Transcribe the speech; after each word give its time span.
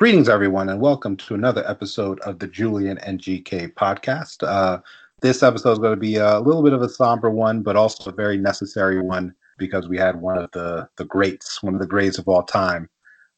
Greetings, 0.00 0.30
everyone, 0.30 0.70
and 0.70 0.80
welcome 0.80 1.14
to 1.18 1.34
another 1.34 1.62
episode 1.68 2.20
of 2.20 2.38
the 2.38 2.46
Julian 2.46 2.96
and 3.00 3.20
GK 3.20 3.74
podcast. 3.74 4.42
Uh, 4.42 4.78
this 5.20 5.42
episode 5.42 5.72
is 5.72 5.78
going 5.78 5.94
to 5.94 6.00
be 6.00 6.16
a 6.16 6.40
little 6.40 6.62
bit 6.62 6.72
of 6.72 6.80
a 6.80 6.88
somber 6.88 7.28
one, 7.28 7.60
but 7.60 7.76
also 7.76 8.08
a 8.08 8.14
very 8.14 8.38
necessary 8.38 8.98
one 8.98 9.34
because 9.58 9.90
we 9.90 9.98
had 9.98 10.18
one 10.18 10.38
of 10.38 10.50
the 10.52 10.88
the 10.96 11.04
greats, 11.04 11.62
one 11.62 11.74
of 11.74 11.80
the 11.80 11.86
greats 11.86 12.16
of 12.16 12.26
all 12.28 12.42
time, 12.42 12.88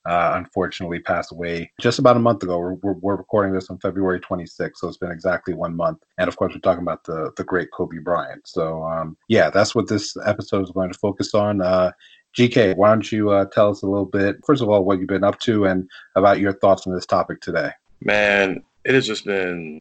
uh, 0.07 0.35
unfortunately 0.37 1.01
pass 1.01 1.33
away 1.33 1.69
just 1.81 1.99
about 1.99 2.15
a 2.15 2.21
month 2.21 2.45
ago. 2.45 2.57
We're, 2.61 2.75
we're, 2.75 2.93
we're, 2.93 3.17
recording 3.17 3.53
this 3.53 3.69
on 3.69 3.79
February 3.79 4.21
26th, 4.21 4.77
so 4.77 4.87
it's 4.87 4.99
been 4.99 5.11
exactly 5.11 5.55
one 5.55 5.75
month. 5.75 5.99
And 6.19 6.29
of 6.29 6.37
course, 6.37 6.55
we're 6.55 6.61
talking 6.61 6.85
about 6.85 7.03
the 7.03 7.33
the 7.37 7.43
great 7.43 7.73
Kobe 7.73 7.99
Bryant. 7.99 8.47
So 8.47 8.85
um, 8.85 9.17
yeah, 9.27 9.51
that's 9.51 9.75
what 9.75 9.89
this 9.89 10.17
episode 10.25 10.63
is 10.63 10.71
going 10.71 10.93
to 10.93 10.99
focus 11.01 11.35
on. 11.35 11.61
Uh, 11.61 11.91
GK, 12.37 12.77
why 12.77 12.89
don't 12.89 13.13
you 13.13 13.31
uh, 13.31 13.45
tell 13.47 13.71
us 13.71 13.83
a 13.83 13.87
little 13.87 14.07
bit, 14.07 14.37
first 14.45 14.63
of 14.63 14.69
all, 14.69 14.85
what 14.85 14.99
you've 14.99 15.09
been 15.09 15.25
up 15.25 15.39
to 15.41 15.67
and 15.67 15.89
about 16.17 16.41
your 16.41 16.53
thoughts 16.53 16.87
on 16.87 16.95
this 16.95 17.07
topic 17.07 17.41
today? 17.41 17.71
Man, 18.01 18.63
it 18.85 18.95
has 18.95 19.07
just 19.07 19.25
been 19.25 19.81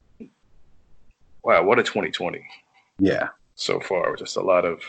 wow, 1.44 1.63
what 1.63 1.80
a 1.80 1.84
2020. 1.84 2.45
Yeah. 2.99 3.30
So 3.55 3.80
far, 3.80 4.16
just 4.16 4.38
a 4.38 4.41
lot 4.41 4.66
of 4.66 4.81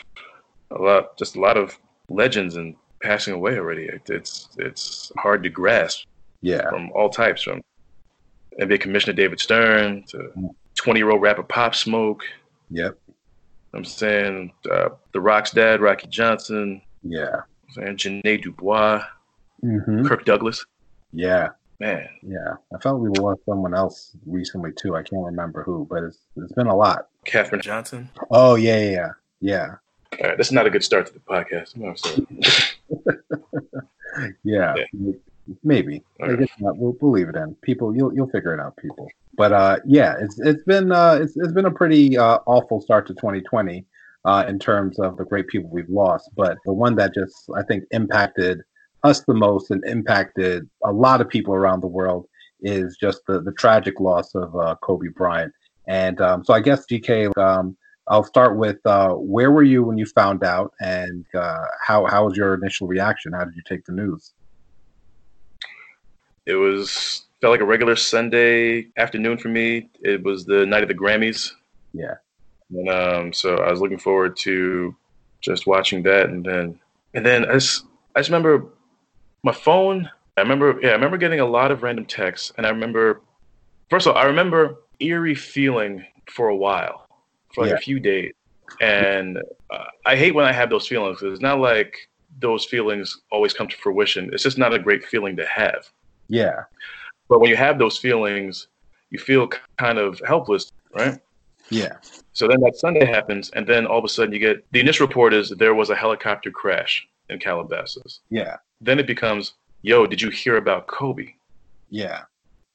a 0.71 0.81
lot, 0.81 1.17
just 1.17 1.35
a 1.35 1.39
lot 1.39 1.57
of 1.57 1.77
legends 2.09 2.55
and 2.55 2.75
passing 3.01 3.33
away 3.33 3.57
already. 3.57 3.89
It's 4.07 4.49
it's 4.57 5.11
hard 5.17 5.43
to 5.43 5.49
grasp. 5.49 6.05
Yeah. 6.41 6.69
From 6.69 6.91
all 6.91 7.09
types, 7.09 7.43
from 7.43 7.61
NBA 8.59 8.81
Commissioner 8.81 9.13
David 9.13 9.39
Stern 9.39 10.03
to 10.09 10.53
20 10.75 10.99
year 10.99 11.11
old 11.11 11.21
rapper 11.21 11.43
Pop 11.43 11.75
Smoke. 11.75 12.23
Yep. 12.69 12.97
I'm 13.73 13.85
saying 13.85 14.51
uh, 14.69 14.89
The 15.13 15.21
Rock's 15.21 15.51
dad, 15.51 15.81
Rocky 15.81 16.07
Johnson. 16.07 16.81
Yeah 17.03 17.41
saying 17.73 17.97
Ja'Net 17.97 18.43
DuBois, 18.43 19.03
mm-hmm. 19.63 20.05
Kirk 20.05 20.25
Douglas. 20.25 20.65
Yeah. 21.11 21.49
Man. 21.79 22.07
Yeah. 22.21 22.55
I 22.73 22.79
felt 22.79 23.01
we 23.01 23.09
lost 23.09 23.41
someone 23.45 23.73
else 23.73 24.11
recently 24.25 24.71
too. 24.71 24.95
I 24.95 25.03
can't 25.03 25.25
remember 25.25 25.63
who, 25.63 25.87
but 25.89 26.03
it's 26.03 26.19
it's 26.37 26.53
been 26.53 26.67
a 26.67 26.75
lot. 26.75 27.07
Katherine 27.25 27.61
Johnson. 27.61 28.09
Oh 28.31 28.55
yeah, 28.55 28.79
yeah, 28.79 28.91
yeah. 28.91 29.09
yeah. 29.41 29.75
All 30.21 30.29
right, 30.29 30.37
this 30.37 30.47
is 30.47 30.53
not 30.53 30.67
a 30.67 30.69
good 30.69 30.83
start 30.83 31.07
to 31.07 31.13
the 31.13 31.19
podcast. 31.19 31.73
yeah, 34.43 34.75
yeah, 34.93 35.13
maybe. 35.63 36.03
Right. 36.19 36.31
I 36.31 36.35
guess 36.35 36.49
not. 36.59 36.77
We'll, 36.77 36.95
we'll 37.01 37.11
leave 37.11 37.29
it 37.29 37.35
in. 37.35 37.55
People, 37.55 37.95
you'll 37.95 38.13
you'll 38.13 38.29
figure 38.29 38.53
it 38.53 38.59
out, 38.59 38.77
people. 38.77 39.09
But 39.35 39.51
uh, 39.51 39.77
yeah, 39.85 40.15
it's 40.19 40.39
it's 40.39 40.63
been 40.63 40.91
uh, 40.91 41.17
it's 41.21 41.35
it's 41.35 41.51
been 41.51 41.65
a 41.65 41.71
pretty 41.71 42.17
uh, 42.17 42.39
awful 42.45 42.79
start 42.79 43.07
to 43.07 43.13
2020 43.15 43.85
uh, 44.25 44.45
in 44.47 44.59
terms 44.59 44.99
of 44.99 45.17
the 45.17 45.25
great 45.25 45.47
people 45.47 45.69
we've 45.69 45.89
lost. 45.89 46.29
But 46.35 46.57
the 46.65 46.73
one 46.73 46.95
that 46.95 47.13
just, 47.13 47.35
I 47.55 47.63
think, 47.63 47.83
impacted 47.91 48.61
us 49.03 49.21
the 49.21 49.33
most 49.33 49.69
and 49.71 49.83
impacted 49.85 50.69
a 50.83 50.91
lot 50.91 51.21
of 51.21 51.27
people 51.27 51.53
around 51.53 51.81
the 51.81 51.87
world 51.87 52.27
is 52.61 52.97
just 52.99 53.21
the, 53.27 53.41
the 53.41 53.51
tragic 53.53 53.99
loss 53.99 54.33
of 54.35 54.55
uh, 54.55 54.75
Kobe 54.81 55.09
Bryant. 55.09 55.53
And 55.87 56.21
um, 56.21 56.45
so 56.45 56.53
I 56.53 56.61
guess, 56.61 56.85
GK, 56.89 57.37
um, 57.37 57.75
I'll 58.07 58.23
start 58.23 58.57
with 58.57 58.77
uh, 58.85 59.13
where 59.13 59.51
were 59.51 59.63
you 59.63 59.83
when 59.83 59.97
you 59.97 60.05
found 60.05 60.43
out 60.43 60.73
and 60.79 61.25
uh, 61.33 61.65
how, 61.81 62.05
how 62.05 62.25
was 62.25 62.37
your 62.37 62.53
initial 62.53 62.87
reaction? 62.87 63.33
How 63.33 63.43
did 63.43 63.55
you 63.55 63.63
take 63.67 63.85
the 63.85 63.91
news? 63.91 64.33
It 66.45 66.55
was 66.55 67.23
felt 67.41 67.51
like 67.51 67.61
a 67.61 67.65
regular 67.65 67.95
Sunday 67.95 68.87
afternoon 68.97 69.37
for 69.37 69.49
me. 69.49 69.89
It 70.01 70.23
was 70.23 70.45
the 70.45 70.65
night 70.65 70.83
of 70.83 70.89
the 70.89 70.95
Grammys. 70.95 71.51
Yeah. 71.93 72.15
And 72.69 72.89
um, 72.89 73.33
so 73.33 73.57
I 73.57 73.71
was 73.71 73.81
looking 73.81 73.99
forward 73.99 74.35
to 74.37 74.95
just 75.41 75.67
watching 75.67 76.03
that, 76.03 76.29
and 76.29 76.43
then 76.43 76.79
and 77.13 77.25
then 77.25 77.45
I 77.45 77.53
just 77.53 77.85
I 78.15 78.19
just 78.19 78.29
remember 78.29 78.65
my 79.43 79.51
phone. 79.51 80.09
I 80.37 80.41
remember 80.41 80.79
yeah 80.81 80.89
I 80.89 80.93
remember 80.93 81.17
getting 81.17 81.39
a 81.39 81.45
lot 81.45 81.71
of 81.71 81.83
random 81.83 82.05
texts, 82.05 82.51
and 82.57 82.65
I 82.65 82.69
remember 82.69 83.21
first 83.89 84.07
of 84.07 84.15
all 84.15 84.21
I 84.21 84.25
remember 84.25 84.79
eerie 84.99 85.35
feeling 85.35 86.05
for 86.29 86.49
a 86.49 86.55
while, 86.55 87.07
for 87.53 87.63
like 87.63 87.71
yeah. 87.71 87.77
a 87.77 87.79
few 87.79 87.99
days, 87.99 88.33
and 88.81 89.37
uh, 89.69 89.85
I 90.05 90.15
hate 90.15 90.33
when 90.33 90.45
I 90.45 90.51
have 90.51 90.69
those 90.69 90.87
feelings. 90.87 91.19
It's 91.21 91.41
not 91.41 91.59
like 91.59 92.09
those 92.39 92.65
feelings 92.65 93.21
always 93.31 93.53
come 93.53 93.67
to 93.67 93.77
fruition. 93.77 94.29
It's 94.33 94.43
just 94.43 94.57
not 94.57 94.73
a 94.73 94.79
great 94.79 95.05
feeling 95.05 95.35
to 95.37 95.45
have. 95.45 95.91
Yeah. 96.29 96.63
But 97.29 97.39
when 97.39 97.49
you 97.49 97.55
have 97.55 97.79
those 97.79 97.97
feelings, 97.97 98.67
you 99.09 99.19
feel 99.19 99.49
kind 99.77 99.97
of 99.97 100.19
helpless, 100.25 100.71
right? 100.95 101.19
Yeah. 101.69 101.97
So 102.33 102.47
then 102.47 102.59
that 102.61 102.75
Sunday 102.75 103.05
happens, 103.05 103.49
and 103.51 103.65
then 103.65 103.85
all 103.85 103.99
of 103.99 104.05
a 104.05 104.09
sudden 104.09 104.33
you 104.33 104.39
get 104.39 104.65
the 104.71 104.79
initial 104.79 105.07
report 105.07 105.33
is 105.33 105.49
there 105.49 105.73
was 105.73 105.89
a 105.89 105.95
helicopter 105.95 106.51
crash 106.51 107.07
in 107.29 107.39
Calabasas. 107.39 108.19
Yeah. 108.29 108.57
Then 108.81 108.99
it 108.99 109.07
becomes, 109.07 109.53
yo, 109.81 110.05
did 110.05 110.21
you 110.21 110.29
hear 110.29 110.57
about 110.57 110.87
Kobe? 110.87 111.33
Yeah. 111.89 112.23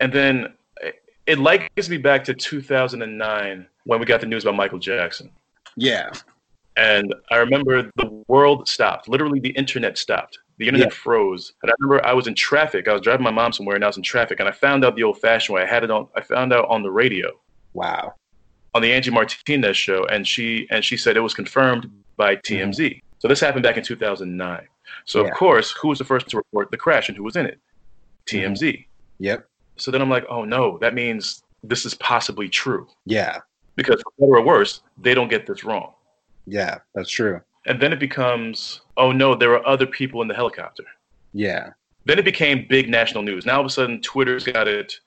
And 0.00 0.12
then 0.12 0.54
it 1.26 1.38
likens 1.38 1.90
me 1.90 1.98
back 1.98 2.24
to 2.24 2.34
2009 2.34 3.66
when 3.84 4.00
we 4.00 4.06
got 4.06 4.20
the 4.20 4.26
news 4.26 4.44
about 4.44 4.56
Michael 4.56 4.78
Jackson. 4.78 5.30
Yeah. 5.76 6.10
And 6.76 7.14
I 7.30 7.36
remember 7.38 7.90
the 7.96 8.24
world 8.28 8.68
stopped. 8.68 9.08
Literally, 9.08 9.40
the 9.40 9.50
internet 9.50 9.98
stopped. 9.98 10.38
The 10.58 10.68
internet 10.68 10.92
yeah. 10.92 10.94
froze. 10.94 11.52
And 11.62 11.70
I 11.70 11.74
remember 11.80 12.06
I 12.06 12.12
was 12.12 12.28
in 12.28 12.34
traffic. 12.34 12.88
I 12.88 12.92
was 12.92 13.02
driving 13.02 13.24
my 13.24 13.30
mom 13.30 13.52
somewhere, 13.52 13.74
and 13.74 13.84
I 13.84 13.88
was 13.88 13.96
in 13.96 14.02
traffic. 14.02 14.40
And 14.40 14.48
I 14.48 14.52
found 14.52 14.84
out 14.84 14.94
the 14.94 15.02
old-fashioned 15.02 15.54
way. 15.54 15.62
I 15.62 15.66
had 15.66 15.84
it 15.84 15.90
on. 15.90 16.08
I 16.16 16.20
found 16.20 16.52
out 16.52 16.68
on 16.68 16.82
the 16.82 16.90
radio. 16.90 17.32
Wow 17.74 18.14
on 18.74 18.82
the 18.82 18.92
Angie 18.92 19.10
Martinez 19.10 19.76
show, 19.76 20.04
and 20.06 20.26
she 20.26 20.66
and 20.70 20.84
she 20.84 20.96
said 20.96 21.16
it 21.16 21.20
was 21.20 21.34
confirmed 21.34 21.90
by 22.16 22.36
TMZ. 22.36 22.78
Mm-hmm. 22.78 22.98
So 23.18 23.28
this 23.28 23.40
happened 23.40 23.62
back 23.62 23.76
in 23.76 23.84
2009. 23.84 24.66
So 25.04 25.22
yeah. 25.22 25.28
of 25.28 25.34
course, 25.34 25.70
who 25.72 25.88
was 25.88 25.98
the 25.98 26.04
first 26.04 26.28
to 26.28 26.36
report 26.36 26.70
the 26.70 26.76
crash 26.76 27.08
and 27.08 27.16
who 27.16 27.24
was 27.24 27.36
in 27.36 27.46
it? 27.46 27.58
TMZ. 28.26 28.60
Mm-hmm. 28.60 28.82
Yep. 29.24 29.48
So 29.76 29.90
then 29.90 30.02
I'm 30.02 30.10
like, 30.10 30.24
oh 30.28 30.44
no, 30.44 30.78
that 30.78 30.94
means 30.94 31.42
this 31.62 31.84
is 31.84 31.94
possibly 31.94 32.48
true. 32.48 32.86
Yeah. 33.06 33.38
Because 33.76 34.02
for 34.02 34.12
better 34.18 34.38
or 34.38 34.44
worse, 34.44 34.82
they 35.00 35.14
don't 35.14 35.28
get 35.28 35.46
this 35.46 35.64
wrong. 35.64 35.92
Yeah, 36.46 36.78
that's 36.94 37.10
true. 37.10 37.40
And 37.66 37.80
then 37.80 37.92
it 37.92 38.00
becomes, 38.00 38.80
oh 38.96 39.12
no, 39.12 39.34
there 39.34 39.52
are 39.52 39.66
other 39.66 39.86
people 39.86 40.22
in 40.22 40.28
the 40.28 40.34
helicopter. 40.34 40.84
Yeah. 41.32 41.70
Then 42.06 42.18
it 42.18 42.24
became 42.24 42.66
big 42.68 42.88
national 42.88 43.22
news. 43.22 43.44
Now 43.44 43.56
all 43.56 43.60
of 43.60 43.66
a 43.66 43.70
sudden, 43.70 44.00
Twitter's 44.00 44.44
got 44.44 44.66
it. 44.66 44.98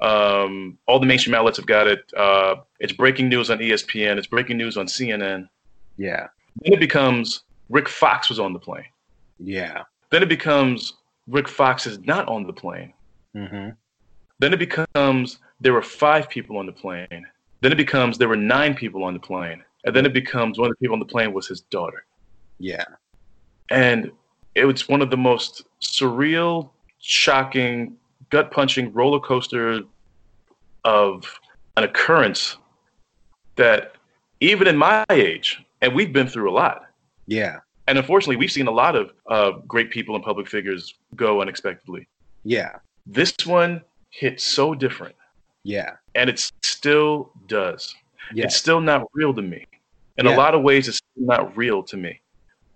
Um, 0.00 0.78
all 0.86 1.00
the 1.00 1.06
mainstream 1.06 1.34
outlets 1.34 1.56
have 1.56 1.66
got 1.66 1.86
it. 1.86 2.12
Uh, 2.16 2.56
it's 2.78 2.92
breaking 2.92 3.28
news 3.28 3.50
on 3.50 3.58
ESPN. 3.58 4.16
It's 4.16 4.26
breaking 4.26 4.56
news 4.56 4.76
on 4.76 4.86
CNN. 4.86 5.48
Yeah. 5.96 6.28
Then 6.62 6.72
it 6.72 6.80
becomes 6.80 7.42
Rick 7.68 7.88
Fox 7.88 8.28
was 8.28 8.38
on 8.38 8.52
the 8.52 8.58
plane. 8.58 8.84
Yeah. 9.38 9.82
Then 10.10 10.22
it 10.22 10.28
becomes 10.28 10.94
Rick 11.26 11.48
Fox 11.48 11.86
is 11.86 11.98
not 12.00 12.28
on 12.28 12.46
the 12.46 12.52
plane. 12.52 12.92
Mm-hmm. 13.34 13.70
Then 14.38 14.52
it 14.52 14.58
becomes 14.58 15.38
there 15.60 15.72
were 15.72 15.82
five 15.82 16.28
people 16.28 16.58
on 16.58 16.66
the 16.66 16.72
plane. 16.72 17.26
Then 17.60 17.72
it 17.72 17.76
becomes 17.76 18.18
there 18.18 18.28
were 18.28 18.36
nine 18.36 18.74
people 18.74 19.04
on 19.04 19.14
the 19.14 19.20
plane. 19.20 19.62
And 19.84 19.94
then 19.94 20.06
it 20.06 20.12
becomes 20.12 20.58
one 20.58 20.70
of 20.70 20.76
the 20.76 20.80
people 20.80 20.94
on 20.94 21.00
the 21.00 21.06
plane 21.06 21.32
was 21.32 21.46
his 21.48 21.62
daughter. 21.62 22.04
Yeah. 22.58 22.84
And 23.70 24.10
it 24.54 24.64
was 24.64 24.88
one 24.88 25.02
of 25.02 25.10
the 25.10 25.16
most 25.16 25.64
surreal, 25.80 26.70
shocking, 27.00 27.96
gut 28.30 28.50
punching 28.50 28.92
roller 28.92 29.20
coaster 29.20 29.80
of 30.84 31.40
an 31.76 31.84
occurrence 31.84 32.56
that 33.56 33.92
even 34.40 34.66
in 34.66 34.76
my 34.76 35.04
age, 35.10 35.62
and 35.80 35.94
we've 35.94 36.12
been 36.12 36.28
through 36.28 36.50
a 36.50 36.52
lot. 36.52 36.86
Yeah. 37.26 37.58
And 37.86 37.98
unfortunately, 37.98 38.36
we've 38.36 38.52
seen 38.52 38.66
a 38.66 38.72
lot 38.72 38.96
of 38.96 39.12
uh, 39.28 39.52
great 39.66 39.90
people 39.90 40.14
and 40.14 40.24
public 40.24 40.48
figures 40.48 40.94
go 41.16 41.40
unexpectedly. 41.40 42.06
Yeah. 42.44 42.76
This 43.06 43.34
one 43.44 43.82
hit 44.10 44.40
so 44.40 44.74
different. 44.74 45.14
Yeah. 45.62 45.96
And 46.14 46.28
it 46.30 46.50
still 46.62 47.30
does. 47.46 47.94
Yeah. 48.34 48.44
It's 48.44 48.56
still 48.56 48.80
not 48.80 49.06
real 49.14 49.34
to 49.34 49.42
me. 49.42 49.66
In 50.18 50.26
yeah. 50.26 50.34
a 50.34 50.36
lot 50.36 50.54
of 50.54 50.62
ways, 50.62 50.88
it's 50.88 51.00
not 51.16 51.56
real 51.56 51.82
to 51.84 51.96
me. 51.96 52.20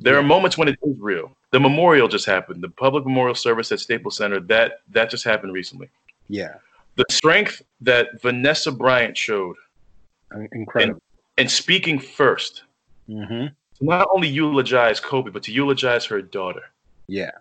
There 0.01 0.15
yeah. 0.15 0.21
are 0.21 0.23
moments 0.23 0.57
when 0.57 0.69
it 0.69 0.79
is 0.83 0.97
real. 0.99 1.33
The 1.53 1.61
memorial 1.61 2.09
just 2.09 2.27
happened. 2.27 2.63
The 2.63 2.71
public 2.71 3.05
memorial 3.05 3.35
service 3.35 3.71
at 3.73 3.81
Staples 3.81 4.17
Center 4.17 4.41
that 4.41 4.81
that 4.91 5.11
just 5.11 5.25
happened 5.25 5.53
recently. 5.53 5.91
Yeah. 6.29 6.55
The 6.97 7.05
strength 7.11 7.63
that 7.83 8.21
Vanessa 8.21 8.73
Bryant 8.73 9.17
showed. 9.17 9.57
Incredible. 10.53 11.01
And 11.39 11.51
speaking 11.51 11.99
1st 11.99 12.63
mm-hmm. 13.09 13.47
to 13.47 13.85
not 13.85 14.09
only 14.13 14.29
eulogize 14.29 15.01
Kobe, 15.01 15.31
but 15.31 15.43
to 15.45 15.53
eulogize 15.53 16.05
her 16.07 16.21
daughter. 16.23 16.63
Yeah. 17.07 17.33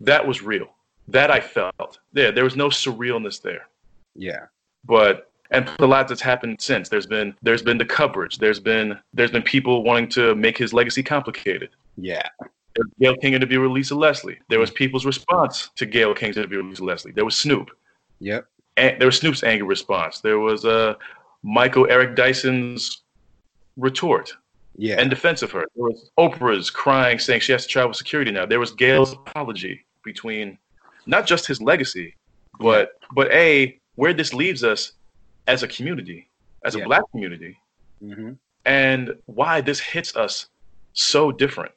That 0.00 0.26
was 0.26 0.42
real. 0.42 0.68
That 1.08 1.30
I 1.30 1.40
felt. 1.40 1.98
There, 2.12 2.32
there 2.32 2.44
was 2.44 2.56
no 2.56 2.68
surrealness 2.68 3.40
there. 3.40 3.68
Yeah. 4.14 4.46
But 4.84 5.30
and 5.50 5.70
a 5.78 5.86
lot 5.86 6.08
that's 6.08 6.20
happened 6.20 6.60
since. 6.60 6.88
There's 6.88 7.06
been 7.06 7.34
there's 7.42 7.62
been 7.62 7.78
the 7.78 7.84
coverage. 7.84 8.38
There's 8.38 8.60
been 8.60 8.98
there's 9.14 9.30
been 9.30 9.42
people 9.42 9.84
wanting 9.84 10.08
to 10.10 10.34
make 10.34 10.58
his 10.58 10.72
legacy 10.72 11.02
complicated. 11.02 11.70
Yeah. 11.96 12.28
Gayle 13.00 13.16
King 13.16 13.34
interview 13.34 13.60
with 13.60 13.70
Lisa 13.70 13.94
Leslie. 13.94 14.38
There 14.48 14.58
was 14.58 14.70
people's 14.70 15.04
response 15.06 15.70
to 15.76 15.86
Gayle 15.86 16.14
King's 16.14 16.36
interview 16.36 16.58
with 16.58 16.66
Lisa 16.70 16.84
Leslie. 16.84 17.12
There 17.12 17.24
was 17.24 17.36
Snoop. 17.36 17.70
Yep. 18.20 18.46
And 18.76 19.00
there 19.00 19.06
was 19.06 19.18
Snoop's 19.18 19.42
angry 19.42 19.66
response. 19.66 20.20
There 20.20 20.38
was 20.38 20.64
uh, 20.64 20.94
Michael 21.42 21.86
Eric 21.90 22.14
Dyson's 22.16 23.02
retort. 23.76 24.32
Yeah. 24.76 24.96
And 25.00 25.08
defense 25.08 25.42
of 25.42 25.50
her. 25.52 25.64
There 25.74 25.84
was 25.84 26.10
Oprah's 26.18 26.68
crying, 26.70 27.18
saying 27.18 27.40
she 27.40 27.52
has 27.52 27.62
to 27.62 27.68
travel 27.68 27.94
security 27.94 28.30
now. 28.30 28.44
There 28.44 28.60
was 28.60 28.72
Gayle's 28.72 29.12
apology 29.12 29.84
between 30.04 30.58
not 31.06 31.26
just 31.26 31.46
his 31.46 31.60
legacy, 31.62 32.14
But 32.58 32.98
but 33.14 33.30
a 33.32 33.78
where 33.96 34.12
this 34.14 34.32
leaves 34.34 34.64
us 34.64 34.92
as 35.46 35.62
a 35.62 35.68
community, 35.68 36.28
as 36.64 36.74
a 36.74 36.78
Yeah. 36.78 36.84
black 36.86 37.02
community, 37.12 37.56
hmm 38.00 38.32
and 38.64 39.14
why 39.26 39.60
this 39.60 39.78
hits 39.78 40.16
us 40.16 40.48
so 40.92 41.30
different. 41.30 41.72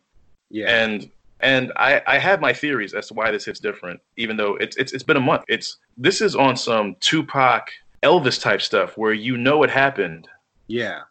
Yeah. 0.49 0.69
And 0.69 1.09
and 1.41 1.71
I, 1.77 2.01
I 2.05 2.17
have 2.17 2.41
my 2.41 2.51
theories 2.51 2.93
as 2.93 3.07
to 3.07 3.13
why 3.13 3.31
this 3.31 3.45
hits 3.45 3.59
different, 3.59 4.01
even 4.17 4.35
though 4.37 4.55
it's 4.55 4.75
it's 4.77 4.91
it's 4.91 5.03
been 5.03 5.17
a 5.17 5.21
month. 5.21 5.43
It's 5.47 5.77
this 5.97 6.21
is 6.21 6.35
on 6.35 6.57
some 6.57 6.95
Tupac 6.99 7.69
Elvis 8.03 8.41
type 8.41 8.61
stuff 8.61 8.97
where 8.97 9.13
you 9.13 9.37
know 9.37 9.63
it 9.63 9.69
happened, 9.69 10.27
yeah. 10.67 11.01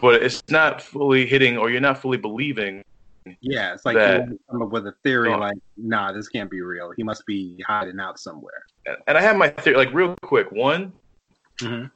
but 0.00 0.22
it's 0.22 0.42
not 0.50 0.82
fully 0.82 1.26
hitting 1.26 1.56
or 1.56 1.70
you're 1.70 1.80
not 1.80 1.98
fully 1.98 2.18
believing. 2.18 2.84
Yeah. 3.40 3.74
It's 3.74 3.84
like 3.84 3.96
That- 3.96 4.28
you 4.28 4.40
come 4.50 4.62
up 4.62 4.70
with 4.70 4.86
a 4.86 4.94
theory 5.02 5.34
like, 5.36 5.58
nah, 5.76 6.12
this 6.12 6.28
can't 6.28 6.50
be 6.50 6.62
real. 6.62 6.92
He 6.96 7.02
must 7.02 7.26
be 7.26 7.62
hiding 7.66 8.00
out 8.00 8.18
somewhere. 8.18 8.66
And- 9.06 9.18
I 9.18 9.20
have 9.20 9.36
my 9.36 9.48
theory 9.48 9.76
like 9.76 9.92
real 9.92 10.16
quick. 10.22 10.50
One, 10.52 10.92
hmm 11.60 11.86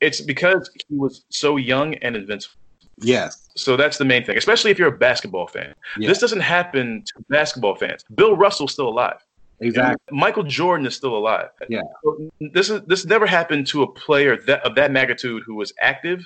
it's 0.00 0.20
because 0.20 0.68
he 0.88 0.96
was 0.96 1.24
so 1.30 1.56
young 1.56 1.94
and 1.94 2.16
invincible. 2.16 2.58
Yes. 3.02 3.48
So 3.56 3.76
that's 3.76 3.98
the 3.98 4.04
main 4.04 4.24
thing, 4.24 4.36
especially 4.36 4.70
if 4.70 4.78
you're 4.78 4.88
a 4.88 4.98
basketball 4.98 5.46
fan. 5.46 5.74
Yeah. 5.98 6.08
This 6.08 6.18
doesn't 6.18 6.40
happen 6.40 7.02
to 7.06 7.14
basketball 7.28 7.74
fans. 7.76 8.04
Bill 8.14 8.36
Russell's 8.36 8.72
still 8.72 8.88
alive. 8.88 9.18
exactly. 9.60 9.96
Michael 10.10 10.42
Jordan 10.42 10.86
is 10.86 10.96
still 10.96 11.16
alive. 11.16 11.50
Yeah. 11.68 11.82
So 12.02 12.30
This 12.40 12.70
is 12.70 12.82
this 12.86 13.04
never 13.04 13.26
happened 13.26 13.66
to 13.68 13.82
a 13.82 13.86
player 13.92 14.36
that 14.46 14.60
of 14.66 14.74
that 14.76 14.90
magnitude 14.90 15.42
who 15.46 15.54
was 15.54 15.72
active 15.80 16.20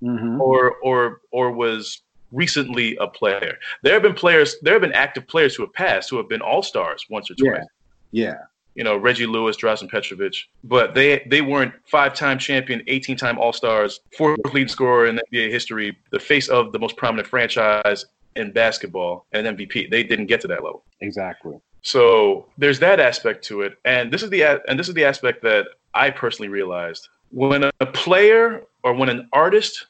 hmm 0.00 0.40
or 0.40 0.76
or 0.82 1.20
or 1.30 1.52
was 1.52 2.02
recently 2.32 2.96
a 2.96 3.06
player. 3.06 3.54
There 3.82 3.92
have 3.92 4.02
been 4.02 4.14
players, 4.14 4.56
there 4.62 4.72
have 4.74 4.82
been 4.82 4.92
active 5.06 5.26
players 5.28 5.54
who 5.54 5.62
have 5.64 5.72
passed 5.74 6.08
who 6.10 6.16
have 6.16 6.28
been 6.28 6.40
all 6.40 6.62
stars 6.62 7.04
once 7.10 7.30
or 7.30 7.34
Yeah. 7.38 7.50
twice. 7.50 7.66
Yeah. 8.12 8.38
You 8.80 8.84
know, 8.84 8.96
Reggie 8.96 9.26
Lewis, 9.26 9.58
Drazen 9.58 9.90
Petrovic, 9.90 10.34
but 10.64 10.94
they 10.94 11.22
they 11.32 11.42
weren't 11.42 11.74
five-time 11.86 12.38
champion, 12.38 12.80
18-time 12.88 13.36
All-Stars, 13.38 14.00
fourth 14.16 14.38
leading 14.54 14.68
scorer 14.68 15.04
in 15.06 15.20
NBA 15.30 15.50
history, 15.50 15.88
the 16.12 16.18
face 16.18 16.48
of 16.48 16.72
the 16.72 16.78
most 16.78 16.96
prominent 16.96 17.28
franchise 17.28 18.06
in 18.36 18.52
basketball, 18.52 19.26
and 19.32 19.46
MVP. 19.54 19.90
They 19.90 20.02
didn't 20.02 20.28
get 20.32 20.40
to 20.40 20.48
that 20.48 20.64
level. 20.64 20.82
Exactly. 21.02 21.56
So 21.82 22.46
there's 22.56 22.78
that 22.78 23.00
aspect 23.00 23.44
to 23.48 23.60
it, 23.60 23.76
and 23.84 24.10
this 24.10 24.22
is 24.22 24.30
the 24.30 24.42
and 24.66 24.78
this 24.80 24.88
is 24.88 24.94
the 24.94 25.04
aspect 25.04 25.42
that 25.42 25.66
I 25.92 26.08
personally 26.08 26.48
realized 26.48 27.10
when 27.32 27.64
a 27.64 27.86
player 28.04 28.62
or 28.82 28.94
when 28.94 29.10
an 29.10 29.28
artist 29.34 29.88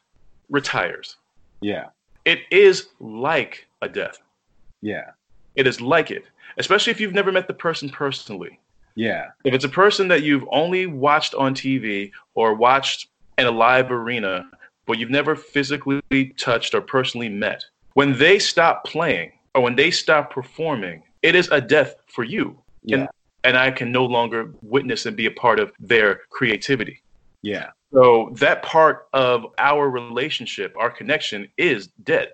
retires, 0.48 1.14
Yeah. 1.60 1.86
it 2.24 2.40
is 2.50 2.88
like 2.98 3.68
a 3.82 3.88
death. 3.88 4.18
Yeah. 4.82 5.10
It 5.54 5.68
is 5.68 5.80
like 5.80 6.10
it, 6.10 6.24
especially 6.58 6.90
if 6.90 7.00
you've 7.00 7.14
never 7.14 7.30
met 7.30 7.46
the 7.46 7.54
person 7.54 7.88
personally. 7.88 8.58
Yeah. 8.94 9.28
If 9.44 9.54
it's 9.54 9.64
a 9.64 9.68
person 9.68 10.08
that 10.08 10.22
you've 10.22 10.46
only 10.50 10.86
watched 10.86 11.34
on 11.34 11.54
TV 11.54 12.10
or 12.34 12.54
watched 12.54 13.08
in 13.38 13.46
a 13.46 13.50
live 13.50 13.90
arena, 13.90 14.50
but 14.86 14.98
you've 14.98 15.10
never 15.10 15.36
physically 15.36 16.34
touched 16.36 16.74
or 16.74 16.80
personally 16.80 17.28
met, 17.28 17.64
when 17.94 18.16
they 18.18 18.38
stop 18.38 18.84
playing 18.84 19.32
or 19.54 19.62
when 19.62 19.76
they 19.76 19.90
stop 19.90 20.32
performing, 20.32 21.02
it 21.22 21.34
is 21.34 21.48
a 21.50 21.60
death 21.60 21.94
for 22.06 22.24
you. 22.24 22.58
Yeah. 22.82 23.06
and 23.44 23.56
I 23.56 23.70
can 23.70 23.90
no 23.92 24.04
longer 24.04 24.52
witness 24.62 25.06
and 25.06 25.16
be 25.16 25.26
a 25.26 25.30
part 25.30 25.58
of 25.60 25.72
their 25.80 26.20
creativity. 26.30 27.02
Yeah. 27.42 27.70
So 27.92 28.30
that 28.34 28.62
part 28.62 29.08
of 29.12 29.46
our 29.58 29.88
relationship, 29.88 30.74
our 30.78 30.90
connection 30.90 31.48
is 31.56 31.88
dead. 32.04 32.32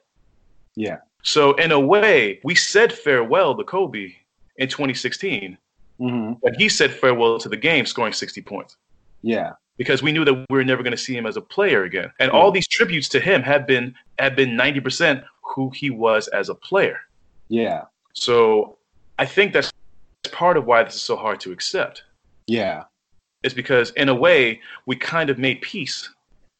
Yeah. 0.74 0.98
So 1.22 1.54
in 1.54 1.72
a 1.72 1.80
way, 1.80 2.40
we 2.44 2.54
said 2.54 2.92
farewell 2.92 3.56
to 3.56 3.64
Kobe 3.64 4.14
in 4.56 4.68
2016, 4.68 5.56
hmm 5.98 6.32
but 6.42 6.54
he 6.56 6.68
said 6.68 6.90
farewell 6.92 7.38
to 7.38 7.48
the 7.48 7.56
game 7.56 7.86
scoring 7.86 8.12
60 8.12 8.42
points 8.42 8.76
Yeah. 9.22 9.52
because 9.78 10.02
we 10.02 10.12
knew 10.12 10.24
that 10.24 10.34
we 10.34 10.46
were 10.50 10.64
never 10.64 10.82
going 10.82 10.96
to 10.96 11.04
see 11.06 11.16
him 11.16 11.26
as 11.26 11.36
a 11.36 11.40
player 11.40 11.84
again. 11.84 12.10
And 12.20 12.30
all 12.30 12.50
these 12.50 12.68
tributes 12.68 13.08
to 13.10 13.20
him 13.20 13.42
have 13.42 13.66
been 13.66 13.94
have 14.18 14.34
been 14.36 14.50
90% 14.50 15.22
who 15.42 15.70
he 15.70 15.90
was 15.90 16.28
as 16.28 16.48
a 16.48 16.54
player. 16.54 16.98
Yeah. 17.48 17.82
So 18.12 18.78
I 19.18 19.26
think 19.26 19.52
that's 19.52 19.70
part 20.32 20.56
of 20.56 20.66
why 20.66 20.82
this 20.84 20.94
is 20.94 21.02
so 21.02 21.16
hard 21.16 21.40
to 21.40 21.52
accept. 21.52 22.04
Yeah. 22.46 22.84
Is 23.42 23.54
because 23.54 23.90
in 23.90 24.08
a 24.08 24.14
way 24.14 24.60
we 24.86 24.96
kind 24.96 25.30
of 25.30 25.38
made 25.38 25.60
peace 25.62 26.10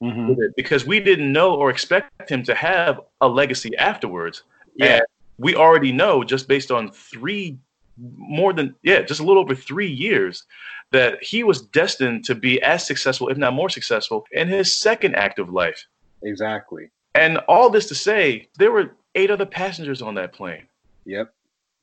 hmm 0.00 0.28
with 0.28 0.38
it 0.40 0.52
because 0.56 0.84
we 0.86 1.00
didn't 1.00 1.32
know 1.32 1.54
or 1.54 1.70
expect 1.70 2.30
him 2.30 2.42
to 2.44 2.54
have 2.54 3.00
a 3.22 3.28
legacy 3.28 3.70
afterwards. 3.76 4.42
Yeah. 4.76 4.86
And 4.96 5.02
we 5.38 5.54
already 5.54 5.92
know 5.92 6.22
just 6.24 6.48
based 6.48 6.70
on 6.70 6.90
three 6.92 7.56
more 7.98 8.52
than 8.52 8.74
yeah, 8.82 9.02
just 9.02 9.20
a 9.20 9.24
little 9.24 9.42
over 9.42 9.54
3 9.54 9.86
years 9.86 10.44
that 10.92 11.22
he 11.22 11.42
was 11.42 11.62
destined 11.62 12.24
to 12.24 12.34
be 12.34 12.62
as 12.62 12.86
successful 12.86 13.28
if 13.28 13.36
not 13.36 13.54
more 13.54 13.68
successful 13.70 14.24
in 14.32 14.48
his 14.48 14.74
second 14.76 15.14
active 15.16 15.50
life. 15.50 15.86
Exactly. 16.22 16.90
And 17.14 17.38
all 17.48 17.70
this 17.70 17.88
to 17.88 17.94
say, 17.94 18.48
there 18.58 18.70
were 18.70 18.96
eight 19.14 19.30
other 19.30 19.46
passengers 19.46 20.02
on 20.02 20.14
that 20.14 20.32
plane, 20.32 20.64
Yep. 21.06 21.32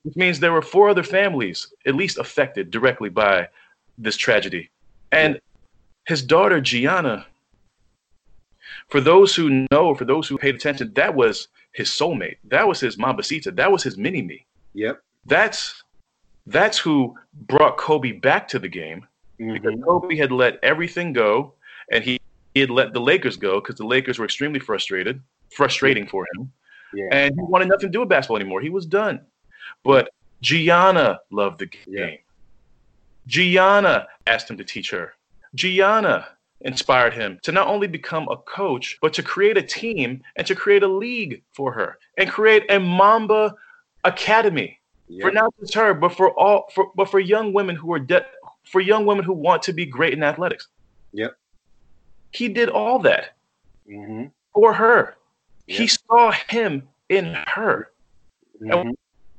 which 0.04 0.16
means 0.16 0.38
there 0.38 0.52
were 0.52 0.62
four 0.62 0.88
other 0.88 1.02
families 1.02 1.72
at 1.86 1.94
least 1.94 2.18
affected 2.18 2.70
directly 2.70 3.08
by 3.08 3.48
this 3.98 4.16
tragedy. 4.16 4.70
And 5.12 5.40
his 6.06 6.22
daughter, 6.22 6.60
Gianna, 6.60 7.26
for 8.88 9.00
those 9.00 9.34
who 9.34 9.66
know, 9.70 9.94
for 9.94 10.04
those 10.04 10.28
who 10.28 10.38
paid 10.38 10.54
attention, 10.54 10.92
that 10.94 11.14
was 11.14 11.48
his 11.72 11.88
soulmate. 11.88 12.36
That 12.44 12.66
was 12.66 12.80
his 12.80 12.96
Mambacita. 12.96 13.54
That 13.54 13.70
was 13.70 13.82
his 13.82 13.96
mini 13.96 14.22
me. 14.22 14.46
Yep. 14.74 15.02
That's 15.26 15.83
that's 16.46 16.78
who 16.78 17.14
brought 17.32 17.76
Kobe 17.76 18.12
back 18.12 18.48
to 18.48 18.58
the 18.58 18.68
game 18.68 19.06
because 19.38 19.74
hmm 19.74 19.82
Kobe 19.82 20.16
had 20.16 20.30
let 20.32 20.58
everything 20.62 21.12
go, 21.12 21.54
and 21.90 22.04
he, 22.04 22.20
he 22.54 22.60
had 22.60 22.70
let 22.70 22.92
the 22.92 23.00
Lakers 23.00 23.36
go 23.36 23.60
because 23.60 23.76
the 23.76 23.86
Lakers 23.86 24.18
were 24.18 24.24
extremely 24.24 24.60
frustrated, 24.60 25.20
frustrating 25.50 26.06
for 26.06 26.26
him, 26.34 26.52
Yeah. 26.94 27.08
and 27.12 27.34
he 27.34 27.42
wanted 27.42 27.68
nothing 27.68 27.88
to 27.88 27.92
do 27.92 28.00
with 28.00 28.08
basketball 28.08 28.36
anymore. 28.36 28.60
He 28.60 28.70
was 28.70 28.86
done. 28.86 29.20
But 29.82 30.10
Gianna 30.40 31.20
loved 31.30 31.58
the 31.60 31.66
game. 31.66 31.84
Yeah. 31.88 32.16
Gianna 33.26 34.06
asked 34.26 34.50
him 34.50 34.56
to 34.58 34.64
teach 34.64 34.90
her. 34.90 35.14
Gianna 35.54 36.28
inspired 36.60 37.14
him 37.14 37.38
to 37.42 37.52
not 37.52 37.68
only 37.68 37.86
become 37.86 38.28
a 38.28 38.36
coach, 38.36 38.98
but 39.00 39.12
to 39.14 39.22
create 39.22 39.56
a 39.56 39.62
team 39.62 40.22
and 40.36 40.46
to 40.46 40.54
create 40.54 40.82
a 40.82 40.88
league 40.88 41.42
for 41.52 41.72
her 41.72 41.98
and 42.18 42.30
create 42.30 42.70
a 42.70 42.78
Mamba 42.78 43.54
Academy 44.04 44.78
for 45.20 45.30
Yep. 45.30 45.34
not 45.34 45.54
just 45.60 45.74
her, 45.74 45.94
but 45.94 46.10
for 46.14 46.30
all 46.38 46.68
for 46.74 46.90
but 46.94 47.10
for 47.10 47.20
young 47.20 47.52
women 47.52 47.76
who 47.76 47.92
are 47.92 47.98
de- 47.98 48.26
for 48.64 48.80
young 48.80 49.04
women 49.06 49.24
who 49.24 49.32
want 49.32 49.62
to 49.64 49.72
be 49.72 49.86
great 49.86 50.12
in 50.12 50.22
athletics. 50.22 50.68
Yep. 51.12 51.36
He 52.32 52.48
did 52.48 52.68
all 52.68 52.98
that 53.00 53.36
hmm 53.86 54.24
for 54.52 54.72
her. 54.72 55.16
He 55.66 55.86
saw 55.88 56.30
him 56.48 56.88
in 57.08 57.34
her. 57.46 57.90
hmm 58.60 58.90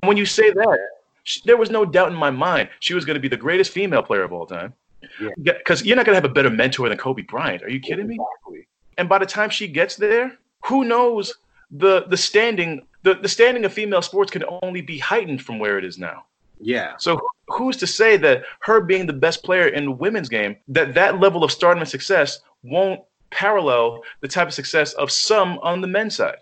When 0.02 0.16
you 0.16 0.26
say 0.26 0.50
that, 0.50 0.78
sh 1.24 1.40
there 1.44 1.56
was 1.56 1.70
no 1.70 1.84
doubt 1.84 2.08
in 2.08 2.14
my 2.14 2.30
mind 2.30 2.68
she 2.80 2.94
was 2.94 3.04
going 3.04 3.14
to 3.14 3.20
be 3.20 3.28
the 3.28 3.36
greatest 3.36 3.72
female 3.72 4.02
player 4.02 4.22
of 4.22 4.32
all 4.32 4.46
time. 4.46 4.72
Yeah. 5.20 5.30
Because 5.42 5.84
you're 5.84 5.96
not 5.96 6.06
going 6.06 6.14
to 6.14 6.20
have 6.22 6.30
a 6.30 6.34
better 6.34 6.50
mentor 6.50 6.88
than 6.88 6.98
Kobe 6.98 7.22
Bryant. 7.22 7.62
Are 7.62 7.68
you 7.70 7.80
kidding 7.80 8.06
me? 8.06 8.14
Exactly. 8.14 8.68
And 8.98 9.08
by 9.08 9.18
the 9.18 9.26
time 9.26 9.50
she 9.50 9.68
gets 9.68 9.96
there, 9.96 10.38
who 10.64 10.84
knows 10.84 11.34
the 11.70 12.04
the 12.08 12.16
standing 12.16 12.86
the, 13.06 13.14
the 13.14 13.28
standing 13.28 13.64
of 13.64 13.72
female 13.72 14.02
sports 14.02 14.32
can 14.32 14.42
only 14.62 14.82
be 14.82 14.98
heightened 14.98 15.40
from 15.40 15.60
where 15.60 15.78
it 15.78 15.84
is 15.84 15.96
now. 15.96 16.24
Yeah. 16.60 16.94
So 16.98 17.20
who's 17.46 17.76
to 17.76 17.86
say 17.86 18.16
that 18.16 18.42
her 18.62 18.80
being 18.80 19.06
the 19.06 19.12
best 19.12 19.44
player 19.44 19.68
in 19.68 19.84
the 19.84 19.92
women's 19.92 20.28
game, 20.28 20.56
that 20.66 20.92
that 20.94 21.20
level 21.20 21.44
of 21.44 21.52
stardom 21.52 21.82
and 21.82 21.88
success 21.88 22.40
won't 22.64 23.00
parallel 23.30 24.02
the 24.22 24.28
type 24.28 24.48
of 24.48 24.54
success 24.54 24.92
of 24.94 25.12
some 25.12 25.60
on 25.62 25.80
the 25.80 25.86
men's 25.86 26.16
side? 26.16 26.38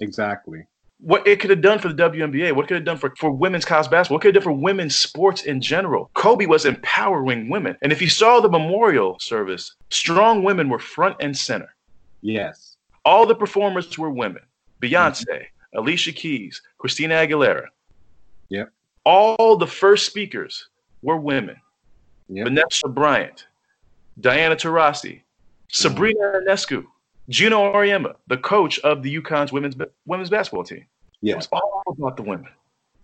Exactly. 0.00 0.66
What 1.00 1.26
it 1.26 1.40
could 1.40 1.48
have 1.48 1.62
done 1.62 1.78
for 1.78 1.90
the 1.90 2.10
WNBA, 2.10 2.54
what 2.54 2.66
it 2.66 2.68
could 2.68 2.76
have 2.76 2.84
done 2.84 2.98
for, 2.98 3.14
for 3.16 3.30
women's 3.30 3.64
college 3.64 3.88
basketball, 3.90 4.16
what 4.16 4.18
it 4.18 4.28
could 4.28 4.34
have 4.34 4.44
done 4.44 4.52
for 4.52 4.60
women's 4.60 4.96
sports 4.96 5.44
in 5.44 5.62
general. 5.62 6.10
Kobe 6.12 6.44
was 6.44 6.66
empowering 6.66 7.48
women. 7.48 7.74
And 7.80 7.90
if 7.90 8.02
you 8.02 8.10
saw 8.10 8.40
the 8.40 8.50
memorial 8.50 9.16
service, 9.18 9.74
strong 9.88 10.42
women 10.42 10.68
were 10.68 10.78
front 10.78 11.16
and 11.20 11.34
center. 11.34 11.74
Yes. 12.20 12.76
All 13.06 13.24
the 13.24 13.34
performers 13.34 13.96
were 13.96 14.10
women. 14.10 14.42
Beyonce, 14.82 15.46
Alicia 15.76 16.12
Keys, 16.12 16.62
Christina 16.78 17.14
Aguilera. 17.14 17.66
Yep. 18.48 18.70
All 19.04 19.56
the 19.56 19.66
first 19.66 20.06
speakers 20.06 20.68
were 21.02 21.16
women. 21.16 21.56
Yep. 22.28 22.44
Vanessa 22.48 22.88
Bryant, 22.88 23.46
Diana 24.20 24.56
Taurasi, 24.56 25.20
Sabrina 25.68 26.18
Ionescu, 26.40 26.84
Geno 27.28 27.72
Auriemma, 27.72 28.14
the 28.26 28.38
coach 28.38 28.78
of 28.80 29.02
the 29.02 29.20
UConn's 29.20 29.52
women's 29.52 29.76
women's 30.06 30.30
basketball 30.30 30.64
team. 30.64 30.84
It 31.22 31.36
was 31.36 31.48
all 31.52 31.82
about 31.88 32.16
the 32.16 32.22
women. 32.22 32.48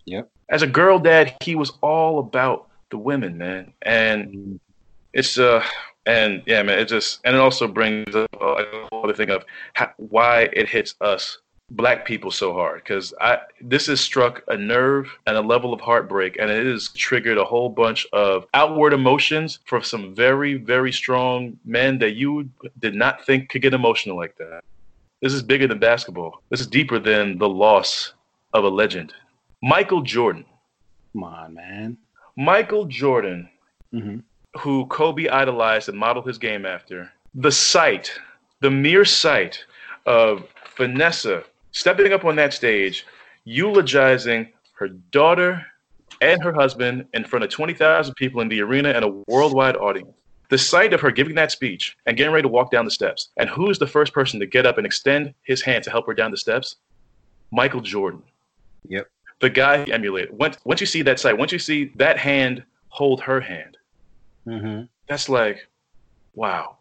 Yep. 0.05 0.29
As 0.49 0.61
a 0.61 0.67
girl 0.67 0.99
dad, 0.99 1.35
he 1.41 1.55
was 1.55 1.71
all 1.81 2.19
about 2.19 2.67
the 2.89 2.97
women, 2.97 3.37
man. 3.37 3.73
And 3.81 4.27
Mhm. 4.33 4.59
it's 5.13 5.37
uh 5.37 5.63
and 6.05 6.43
yeah 6.45 6.61
man 6.63 6.79
it 6.79 6.85
just 6.85 7.21
and 7.23 7.33
it 7.35 7.39
also 7.39 7.65
brings 7.67 8.13
up 8.13 8.27
uh, 8.41 8.63
other 8.91 9.13
thing 9.13 9.29
of 9.29 9.45
how, 9.73 9.89
why 9.97 10.49
it 10.53 10.67
hits 10.67 10.95
us 10.99 11.37
black 11.71 12.05
people 12.05 12.29
so 12.29 12.53
hard 12.53 12.83
because 12.83 13.13
I 13.19 13.39
this 13.61 13.87
has 13.87 13.99
struck 13.99 14.43
a 14.47 14.57
nerve 14.57 15.07
and 15.25 15.37
a 15.37 15.41
level 15.41 15.73
of 15.73 15.81
heartbreak 15.81 16.37
and 16.39 16.51
it 16.51 16.65
has 16.65 16.89
triggered 16.89 17.37
a 17.37 17.45
whole 17.45 17.69
bunch 17.69 18.05
of 18.13 18.45
outward 18.53 18.93
emotions 18.93 19.59
for 19.65 19.81
some 19.81 20.13
very 20.13 20.55
very 20.55 20.91
strong 20.91 21.57
men 21.65 21.97
that 21.99 22.11
you 22.11 22.49
did 22.79 22.93
not 22.95 23.25
think 23.25 23.49
could 23.49 23.61
get 23.61 23.73
emotional 23.73 24.15
like 24.15 24.37
that. 24.37 24.61
This 25.21 25.33
is 25.33 25.41
bigger 25.41 25.67
than 25.67 25.79
basketball. 25.79 26.41
This 26.49 26.59
is 26.59 26.67
deeper 26.67 26.99
than 26.99 27.37
the 27.37 27.49
loss 27.49 28.13
of 28.53 28.65
a 28.65 28.69
legend. 28.69 29.13
Michael 29.61 30.01
Jordan. 30.01 30.45
Come 31.13 31.23
on, 31.23 31.53
man. 31.53 31.97
Michael 32.35 32.85
Jordan, 32.85 33.49
hmm 33.91 34.19
who 34.59 34.85
Kobe 34.85 35.27
idolized 35.27 35.89
and 35.89 35.97
modeled 35.97 36.27
his 36.27 36.37
game 36.37 36.63
after. 36.63 37.11
The 37.33 37.51
sight, 37.51 38.11
the 38.61 38.69
mere 38.69 39.03
sight 39.03 39.65
of 40.05 40.47
Vanessa 40.77 41.43
stepping 41.73 42.13
up 42.13 42.23
on 42.25 42.35
that 42.37 42.53
stage, 42.53 43.05
eulogizing 43.45 44.51
her 44.75 44.87
daughter 44.87 45.65
and 46.21 46.41
her 46.41 46.53
husband 46.53 47.05
in 47.13 47.25
front 47.25 47.43
of 47.43 47.51
20,000 47.51 48.13
people 48.15 48.41
in 48.41 48.47
the 48.47 48.61
arena 48.61 48.89
and 48.89 49.03
a 49.03 49.09
worldwide 49.27 49.75
audience. 49.75 50.11
The 50.49 50.57
sight 50.57 50.93
of 50.93 51.01
her 51.01 51.11
giving 51.11 51.35
that 51.35 51.51
speech 51.51 51.97
and 52.05 52.15
getting 52.15 52.31
ready 52.31 52.43
to 52.43 52.47
walk 52.47 52.71
down 52.71 52.85
the 52.85 52.91
steps. 52.91 53.29
And 53.37 53.49
who's 53.49 53.79
the 53.79 53.87
first 53.87 54.13
person 54.13 54.39
to 54.39 54.45
get 54.45 54.65
up 54.65 54.77
and 54.77 54.85
extend 54.85 55.33
his 55.43 55.61
hand 55.61 55.83
to 55.85 55.89
help 55.89 56.05
her 56.05 56.13
down 56.13 56.31
the 56.31 56.37
steps? 56.37 56.75
Michael 57.51 57.81
Jordan. 57.81 58.21
Yep. 58.87 59.07
The 59.41 59.49
guy 59.49 59.83
he 59.83 59.91
emulated. 59.91 60.37
Once, 60.37 60.57
once 60.63 60.79
you 60.79 60.87
see 60.87 61.01
that 61.03 61.19
sight, 61.19 61.37
once 61.37 61.51
you 61.51 61.59
see 61.59 61.91
that 61.95 62.17
hand 62.17 62.63
hold 62.89 63.21
her 63.21 63.41
hand, 63.41 63.77
hmm 64.45 64.81
that's 65.07 65.27
like, 65.27 65.67
wow, 66.35 66.77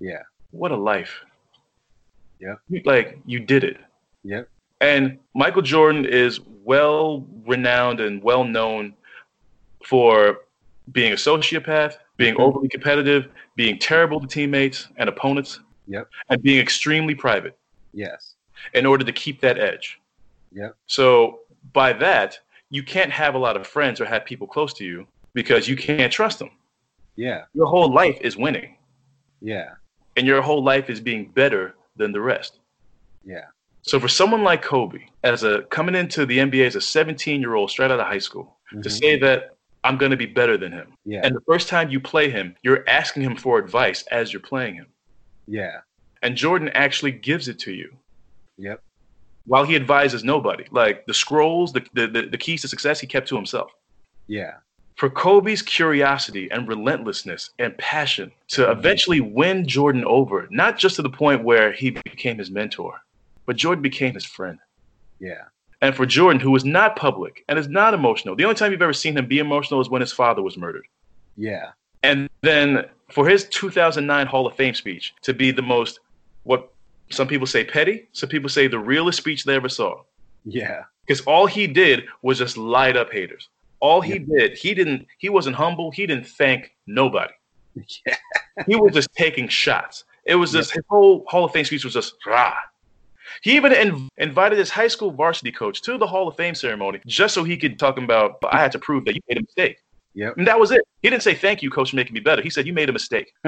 Yeah. 0.00 0.22
what 0.52 0.70
a 0.70 0.76
life. 0.76 1.20
Yeah. 2.40 2.54
Like, 2.84 3.18
you 3.26 3.40
did 3.40 3.62
it. 3.64 3.76
Yep. 4.24 4.48
And 4.80 5.18
Michael 5.34 5.62
Jordan 5.62 6.04
is 6.04 6.40
well 6.64 7.26
renowned 7.46 8.00
and 8.00 8.22
well 8.22 8.44
known 8.44 8.94
for 9.84 10.40
being 10.92 11.12
a 11.12 11.16
sociopath, 11.16 11.96
being 12.16 12.34
Mhm. 12.34 12.40
overly 12.40 12.68
competitive, 12.68 13.28
being 13.56 13.78
terrible 13.78 14.20
to 14.20 14.26
teammates 14.26 14.88
and 14.96 15.08
opponents, 15.08 15.60
Yep. 15.86 16.08
and 16.28 16.42
being 16.42 16.60
extremely 16.60 17.14
private 17.14 17.56
Yes. 17.92 18.34
in 18.74 18.86
order 18.86 19.04
to 19.04 19.12
keep 19.12 19.40
that 19.40 19.58
edge. 19.58 20.00
Yep. 20.52 20.76
So 20.86 21.40
by 21.72 21.92
that, 21.94 22.38
you 22.70 22.82
can't 22.82 23.12
have 23.12 23.34
a 23.34 23.38
lot 23.38 23.56
of 23.56 23.66
friends 23.66 24.00
or 24.00 24.04
have 24.06 24.24
people 24.24 24.46
close 24.46 24.72
to 24.74 24.84
you 24.84 25.06
because 25.34 25.68
you 25.68 25.76
can't 25.76 26.12
trust 26.12 26.38
them. 26.38 26.50
Yeah. 27.16 27.44
Your 27.54 27.66
whole 27.66 27.92
life 27.92 28.18
is 28.20 28.36
winning, 28.36 28.76
Yeah. 29.40 29.74
and 30.16 30.26
your 30.26 30.42
whole 30.42 30.62
life 30.62 30.88
is 30.90 31.00
being 31.00 31.26
better 31.30 31.74
than 31.96 32.12
the 32.12 32.20
rest. 32.20 32.58
Yeah. 33.24 33.46
So 33.82 33.98
for 33.98 34.08
someone 34.08 34.42
like 34.44 34.62
Kobe, 34.62 35.00
as 35.24 35.42
a 35.42 35.62
coming 35.62 35.94
into 35.94 36.24
the 36.24 36.38
NBA 36.38 36.66
as 36.66 36.76
a 36.76 36.80
17 36.80 37.40
year 37.40 37.54
old 37.54 37.70
straight 37.70 37.90
out 37.90 37.98
of 38.00 38.06
high 38.06 38.18
school, 38.18 38.56
to 38.70 38.76
Mhm. 38.88 38.90
say 38.90 39.18
that 39.18 39.56
I'm 39.84 39.98
going 39.98 40.10
to 40.12 40.16
be 40.16 40.26
better 40.26 40.56
than 40.56 40.70
him, 40.72 40.92
Yeah. 41.04 41.20
and 41.24 41.34
the 41.34 41.40
first 41.40 41.68
time 41.68 41.90
you 41.90 41.98
play 42.00 42.30
him, 42.30 42.54
you're 42.62 42.84
asking 42.88 43.24
him 43.24 43.36
for 43.36 43.58
advice 43.58 44.04
as 44.12 44.32
you're 44.32 44.40
playing 44.40 44.76
him, 44.76 44.86
yeah. 45.48 45.80
and 46.22 46.36
Jordan 46.36 46.70
actually 46.74 47.10
gives 47.12 47.48
it 47.48 47.58
to 47.60 47.72
you 47.72 47.92
Yep. 48.58 48.80
while 49.46 49.64
he 49.64 49.74
advises 49.74 50.22
nobody. 50.22 50.64
Like 50.70 51.04
the 51.06 51.14
scrolls, 51.14 51.72
the 51.72 51.84
the, 51.92 52.06
the, 52.06 52.22
the 52.26 52.38
keys 52.38 52.62
to 52.62 52.68
success, 52.68 53.00
he 53.00 53.08
kept 53.08 53.26
to 53.28 53.36
himself. 53.36 53.72
Yeah. 54.28 54.54
For 54.96 55.10
Kobe's 55.10 55.62
curiosity 55.62 56.48
and 56.52 56.68
relentlessness 56.68 57.50
and 57.58 57.76
passion 57.78 58.30
to 58.48 58.70
eventually 58.70 59.20
win 59.20 59.66
Jordan 59.66 60.04
over, 60.04 60.46
not 60.50 60.78
just 60.78 60.94
to 60.96 61.02
the 61.02 61.10
point 61.10 61.42
where 61.42 61.72
he 61.72 61.90
became 61.90 62.38
his 62.38 62.50
mentor, 62.52 63.00
but 63.46 63.56
Jordan 63.56 63.82
became 63.82 64.14
his 64.14 64.24
friend. 64.24 64.58
Yeah. 65.18 65.44
And 65.80 65.96
for 65.96 66.06
Jordan, 66.06 66.40
who 66.40 66.54
is 66.54 66.64
not 66.64 66.94
public 66.96 67.44
and 67.48 67.58
is 67.58 67.68
not 67.68 67.92
emotional, 67.92 68.36
the 68.36 68.44
only 68.44 68.54
time 68.54 68.70
you've 68.70 68.82
ever 68.82 68.92
seen 68.92 69.16
him 69.16 69.26
be 69.26 69.40
emotional 69.40 69.80
is 69.80 69.90
when 69.90 70.00
his 70.00 70.12
father 70.12 70.40
was 70.40 70.56
murdered. 70.56 70.86
Yeah. 71.36 71.70
And 72.04 72.28
then 72.42 72.84
for 73.10 73.28
his 73.28 73.44
2009 73.48 74.26
Hall 74.26 74.46
of 74.46 74.54
Fame 74.54 74.74
speech 74.74 75.14
to 75.22 75.34
be 75.34 75.50
the 75.50 75.62
most, 75.62 76.00
what 76.44 76.72
some 77.10 77.26
people 77.26 77.46
say 77.46 77.64
petty, 77.64 78.08
some 78.12 78.28
people 78.28 78.48
say 78.48 78.68
the 78.68 78.78
realest 78.78 79.18
speech 79.18 79.44
they 79.44 79.54
ever 79.54 79.68
saw. 79.68 80.02
Yeah. 80.44 80.84
Because 81.06 81.20
all 81.22 81.46
he 81.46 81.66
did 81.66 82.04
was 82.22 82.38
just 82.38 82.56
light 82.56 82.96
up 82.96 83.12
haters. 83.12 83.48
All 83.80 84.00
he 84.00 84.18
did, 84.20 84.56
he 84.56 84.74
didn't, 84.74 85.06
he 85.18 85.28
wasn't 85.28 85.56
humble. 85.56 85.90
He 85.90 86.06
didn't 86.06 86.26
thank 86.26 86.74
nobody. 86.86 87.34
Yeah. 88.06 88.16
He 88.66 88.76
was 88.76 88.92
just 88.92 89.10
taking 89.14 89.48
shots. 89.48 90.04
It 90.26 90.34
was 90.34 90.52
just, 90.52 90.72
his 90.72 90.84
whole 90.90 91.24
Hall 91.26 91.46
of 91.46 91.52
Fame 91.52 91.64
speech 91.64 91.84
was 91.84 91.94
just 91.94 92.14
rah. 92.26 92.54
He 93.42 93.56
even 93.56 93.72
in, 93.72 94.08
invited 94.18 94.58
his 94.58 94.70
high 94.70 94.88
school 94.88 95.10
varsity 95.10 95.52
coach 95.52 95.82
to 95.82 95.98
the 95.98 96.06
Hall 96.06 96.28
of 96.28 96.36
Fame 96.36 96.54
ceremony 96.54 97.00
just 97.06 97.34
so 97.34 97.42
he 97.44 97.56
could 97.56 97.78
talk 97.78 97.98
about, 97.98 98.36
I 98.50 98.58
had 98.60 98.72
to 98.72 98.78
prove 98.78 99.04
that 99.04 99.14
you 99.14 99.20
made 99.28 99.38
a 99.38 99.42
mistake. 99.42 99.78
Yep. 100.14 100.36
And 100.36 100.46
that 100.46 100.60
was 100.60 100.70
it. 100.70 100.82
He 101.00 101.10
didn't 101.10 101.22
say, 101.22 101.34
thank 101.34 101.62
you, 101.62 101.70
coach, 101.70 101.90
for 101.90 101.96
making 101.96 102.12
me 102.14 102.20
better. 102.20 102.42
He 102.42 102.50
said, 102.50 102.66
you 102.66 102.72
made 102.72 102.88
a 102.88 102.92
mistake. 102.92 103.32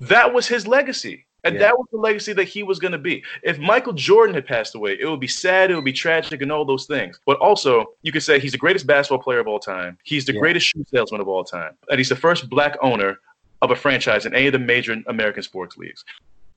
that 0.00 0.32
was 0.32 0.46
his 0.48 0.66
legacy. 0.66 1.26
And 1.44 1.54
Yeah. 1.56 1.60
that 1.60 1.78
was 1.78 1.86
the 1.92 1.98
legacy 1.98 2.32
that 2.32 2.44
he 2.44 2.62
was 2.62 2.78
going 2.78 2.92
to 2.92 2.98
be. 2.98 3.22
If 3.42 3.58
Michael 3.58 3.92
Jordan 3.92 4.34
had 4.34 4.46
passed 4.46 4.74
away, 4.74 4.96
it 4.98 5.06
would 5.06 5.20
be 5.20 5.28
sad, 5.28 5.70
it 5.70 5.74
would 5.74 5.84
be 5.84 5.92
tragic, 5.92 6.40
and 6.40 6.50
all 6.50 6.64
those 6.64 6.86
things. 6.86 7.20
But 7.26 7.36
also, 7.38 7.84
you 8.02 8.12
could 8.12 8.22
say 8.22 8.40
he's 8.40 8.52
the 8.52 8.58
greatest 8.58 8.86
basketball 8.86 9.22
player 9.22 9.40
of 9.40 9.46
all 9.46 9.58
time. 9.60 9.98
He's 10.04 10.24
the 10.24 10.32
Yeah. 10.32 10.40
greatest 10.40 10.66
shoe 10.66 10.84
salesman 10.90 11.20
of 11.20 11.28
all 11.28 11.44
time. 11.44 11.76
And 11.90 11.98
he's 11.98 12.08
the 12.08 12.16
first 12.16 12.48
black 12.48 12.76
owner 12.80 13.18
of 13.60 13.70
a 13.70 13.76
franchise 13.76 14.24
in 14.24 14.34
any 14.34 14.46
of 14.46 14.52
the 14.54 14.58
major 14.58 14.96
American 15.06 15.42
sports 15.42 15.76
leagues. 15.76 16.02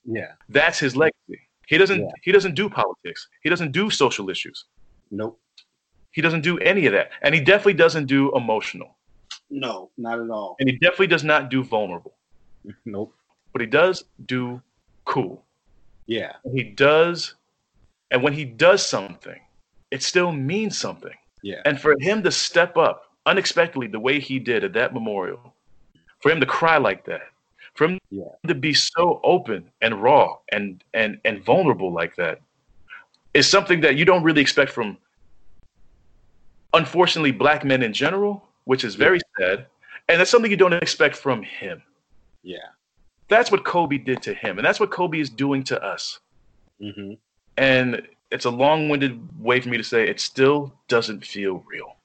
Yeah. 0.05 0.31
That's 0.47 0.79
his 0.79 0.95
legacy. 0.95 1.41
He 1.67 1.77
doesn't 1.77 1.99
Yeah. 2.01 2.11
he 2.23 2.31
doesn't 2.31 2.55
do 2.55 2.69
politics. 2.69 3.27
He 3.43 3.49
doesn't 3.49 3.71
do 3.71 3.89
social 3.89 4.29
issues. 4.29 4.65
Nope. 5.11 5.39
He 6.11 6.21
doesn't 6.21 6.41
do 6.41 6.57
any 6.59 6.85
of 6.87 6.93
that. 6.93 7.11
And 7.21 7.35
he 7.35 7.41
definitely 7.41 7.73
doesn't 7.75 8.07
do 8.07 8.35
emotional. 8.35 8.95
No, 9.49 9.91
not 9.97 10.19
at 10.19 10.29
all. 10.29 10.55
And 10.59 10.69
he 10.69 10.77
definitely 10.77 11.07
does 11.07 11.23
not 11.23 11.49
do 11.49 11.63
vulnerable. 11.63 12.15
Nope. 12.85 13.13
But 13.53 13.61
he 13.61 13.67
does 13.67 14.03
do 14.25 14.61
cool. 15.05 15.43
Yeah. 16.07 16.33
he 16.53 16.63
does 16.63 17.35
and 18.11 18.23
when 18.23 18.33
he 18.33 18.45
does 18.45 18.85
something 18.85 19.39
it 19.91 20.01
still 20.03 20.31
means 20.31 20.77
something 20.77 21.13
Yeah. 21.43 21.61
and 21.65 21.79
for 21.79 21.95
him 21.99 22.23
to 22.23 22.31
step 22.31 22.77
up 22.77 23.03
unexpectedly 23.25 23.87
the 23.87 23.99
way 23.99 24.19
he 24.21 24.39
did 24.39 24.63
at 24.63 24.71
that 24.73 24.93
memorial 24.93 25.53
for 26.21 26.31
him 26.31 26.39
to 26.39 26.45
cry 26.45 26.77
like 26.77 27.03
that 27.05 27.23
for 27.77 27.85
him 27.85 27.99
Yeah. 28.09 28.23
to 28.47 28.55
be 28.55 28.73
so 28.73 29.19
open 29.23 29.69
and 29.81 30.01
raw 30.01 30.35
and 30.51 30.83
and 30.93 31.19
and 31.25 31.43
vulnerable 31.43 31.91
like 31.91 32.15
that 32.15 32.41
is 33.33 33.47
something 33.47 33.81
that 33.81 33.95
you 33.95 34.05
don't 34.05 34.23
really 34.23 34.41
expect 34.41 34.71
from 34.71 34.97
unfortunately 36.73 37.31
black 37.31 37.63
men 37.63 37.83
in 37.83 37.93
general 37.93 38.43
which 38.65 38.83
is 38.83 38.95
very 38.95 39.19
sad 39.39 39.65
and 40.09 40.19
that's 40.19 40.29
something 40.31 40.51
you 40.51 40.57
don't 40.57 40.73
expect 40.73 41.15
from 41.15 41.43
him 41.43 41.81
Yeah. 42.43 42.57
that's 43.27 43.51
what 43.51 43.63
kobe 43.63 43.97
did 43.97 44.21
to 44.23 44.33
him 44.33 44.57
and 44.57 44.65
that's 44.65 44.79
what 44.79 44.91
kobe 44.91 45.19
is 45.19 45.29
doing 45.29 45.63
to 45.65 45.81
us 45.83 46.19
hmm 46.79 47.13
and 47.57 48.01
it's 48.29 48.45
a 48.45 48.49
long-winded 48.49 49.41
way 49.41 49.59
for 49.61 49.69
me 49.69 49.77
to 49.77 49.83
say 49.83 50.07
it 50.07 50.19
still 50.19 50.73
doesn't 50.89 51.25
feel 51.25 51.63
real. 51.65 51.95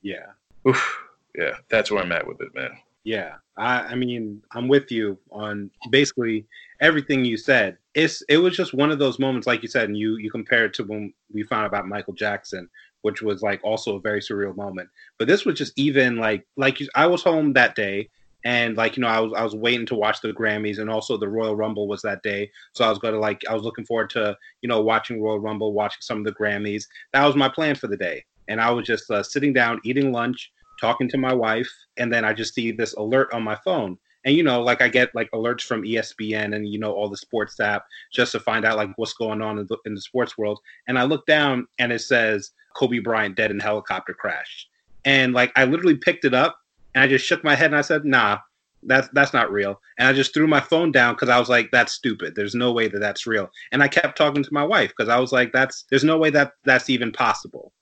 Yeah. 0.00 0.26
Oof. 0.66 1.02
Yeah, 1.36 1.56
that's 1.68 1.90
where 1.90 2.02
I'm 2.02 2.12
at 2.12 2.26
with 2.26 2.40
it, 2.40 2.54
man. 2.54 2.70
Yeah. 3.06 3.34
I, 3.56 3.78
I 3.82 3.94
mean, 3.94 4.42
I'm 4.52 4.66
with 4.66 4.90
you 4.90 5.16
on 5.30 5.70
basically 5.90 6.44
everything 6.80 7.24
you 7.24 7.36
said. 7.36 7.78
It's 7.94 8.20
it 8.28 8.38
was 8.38 8.56
just 8.56 8.74
one 8.74 8.90
of 8.90 8.98
those 8.98 9.20
moments, 9.20 9.46
like 9.46 9.62
you 9.62 9.68
said, 9.68 9.84
and 9.84 9.96
you 9.96 10.16
you 10.16 10.28
compared 10.28 10.74
to 10.74 10.82
when 10.82 11.14
we 11.32 11.44
found 11.44 11.66
about 11.66 11.86
Michael 11.86 12.14
Jackson, 12.14 12.68
which 13.02 13.22
was 13.22 13.42
like 13.42 13.60
also 13.62 13.94
a 13.94 14.00
very 14.00 14.20
surreal 14.20 14.56
moment. 14.56 14.88
But 15.20 15.28
this 15.28 15.44
was 15.44 15.56
just 15.56 15.72
even 15.76 16.16
like 16.16 16.48
like 16.56 16.80
you, 16.80 16.88
I 16.96 17.06
was 17.06 17.22
home 17.22 17.52
that 17.52 17.76
day, 17.76 18.10
and 18.44 18.76
like 18.76 18.96
you 18.96 19.02
know 19.02 19.08
I 19.08 19.20
was 19.20 19.32
I 19.36 19.44
was 19.44 19.54
waiting 19.54 19.86
to 19.86 19.94
watch 19.94 20.20
the 20.20 20.32
Grammys, 20.32 20.80
and 20.80 20.90
also 20.90 21.16
the 21.16 21.28
Royal 21.28 21.54
Rumble 21.54 21.86
was 21.86 22.02
that 22.02 22.24
day, 22.24 22.50
so 22.72 22.84
I 22.84 22.90
was 22.90 22.98
gonna 22.98 23.20
like 23.20 23.40
I 23.48 23.54
was 23.54 23.62
looking 23.62 23.86
forward 23.86 24.10
to 24.10 24.36
you 24.62 24.68
know 24.68 24.82
watching 24.82 25.22
Royal 25.22 25.38
Rumble, 25.38 25.72
watching 25.72 26.02
some 26.02 26.18
of 26.18 26.24
the 26.24 26.32
Grammys. 26.32 26.86
That 27.12 27.24
was 27.24 27.36
my 27.36 27.48
plan 27.48 27.76
for 27.76 27.86
the 27.86 27.96
day, 27.96 28.24
and 28.48 28.60
I 28.60 28.72
was 28.72 28.84
just 28.84 29.08
uh, 29.12 29.22
sitting 29.22 29.52
down 29.52 29.80
eating 29.84 30.10
lunch 30.10 30.50
talking 30.80 31.08
to 31.10 31.18
my 31.18 31.32
wife, 31.32 31.70
and 31.96 32.12
then 32.12 32.24
I 32.24 32.32
just 32.32 32.54
see 32.54 32.72
this 32.72 32.94
alert 32.94 33.32
on 33.32 33.42
my 33.42 33.56
phone. 33.64 33.98
And 34.26 34.34
you 34.34 34.42
know, 34.42 34.60
like 34.60 34.82
I 34.82 34.88
get 34.88 35.14
like 35.14 35.30
alerts 35.30 35.62
from 35.62 35.82
ESPN 35.82 36.54
and 36.54 36.68
you 36.68 36.80
know 36.80 36.92
all 36.92 37.08
the 37.08 37.16
sports 37.16 37.60
app 37.60 37.84
just 38.12 38.32
to 38.32 38.40
find 38.40 38.64
out 38.64 38.76
like 38.76 38.90
what's 38.96 39.12
going 39.12 39.40
on 39.40 39.58
in 39.58 39.66
the, 39.68 39.76
in 39.86 39.94
the 39.94 40.00
sports 40.00 40.36
world. 40.36 40.58
And 40.88 40.98
I 40.98 41.04
look 41.04 41.26
down 41.26 41.68
and 41.78 41.92
it 41.92 42.00
says 42.00 42.50
Kobe 42.74 42.98
Bryant 42.98 43.36
dead 43.36 43.52
in 43.52 43.60
helicopter 43.60 44.12
crash. 44.12 44.68
And 45.04 45.32
like 45.32 45.52
I 45.54 45.64
literally 45.64 45.94
picked 45.94 46.24
it 46.24 46.34
up 46.34 46.58
and 46.96 47.04
I 47.04 47.06
just 47.06 47.24
shook 47.24 47.44
my 47.44 47.54
head 47.54 47.66
and 47.66 47.76
I 47.76 47.82
said, 47.82 48.04
"Nah, 48.04 48.38
that's 48.82 49.08
that's 49.12 49.32
not 49.32 49.52
real." 49.52 49.80
And 49.96 50.08
I 50.08 50.12
just 50.12 50.34
threw 50.34 50.48
my 50.48 50.60
phone 50.60 50.90
down 50.90 51.14
because 51.14 51.28
I 51.28 51.38
was 51.38 51.48
like, 51.48 51.70
"That's 51.70 51.92
stupid. 51.92 52.34
There's 52.34 52.56
no 52.56 52.72
way 52.72 52.88
that 52.88 52.98
that's 52.98 53.28
real." 53.28 53.48
And 53.70 53.80
I 53.80 53.86
kept 53.86 54.18
talking 54.18 54.42
to 54.42 54.52
my 54.52 54.64
wife 54.64 54.92
because 54.96 55.08
I 55.08 55.20
was 55.20 55.30
like, 55.30 55.52
"That's 55.52 55.84
there's 55.88 56.02
no 56.04 56.18
way 56.18 56.30
that 56.30 56.54
that's 56.64 56.90
even 56.90 57.12
possible." 57.12 57.72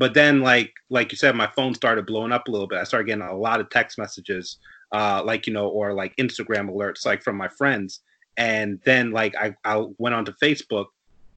But 0.00 0.14
then, 0.14 0.40
like 0.40 0.72
like 0.88 1.12
you 1.12 1.18
said, 1.18 1.36
my 1.36 1.46
phone 1.54 1.74
started 1.74 2.06
blowing 2.06 2.32
up 2.32 2.48
a 2.48 2.50
little 2.50 2.66
bit. 2.66 2.78
I 2.78 2.84
started 2.84 3.06
getting 3.06 3.22
a 3.22 3.36
lot 3.36 3.60
of 3.60 3.68
text 3.68 3.98
messages, 3.98 4.56
uh, 4.92 5.22
like 5.22 5.46
you 5.46 5.52
know, 5.52 5.68
or 5.68 5.92
like 5.92 6.16
Instagram 6.16 6.70
alerts, 6.70 7.04
like 7.04 7.22
from 7.22 7.36
my 7.36 7.48
friends. 7.48 8.00
And 8.38 8.80
then 8.86 9.10
like 9.10 9.34
I 9.36 9.54
I 9.62 9.84
went 9.98 10.14
onto 10.14 10.32
Facebook, 10.42 10.86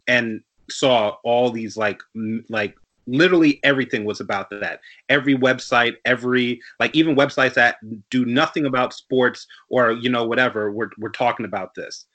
and 0.08 0.39
saw 0.70 1.17
all 1.25 1.51
these 1.51 1.75
like 1.75 2.01
m- 2.15 2.46
like 2.48 2.74
literally 3.05 3.60
everything 3.63 4.05
was 4.05 4.22
about 4.22 4.50
that 4.50 4.79
every 5.10 5.36
website 5.36 5.96
every 6.05 6.62
like 6.79 6.96
even 6.96 7.17
websites 7.17 7.55
that 7.55 7.75
do 8.10 8.24
nothing 8.24 8.65
about 8.65 8.93
sports 8.93 9.46
or 9.67 9.91
you 9.91 10.10
know 10.10 10.25
whatever 10.25 10.72
we're, 10.72 10.89
we're 10.98 11.10
talking 11.10 11.46
about 11.46 11.75
this 11.75 12.05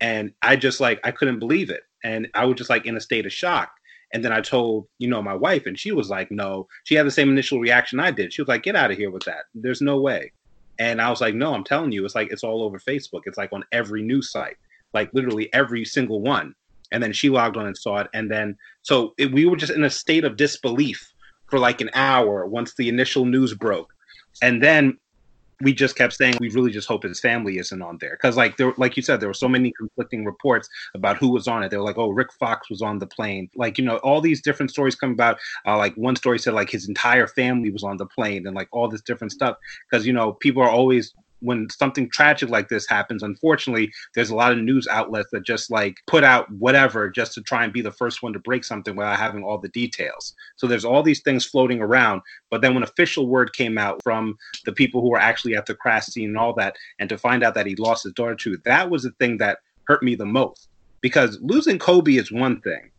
and 0.00 0.32
i 0.40 0.56
just 0.56 0.80
like 0.80 0.98
i 1.04 1.10
couldn't 1.10 1.38
believe 1.38 1.68
it 1.68 1.82
and 2.02 2.26
i 2.32 2.46
was 2.46 2.56
just 2.56 2.70
like 2.70 2.86
in 2.86 2.96
a 2.96 3.00
state 3.00 3.26
of 3.26 3.32
shock 3.32 3.72
and 4.12 4.24
then 4.24 4.32
i 4.32 4.40
told 4.40 4.86
you 4.98 5.08
know 5.08 5.22
my 5.22 5.34
wife 5.34 5.66
and 5.66 5.78
she 5.78 5.92
was 5.92 6.10
like 6.10 6.30
no. 6.30 6.66
She 6.84 6.94
had 6.94 7.06
the 7.06 7.10
same 7.10 7.30
initial 7.30 7.60
reaction 7.60 8.00
i 8.00 8.10
did. 8.10 8.32
She 8.32 8.42
was 8.42 8.48
like 8.48 8.62
get 8.62 8.76
out 8.76 8.90
of 8.90 8.96
here 8.96 9.10
with 9.10 9.24
that. 9.24 9.44
There's 9.54 9.80
no 9.80 10.00
way. 10.00 10.32
And 10.78 11.00
i 11.00 11.10
was 11.10 11.20
like 11.20 11.34
no 11.34 11.54
i'm 11.54 11.64
telling 11.64 11.92
you 11.92 12.04
it's 12.04 12.14
like 12.14 12.30
it's 12.30 12.44
all 12.44 12.62
over 12.62 12.78
facebook. 12.78 13.22
It's 13.26 13.38
like 13.38 13.52
on 13.52 13.64
every 13.72 14.02
news 14.02 14.30
site 14.30 14.56
like 14.94 15.10
literally 15.12 15.52
every 15.52 15.84
single 15.84 16.20
one. 16.20 16.54
And 16.90 17.02
then 17.02 17.12
she 17.12 17.28
logged 17.28 17.56
on 17.56 17.66
and 17.66 17.76
saw 17.76 17.98
it. 17.98 18.08
And 18.14 18.30
then 18.30 18.56
so 18.82 19.12
it, 19.18 19.32
we 19.32 19.44
were 19.44 19.56
just 19.56 19.72
in 19.72 19.84
a 19.84 19.90
state 19.90 20.24
of 20.24 20.36
disbelief 20.36 21.12
for 21.48 21.58
like 21.58 21.80
an 21.80 21.90
hour 21.94 22.46
once 22.46 22.74
the 22.74 22.88
initial 22.88 23.24
news 23.24 23.54
broke. 23.54 23.92
And 24.42 24.62
then 24.62 24.98
we 25.60 25.72
just 25.72 25.96
kept 25.96 26.12
saying 26.12 26.36
we 26.40 26.50
really 26.50 26.70
just 26.70 26.86
hope 26.86 27.02
his 27.02 27.20
family 27.20 27.58
isn't 27.58 27.82
on 27.82 27.98
there. 28.00 28.12
Because 28.12 28.36
like 28.36 28.56
there 28.56 28.72
like 28.76 28.96
you 28.96 29.02
said 29.02 29.20
there 29.20 29.28
were 29.28 29.34
so 29.34 29.48
many 29.48 29.72
conflicting 29.72 30.24
reports 30.24 30.68
about 30.94 31.16
who 31.16 31.30
was 31.30 31.48
on 31.48 31.62
it. 31.62 31.70
They 31.70 31.76
were 31.76 31.84
like 31.84 31.98
oh 31.98 32.10
rick 32.10 32.32
fox 32.32 32.70
was 32.70 32.82
on 32.82 32.98
the 32.98 33.06
plane. 33.06 33.50
Like 33.56 33.78
you 33.78 33.84
know 33.84 33.96
all 33.98 34.20
these 34.20 34.42
different 34.42 34.70
stories 34.70 34.94
come 34.94 35.12
about. 35.12 35.38
Uh, 35.66 35.76
like 35.76 35.94
one 35.94 36.16
story 36.16 36.38
said 36.38 36.54
like 36.54 36.70
his 36.70 36.88
entire 36.88 37.26
family 37.26 37.70
was 37.70 37.82
on 37.82 37.96
the 37.96 38.06
plane 38.06 38.46
and 38.46 38.54
like 38.54 38.68
all 38.72 38.88
this 38.88 39.02
different 39.02 39.32
stuff. 39.32 39.56
Because 39.90 40.06
you 40.06 40.12
know 40.12 40.32
people 40.32 40.62
are 40.62 40.70
always 40.70 41.14
when 41.40 41.68
something 41.70 42.10
tragic 42.10 42.48
like 42.48 42.68
this 42.68 42.88
happens, 42.88 43.22
unfortunately, 43.22 43.92
there's 44.14 44.30
a 44.30 44.34
lot 44.34 44.52
of 44.52 44.58
news 44.58 44.88
outlets 44.88 45.30
that 45.32 45.44
just 45.44 45.70
like 45.70 45.96
put 46.06 46.24
out 46.24 46.50
whatever 46.52 47.08
just 47.08 47.32
to 47.34 47.42
try 47.42 47.64
and 47.64 47.72
be 47.72 47.80
the 47.80 47.92
first 47.92 48.22
one 48.22 48.32
to 48.32 48.38
break 48.38 48.64
something 48.64 48.96
without 48.96 49.18
having 49.18 49.44
all 49.44 49.58
the 49.58 49.68
details. 49.68 50.34
So 50.56 50.66
there's 50.66 50.84
all 50.84 51.02
these 51.02 51.22
things 51.22 51.44
floating 51.44 51.80
around. 51.80 52.22
But 52.50 52.62
then 52.62 52.74
when 52.74 52.82
official 52.82 53.28
word 53.28 53.52
came 53.52 53.78
out 53.78 54.02
from 54.02 54.36
the 54.64 54.72
people 54.72 55.00
who 55.00 55.10
were 55.10 55.20
actually 55.20 55.54
at 55.54 55.66
the 55.66 55.74
crash 55.74 56.06
scene 56.06 56.30
and 56.30 56.38
all 56.38 56.54
that, 56.54 56.76
and 56.98 57.08
to 57.08 57.18
find 57.18 57.42
out 57.42 57.54
that 57.54 57.66
he 57.66 57.76
lost 57.76 58.04
his 58.04 58.12
daughter 58.12 58.34
too, 58.34 58.58
that 58.64 58.90
was 58.90 59.02
the 59.02 59.12
thing 59.12 59.38
that 59.38 59.58
hurt 59.84 60.02
me 60.02 60.14
the 60.14 60.26
most. 60.26 60.68
Because 61.00 61.38
losing 61.40 61.78
Kobe 61.78 62.16
is 62.16 62.32
one 62.32 62.60
thing 62.60 62.90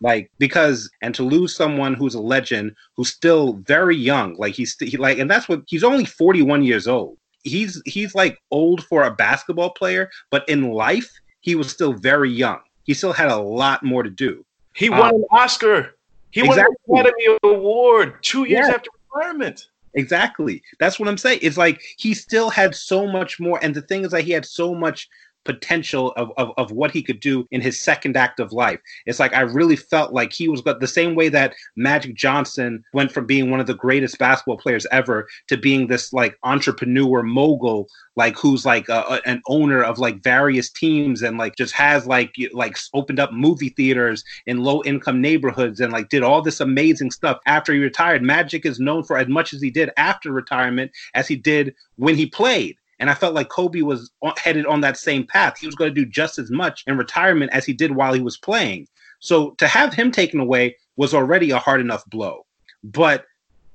like 0.00 0.30
because 0.38 0.90
and 1.02 1.14
to 1.14 1.22
lose 1.22 1.54
someone 1.54 1.94
who's 1.94 2.14
a 2.14 2.20
legend 2.20 2.74
who's 2.96 3.10
still 3.10 3.54
very 3.64 3.96
young 3.96 4.34
like 4.38 4.52
he's 4.52 4.76
he, 4.80 4.96
like 4.96 5.18
and 5.18 5.30
that's 5.30 5.48
what 5.48 5.62
he's 5.66 5.84
only 5.84 6.04
41 6.04 6.64
years 6.64 6.88
old 6.88 7.16
he's 7.44 7.80
he's 7.84 8.14
like 8.14 8.40
old 8.50 8.84
for 8.84 9.04
a 9.04 9.10
basketball 9.10 9.70
player, 9.70 10.10
but 10.30 10.48
in 10.48 10.70
life 10.70 11.10
he 11.40 11.54
was 11.54 11.70
still 11.70 11.92
very 11.92 12.30
young. 12.30 12.60
He 12.84 12.94
still 12.94 13.12
had 13.12 13.28
a 13.28 13.36
lot 13.36 13.82
more 13.82 14.02
to 14.02 14.10
do. 14.10 14.44
He 14.74 14.90
won 14.90 15.00
um, 15.00 15.14
an 15.14 15.24
Oscar. 15.30 15.94
He 16.30 16.40
exactly. 16.40 16.74
won 16.86 17.06
an 17.06 17.12
Academy 17.12 17.38
Award 17.44 18.22
two 18.22 18.44
years 18.44 18.66
yeah. 18.66 18.74
after 18.74 18.90
retirement. 19.14 19.68
Exactly. 19.94 20.62
That's 20.80 20.98
what 20.98 21.08
I'm 21.08 21.18
saying. 21.18 21.38
It's 21.42 21.56
like 21.56 21.80
he 21.98 22.14
still 22.14 22.50
had 22.50 22.74
so 22.74 23.06
much 23.06 23.38
more. 23.38 23.60
And 23.62 23.74
the 23.74 23.82
thing 23.82 24.04
is 24.04 24.10
that 24.10 24.24
he 24.24 24.32
had 24.32 24.44
so 24.44 24.74
much 24.74 25.08
potential 25.44 26.12
of, 26.16 26.30
of, 26.36 26.52
of 26.56 26.72
what 26.72 26.90
he 26.90 27.02
could 27.02 27.20
do 27.20 27.46
in 27.50 27.60
his 27.60 27.80
second 27.80 28.16
act 28.16 28.40
of 28.40 28.52
life. 28.52 28.80
It's 29.06 29.20
like 29.20 29.34
I 29.34 29.42
really 29.42 29.76
felt 29.76 30.12
like 30.12 30.32
he 30.32 30.48
was 30.48 30.62
but 30.62 30.80
the 30.80 30.86
same 30.86 31.14
way 31.14 31.28
that 31.28 31.54
Magic 31.76 32.14
Johnson 32.14 32.82
went 32.92 33.12
from 33.12 33.26
being 33.26 33.50
one 33.50 33.60
of 33.60 33.66
the 33.66 33.74
greatest 33.74 34.18
basketball 34.18 34.58
players 34.58 34.86
ever 34.90 35.28
to 35.48 35.56
being 35.56 35.86
this 35.86 36.12
like 36.12 36.38
entrepreneur 36.42 37.22
mogul 37.22 37.88
like 38.16 38.36
who's 38.38 38.64
like 38.64 38.88
a, 38.88 39.04
a, 39.08 39.20
an 39.26 39.42
owner 39.46 39.82
of 39.82 39.98
like 39.98 40.22
various 40.22 40.70
teams 40.70 41.22
and 41.22 41.38
like 41.38 41.56
just 41.56 41.74
has 41.74 42.06
like 42.06 42.34
like 42.52 42.76
opened 42.92 43.20
up 43.20 43.32
movie 43.32 43.70
theaters 43.70 44.24
in 44.46 44.62
low 44.62 44.82
income 44.84 45.20
neighborhoods 45.20 45.80
and 45.80 45.92
like 45.92 46.08
did 46.08 46.22
all 46.22 46.42
this 46.42 46.60
amazing 46.60 47.10
stuff 47.10 47.38
after 47.46 47.72
he 47.72 47.78
retired. 47.78 48.22
Magic 48.22 48.64
is 48.64 48.78
known 48.78 49.02
for 49.02 49.18
as 49.18 49.28
much 49.28 49.52
as 49.52 49.60
he 49.60 49.70
did 49.70 49.90
after 49.96 50.32
retirement 50.32 50.90
as 51.14 51.26
he 51.28 51.36
did 51.36 51.74
when 51.96 52.14
he 52.14 52.26
played. 52.26 52.76
And 53.04 53.10
I 53.10 53.14
felt 53.14 53.34
like 53.34 53.50
Kobe 53.50 53.82
was 53.82 54.10
headed 54.38 54.64
on 54.64 54.80
that 54.80 54.96
same 54.96 55.26
path. 55.26 55.58
He 55.58 55.66
was 55.66 55.74
going 55.74 55.94
to 55.94 55.94
do 55.94 56.10
just 56.10 56.38
as 56.38 56.50
much 56.50 56.82
in 56.86 56.96
retirement 56.96 57.52
as 57.52 57.66
he 57.66 57.74
did 57.74 57.94
while 57.94 58.14
he 58.14 58.22
was 58.22 58.38
playing. 58.38 58.88
So 59.18 59.50
to 59.58 59.68
have 59.68 59.92
him 59.92 60.10
taken 60.10 60.40
away 60.40 60.78
was 60.96 61.12
already 61.12 61.50
a 61.50 61.58
hard 61.58 61.82
enough 61.82 62.02
blow. 62.06 62.46
But 62.82 63.26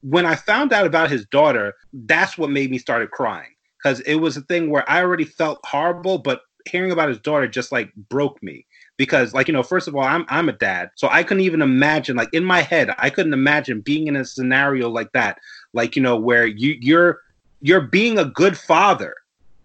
when 0.01 0.25
I 0.25 0.33
found 0.33 0.73
out 0.73 0.87
about 0.87 1.11
his 1.11 1.27
daughter, 1.27 1.75
that's 1.93 2.39
what 2.39 2.49
made 2.49 2.71
me 2.71 2.79
started 2.79 3.11
crying 3.11 3.53
because 3.77 3.99
it 3.99 4.15
was 4.15 4.35
a 4.35 4.41
thing 4.41 4.71
where 4.71 4.89
I 4.89 5.03
already 5.03 5.25
felt 5.25 5.59
horrible, 5.63 6.17
but 6.17 6.41
hearing 6.67 6.91
about 6.91 7.09
his 7.09 7.19
daughter 7.19 7.47
just 7.47 7.71
like 7.71 7.93
broke 8.09 8.41
me 8.41 8.65
because 8.97 9.35
like 9.35 9.47
you 9.47 9.53
know 9.53 9.63
first 9.63 9.87
of 9.87 9.95
all 9.95 10.03
I'm 10.03 10.25
I'm 10.27 10.49
a 10.49 10.53
dad 10.53 10.89
so 10.95 11.07
I 11.09 11.23
couldn't 11.23 11.43
even 11.43 11.61
imagine 11.61 12.17
like 12.17 12.33
in 12.33 12.43
my 12.43 12.61
head 12.61 12.93
I 12.97 13.09
couldn't 13.09 13.33
imagine 13.33 13.79
being 13.79 14.07
in 14.07 14.17
a 14.17 14.25
scenario 14.25 14.89
like 14.89 15.11
that 15.13 15.39
like 15.73 15.95
you 15.95 16.01
know 16.01 16.17
where 16.17 16.45
you 16.45 16.75
you're 16.81 17.21
you're 17.61 17.81
being 17.81 18.17
a 18.17 18.25
good 18.25 18.57
father. 18.57 19.15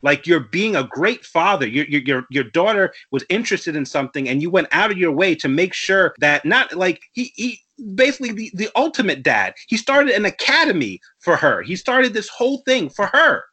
Like 0.02 0.26
you're 0.26 0.40
being 0.40 0.76
a 0.76 0.84
great 0.84 1.24
father. 1.24 1.66
Your, 1.66 1.86
your 1.86 2.26
your 2.28 2.44
daughter 2.44 2.92
was 3.10 3.24
interested 3.30 3.74
in 3.74 3.86
something 3.86 4.28
and 4.28 4.42
you 4.42 4.50
went 4.50 4.68
out 4.70 4.90
of 4.90 4.98
your 4.98 5.12
way 5.12 5.34
to 5.36 5.48
make 5.48 5.72
sure 5.72 6.14
that 6.18 6.44
not 6.44 6.74
like 6.74 7.00
he, 7.12 7.32
he 7.36 7.60
basically 7.94 8.32
the, 8.32 8.50
the 8.52 8.68
ultimate 8.76 9.22
dad. 9.22 9.54
He 9.66 9.78
started 9.78 10.14
an 10.14 10.26
academy 10.26 11.00
for 11.20 11.36
her. 11.36 11.62
He 11.62 11.74
started 11.74 12.12
this 12.12 12.28
whole 12.28 12.58
thing 12.58 12.90
for 12.90 13.06
her. 13.06 13.44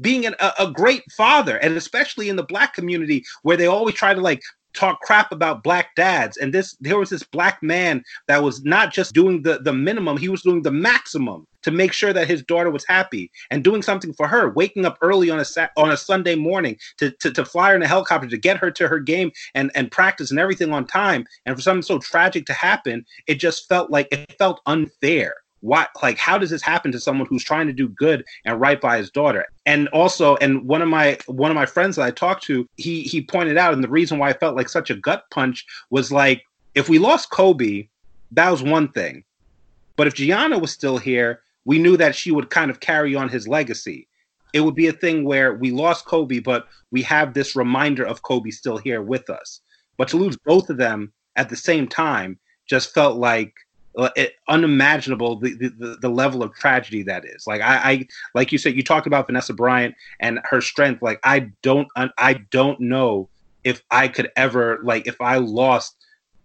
Being 0.00 0.24
an, 0.24 0.34
a, 0.40 0.52
a 0.60 0.70
great 0.70 1.02
father 1.12 1.58
and 1.58 1.76
especially 1.76 2.30
in 2.30 2.36
the 2.36 2.42
black 2.42 2.72
community 2.72 3.24
where 3.42 3.56
they 3.56 3.66
always 3.66 3.96
try 3.96 4.14
to 4.14 4.20
like 4.20 4.40
talk 4.74 5.00
crap 5.00 5.32
about 5.32 5.62
black 5.62 5.94
dads. 5.96 6.36
And 6.36 6.52
this 6.52 6.76
there 6.80 6.98
was 6.98 7.10
this 7.10 7.22
black 7.22 7.62
man 7.62 8.02
that 8.26 8.42
was 8.42 8.64
not 8.64 8.92
just 8.92 9.14
doing 9.14 9.42
the 9.42 9.58
the 9.58 9.72
minimum 9.72 10.16
he 10.16 10.28
was 10.28 10.42
doing 10.42 10.62
the 10.62 10.70
maximum 10.70 11.46
to 11.62 11.70
make 11.70 11.92
sure 11.92 12.12
that 12.12 12.28
his 12.28 12.42
daughter 12.42 12.70
was 12.70 12.84
happy 12.86 13.30
and 13.50 13.64
doing 13.64 13.82
something 13.82 14.12
for 14.12 14.28
her 14.28 14.50
waking 14.50 14.84
up 14.86 14.96
early 15.02 15.28
on 15.30 15.40
a 15.40 15.70
on 15.76 15.90
a 15.90 15.96
sunday 15.96 16.36
morning 16.36 16.76
to, 16.98 17.10
to 17.12 17.32
to 17.32 17.44
fly 17.44 17.70
her 17.70 17.76
in 17.76 17.82
a 17.82 17.88
helicopter 17.88 18.28
to 18.28 18.38
get 18.38 18.56
her 18.56 18.70
to 18.70 18.86
her 18.86 19.00
game 19.00 19.30
and 19.54 19.70
and 19.74 19.90
practice 19.90 20.30
and 20.30 20.38
everything 20.40 20.72
on 20.72 20.86
time. 20.86 21.26
And 21.46 21.56
for 21.56 21.62
something 21.62 21.82
so 21.82 21.98
tragic 21.98 22.46
to 22.46 22.52
happen 22.52 23.04
it 23.26 23.36
just 23.36 23.68
felt 23.68 23.90
like 23.90 24.08
it 24.12 24.32
felt 24.38 24.60
unfair 24.66 25.34
why 25.60 25.86
like 26.02 26.18
how 26.18 26.38
does 26.38 26.50
this 26.50 26.62
happen 26.62 26.92
to 26.92 27.00
someone 27.00 27.26
who's 27.28 27.44
trying 27.44 27.66
to 27.66 27.72
do 27.72 27.88
good 27.88 28.24
and 28.44 28.60
right 28.60 28.80
by 28.80 28.98
his 28.98 29.10
daughter? 29.10 29.46
And 29.66 29.88
also 29.88 30.36
and 30.36 30.64
one 30.64 30.82
of 30.82 30.88
my 30.88 31.18
one 31.26 31.50
of 31.50 31.54
my 31.54 31.66
friends 31.66 31.96
that 31.96 32.02
i 32.02 32.10
talked 32.10 32.44
to 32.44 32.68
he 32.76 33.02
he 33.02 33.22
pointed 33.22 33.56
out 33.56 33.74
and 33.74 33.82
the 33.82 33.88
reason 33.88 34.18
why 34.18 34.30
i 34.30 34.32
felt 34.32 34.56
like 34.56 34.68
such 34.68 34.90
a 34.90 34.96
gut 34.96 35.24
punch 35.30 35.66
was 35.90 36.12
like 36.12 36.42
if 36.74 36.88
we 36.88 36.98
lost 36.98 37.30
kobe 37.30 37.88
that 38.32 38.50
was 38.50 38.62
one 38.62 38.88
thing. 38.92 39.24
But 39.96 40.06
if 40.06 40.14
gianna 40.14 40.58
was 40.58 40.72
still 40.72 40.98
here 40.98 41.42
we 41.64 41.78
knew 41.78 41.96
that 41.96 42.14
she 42.14 42.30
would 42.30 42.50
kind 42.50 42.70
of 42.70 42.80
carry 42.80 43.14
on 43.14 43.28
his 43.28 43.46
legacy. 43.46 44.08
It 44.54 44.60
would 44.60 44.74
be 44.74 44.86
a 44.86 44.92
thing 44.92 45.24
where 45.24 45.54
we 45.54 45.70
lost 45.70 46.06
kobe 46.06 46.38
but 46.38 46.68
we 46.90 47.02
have 47.02 47.34
this 47.34 47.56
reminder 47.56 48.04
of 48.04 48.22
kobe 48.22 48.50
still 48.50 48.78
here 48.78 49.02
with 49.02 49.28
us. 49.28 49.60
But 49.96 50.08
to 50.08 50.16
lose 50.16 50.36
both 50.46 50.70
of 50.70 50.76
them 50.76 51.12
at 51.34 51.48
the 51.48 51.56
same 51.56 51.88
time 51.88 52.38
just 52.68 52.94
felt 52.94 53.16
like 53.16 53.54
Uh, 53.98 54.10
it, 54.14 54.34
unimaginable 54.46 55.36
the, 55.40 55.54
the 55.54 55.98
the 56.00 56.08
level 56.08 56.44
of 56.44 56.54
tragedy 56.54 57.02
that 57.02 57.24
is. 57.24 57.48
Like 57.48 57.60
I, 57.60 57.76
I 57.76 58.08
like 58.32 58.52
you 58.52 58.58
said, 58.58 58.76
you 58.76 58.84
talked 58.84 59.08
about 59.08 59.26
Vanessa 59.26 59.52
Bryant 59.52 59.96
and 60.20 60.38
her 60.44 60.60
strength. 60.60 61.02
Like 61.02 61.18
I 61.24 61.50
don't 61.62 61.88
I 61.96 62.34
don't 62.50 62.78
know 62.78 63.28
if 63.64 63.82
I 63.90 64.06
could 64.06 64.30
ever 64.36 64.78
like 64.84 65.08
if 65.08 65.20
I 65.20 65.38
lost 65.38 65.96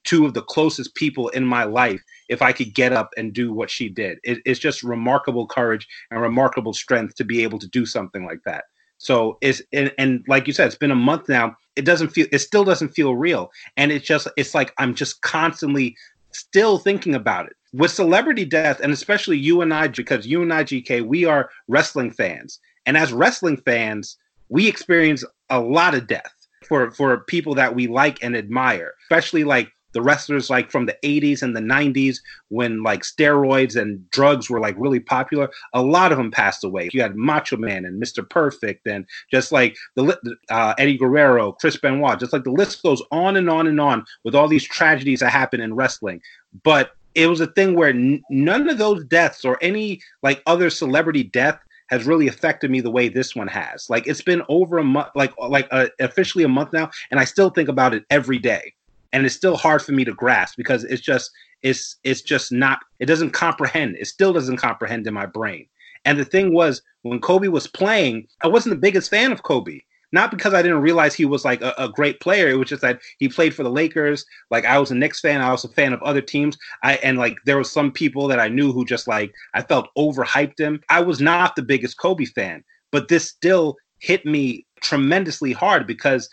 two 0.03 0.25
of 0.25 0.33
the 0.33 0.41
closest 0.41 0.95
people 0.95 1.29
in 1.29 1.45
my 1.45 1.63
life 1.63 2.01
if 2.27 2.41
I 2.41 2.51
could 2.51 2.73
get 2.73 2.91
up 2.91 3.11
and 3.17 3.33
do 3.33 3.53
what 3.53 3.69
she 3.69 3.87
did. 3.87 4.17
It, 4.23 4.39
it's 4.45 4.59
just 4.59 4.83
remarkable 4.83 5.47
courage 5.47 5.87
and 6.11 6.21
remarkable 6.21 6.73
strength 6.73 7.15
to 7.15 7.23
be 7.23 7.43
able 7.43 7.59
to 7.59 7.67
do 7.67 7.85
something 7.85 8.25
like 8.25 8.39
that. 8.45 8.65
So 8.97 9.37
it's 9.41 9.61
and, 9.73 9.91
and, 9.97 10.23
like 10.27 10.47
you 10.47 10.53
said, 10.53 10.67
it's 10.67 10.77
been 10.77 10.91
a 10.91 10.95
month 10.95 11.27
now. 11.27 11.57
It 11.75 11.83
doesn't 11.83 12.09
feel 12.09 12.27
it 12.31 12.39
still 12.39 12.63
doesn't 12.63 12.89
feel 12.89 13.15
real. 13.15 13.51
And 13.75 13.91
it's 13.91 14.05
just 14.05 14.27
it's 14.37 14.55
like 14.55 14.73
I'm 14.77 14.95
just 14.95 15.21
constantly 15.21 15.95
still 16.33 16.77
thinking 16.77 17.15
about 17.15 17.47
it. 17.47 17.53
With 17.73 17.91
celebrity 17.91 18.45
death, 18.45 18.79
and 18.81 18.91
especially 18.93 19.37
you 19.37 19.61
and 19.61 19.73
I, 19.73 19.87
because 19.87 20.27
you 20.27 20.41
and 20.41 20.53
I, 20.53 20.63
GK, 20.63 21.05
we 21.05 21.25
are 21.25 21.49
wrestling 21.67 22.11
fans. 22.11 22.59
And 22.85 22.97
as 22.97 23.13
wrestling 23.13 23.57
fans, 23.57 24.17
we 24.49 24.67
experience 24.67 25.23
a 25.49 25.59
lot 25.59 25.95
of 25.95 26.07
death 26.07 26.33
for, 26.67 26.91
for 26.91 27.21
people 27.25 27.55
that 27.55 27.73
we 27.73 27.87
like 27.87 28.23
and 28.23 28.35
admire, 28.35 28.93
especially 29.03 29.43
like 29.43 29.71
the 29.93 30.01
wrestlers 30.01 30.49
like 30.49 30.71
from 30.71 30.85
the 30.85 30.97
80s 31.03 31.41
and 31.41 31.55
the 31.55 31.61
90s 31.61 32.17
when 32.49 32.83
like 32.83 33.01
steroids 33.01 33.79
and 33.79 34.09
drugs 34.11 34.49
were 34.49 34.59
like 34.59 34.75
really 34.77 34.99
popular 34.99 35.49
a 35.73 35.81
lot 35.81 36.11
of 36.11 36.17
them 36.17 36.31
passed 36.31 36.63
away. 36.63 36.89
You 36.93 37.01
had 37.01 37.15
macho 37.15 37.57
man 37.57 37.85
and 37.85 38.01
mr 38.01 38.27
perfect 38.27 38.87
and 38.87 39.05
just 39.31 39.51
like 39.51 39.75
the 39.95 40.17
uh, 40.49 40.73
eddie 40.77 40.97
guerrero 40.97 41.51
chris 41.53 41.77
benoit 41.77 42.19
just 42.19 42.33
like 42.33 42.43
the 42.43 42.51
list 42.51 42.83
goes 42.83 43.01
on 43.11 43.35
and 43.35 43.49
on 43.49 43.67
and 43.67 43.79
on 43.79 44.05
with 44.23 44.35
all 44.35 44.47
these 44.47 44.63
tragedies 44.63 45.19
that 45.19 45.31
happen 45.31 45.61
in 45.61 45.75
wrestling. 45.75 46.21
But 46.63 46.91
it 47.15 47.27
was 47.27 47.41
a 47.41 47.47
thing 47.47 47.75
where 47.75 47.89
n- 47.89 48.23
none 48.29 48.69
of 48.69 48.77
those 48.77 49.03
deaths 49.05 49.45
or 49.45 49.57
any 49.61 50.01
like 50.21 50.41
other 50.45 50.69
celebrity 50.69 51.23
death 51.23 51.59
has 51.89 52.05
really 52.05 52.27
affected 52.27 52.71
me 52.71 52.81
the 52.81 52.89
way 52.89 53.07
this 53.07 53.35
one 53.35 53.47
has. 53.47 53.89
Like 53.89 54.07
it's 54.07 54.21
been 54.21 54.41
over 54.49 54.77
a 54.77 54.83
month, 54.83 55.09
like 55.15 55.33
like 55.37 55.67
uh, 55.71 55.87
officially 55.99 56.43
a 56.43 56.49
month 56.49 56.73
now, 56.73 56.89
and 57.11 57.19
I 57.19 57.25
still 57.25 57.49
think 57.49 57.69
about 57.69 57.93
it 57.93 58.03
every 58.09 58.39
day 58.39 58.73
and 59.13 59.25
it's 59.25 59.35
still 59.35 59.55
hard 59.55 59.81
for 59.81 59.93
me 59.93 60.03
to 60.03 60.13
grasp 60.13 60.57
because 60.57 60.83
it's 60.83 61.01
just 61.01 61.31
it's 61.61 61.97
it's 62.03 62.21
just 62.21 62.51
not 62.51 62.79
it 62.99 63.05
doesn't 63.05 63.31
comprehend. 63.31 63.95
It 63.97 64.07
still 64.07 64.33
doesn't 64.33 64.57
comprehend 64.57 65.07
in 65.07 65.13
my 65.13 65.25
brain. 65.25 65.67
And 66.05 66.19
the 66.19 66.25
thing 66.25 66.53
was, 66.53 66.81
when 67.03 67.21
Kobe 67.21 67.47
was 67.47 67.67
playing, 67.67 68.27
I 68.41 68.47
wasn't 68.47 68.75
the 68.75 68.81
biggest 68.81 69.09
fan 69.09 69.31
of 69.31 69.43
Kobe. 69.43 69.79
Not 70.11 70.29
because 70.29 70.53
I 70.53 70.61
didn't 70.61 70.81
realize 70.81 71.15
he 71.15 71.25
was 71.25 71.43
like 71.43 71.61
a, 71.61 71.73
a, 71.77 71.89
great 71.89 72.19
player. 72.19 72.47
It 72.47 72.55
was 72.55 72.69
just 72.69 72.83
that 72.83 72.99
he 73.17 73.27
played 73.29 73.55
for 73.55 73.63
the 73.63 73.71
Lakers. 73.71 74.25
Like 74.51 74.63
I 74.63 74.77
was 74.77 74.91
a 74.91 74.95
Knicks 74.95 75.21
fan. 75.21 75.41
I 75.41 75.51
was 75.51 75.63
a 75.63 75.69
fan 75.69 75.91
of 75.91 76.03
other 76.03 76.21
teams. 76.21 76.55
I 76.83 76.95
and 76.97 77.17
like 77.17 77.37
there 77.45 77.57
were 77.57 77.63
some 77.63 77.91
people 77.91 78.27
that 78.27 78.39
I 78.39 78.47
knew 78.47 78.71
who 78.71 78.85
just 78.85 79.07
like 79.07 79.33
I 79.55 79.63
felt 79.63 79.89
overhyped 79.97 80.59
him. 80.59 80.81
I 80.89 81.01
was 81.01 81.19
not 81.19 81.55
the 81.55 81.63
biggest 81.63 81.97
Kobe 81.97 82.25
fan, 82.25 82.63
but 82.91 83.07
this 83.07 83.27
still 83.27 83.77
hit 83.99 84.23
me 84.25 84.67
tremendously 84.81 85.53
hard 85.53 85.87
because 85.87 86.29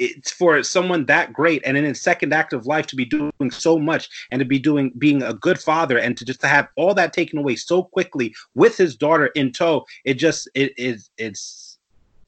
it's 0.00 0.32
for 0.32 0.62
someone 0.62 1.04
that 1.06 1.32
great 1.32 1.62
and 1.64 1.76
in 1.76 1.84
his 1.84 2.00
second 2.00 2.32
act 2.32 2.52
of 2.52 2.66
life 2.66 2.86
to 2.86 2.96
be 2.96 3.04
doing 3.04 3.50
so 3.50 3.78
much 3.78 4.08
and 4.30 4.40
to 4.40 4.44
be 4.46 4.58
doing 4.58 4.90
being 4.98 5.22
a 5.22 5.34
good 5.34 5.60
father 5.60 5.98
and 5.98 6.16
to 6.16 6.24
just 6.24 6.40
to 6.40 6.48
have 6.48 6.68
all 6.76 6.94
that 6.94 7.12
taken 7.12 7.38
away 7.38 7.54
so 7.54 7.82
quickly 7.82 8.34
with 8.54 8.76
his 8.76 8.96
daughter 8.96 9.26
in 9.28 9.52
tow 9.52 9.84
it 10.04 10.14
just 10.14 10.48
it 10.54 10.72
is 10.78 11.10
it, 11.18 11.26
it's 11.26 11.78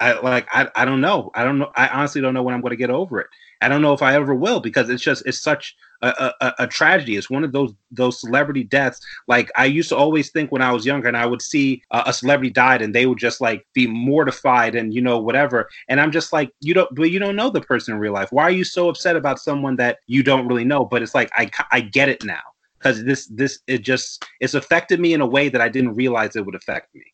I 0.00 0.18
like 0.20 0.48
I, 0.52 0.68
I 0.74 0.84
don't 0.84 1.00
know. 1.00 1.30
I 1.34 1.44
don't 1.44 1.58
know. 1.58 1.70
I 1.76 1.86
honestly 1.86 2.20
don't 2.20 2.34
know 2.34 2.42
when 2.42 2.54
I'm 2.54 2.60
going 2.60 2.70
to 2.70 2.76
get 2.76 2.90
over 2.90 3.20
it. 3.20 3.28
I 3.60 3.68
don't 3.68 3.82
know 3.82 3.92
if 3.92 4.02
I 4.02 4.14
ever 4.14 4.34
will 4.34 4.58
because 4.58 4.90
it's 4.90 5.02
just 5.02 5.22
it's 5.26 5.38
such 5.38 5.76
a, 6.02 6.54
a, 6.58 6.66
tragedy. 6.66 7.16
It's 7.16 7.30
one 7.30 7.44
of 7.44 7.52
those 7.52 7.72
those 7.90 8.20
celebrity 8.20 8.64
deaths. 8.64 9.00
Like 9.28 9.50
I 9.56 9.66
used 9.66 9.88
to 9.90 9.96
always 9.96 10.30
think 10.30 10.50
when 10.50 10.62
I 10.62 10.72
was 10.72 10.84
younger, 10.84 11.08
and 11.08 11.16
I 11.16 11.26
would 11.26 11.42
see 11.42 11.82
a 11.90 12.12
celebrity 12.12 12.50
died, 12.50 12.82
and 12.82 12.94
they 12.94 13.06
would 13.06 13.18
just 13.18 13.40
like 13.40 13.66
be 13.74 13.86
mortified 13.86 14.74
and 14.74 14.92
you 14.92 15.00
know 15.00 15.18
whatever. 15.18 15.68
And 15.88 16.00
I'm 16.00 16.10
just 16.10 16.32
like, 16.32 16.50
you 16.60 16.74
don't, 16.74 16.92
but 16.94 17.10
you 17.10 17.18
don't 17.18 17.36
know 17.36 17.50
the 17.50 17.60
person 17.60 17.94
in 17.94 18.00
real 18.00 18.12
life. 18.12 18.32
Why 18.32 18.44
are 18.44 18.50
you 18.50 18.64
so 18.64 18.88
upset 18.88 19.16
about 19.16 19.38
someone 19.38 19.76
that 19.76 19.98
you 20.06 20.22
don't 20.22 20.46
really 20.46 20.64
know? 20.64 20.84
But 20.84 21.02
it's 21.02 21.14
like 21.14 21.30
I 21.36 21.50
I 21.70 21.80
get 21.80 22.08
it 22.08 22.24
now 22.24 22.42
because 22.78 23.04
this 23.04 23.26
this 23.26 23.60
it 23.66 23.78
just 23.78 24.24
it's 24.40 24.54
affected 24.54 25.00
me 25.00 25.14
in 25.14 25.20
a 25.20 25.26
way 25.26 25.48
that 25.48 25.60
I 25.60 25.68
didn't 25.68 25.94
realize 25.94 26.36
it 26.36 26.44
would 26.44 26.54
affect 26.54 26.94
me. 26.94 27.04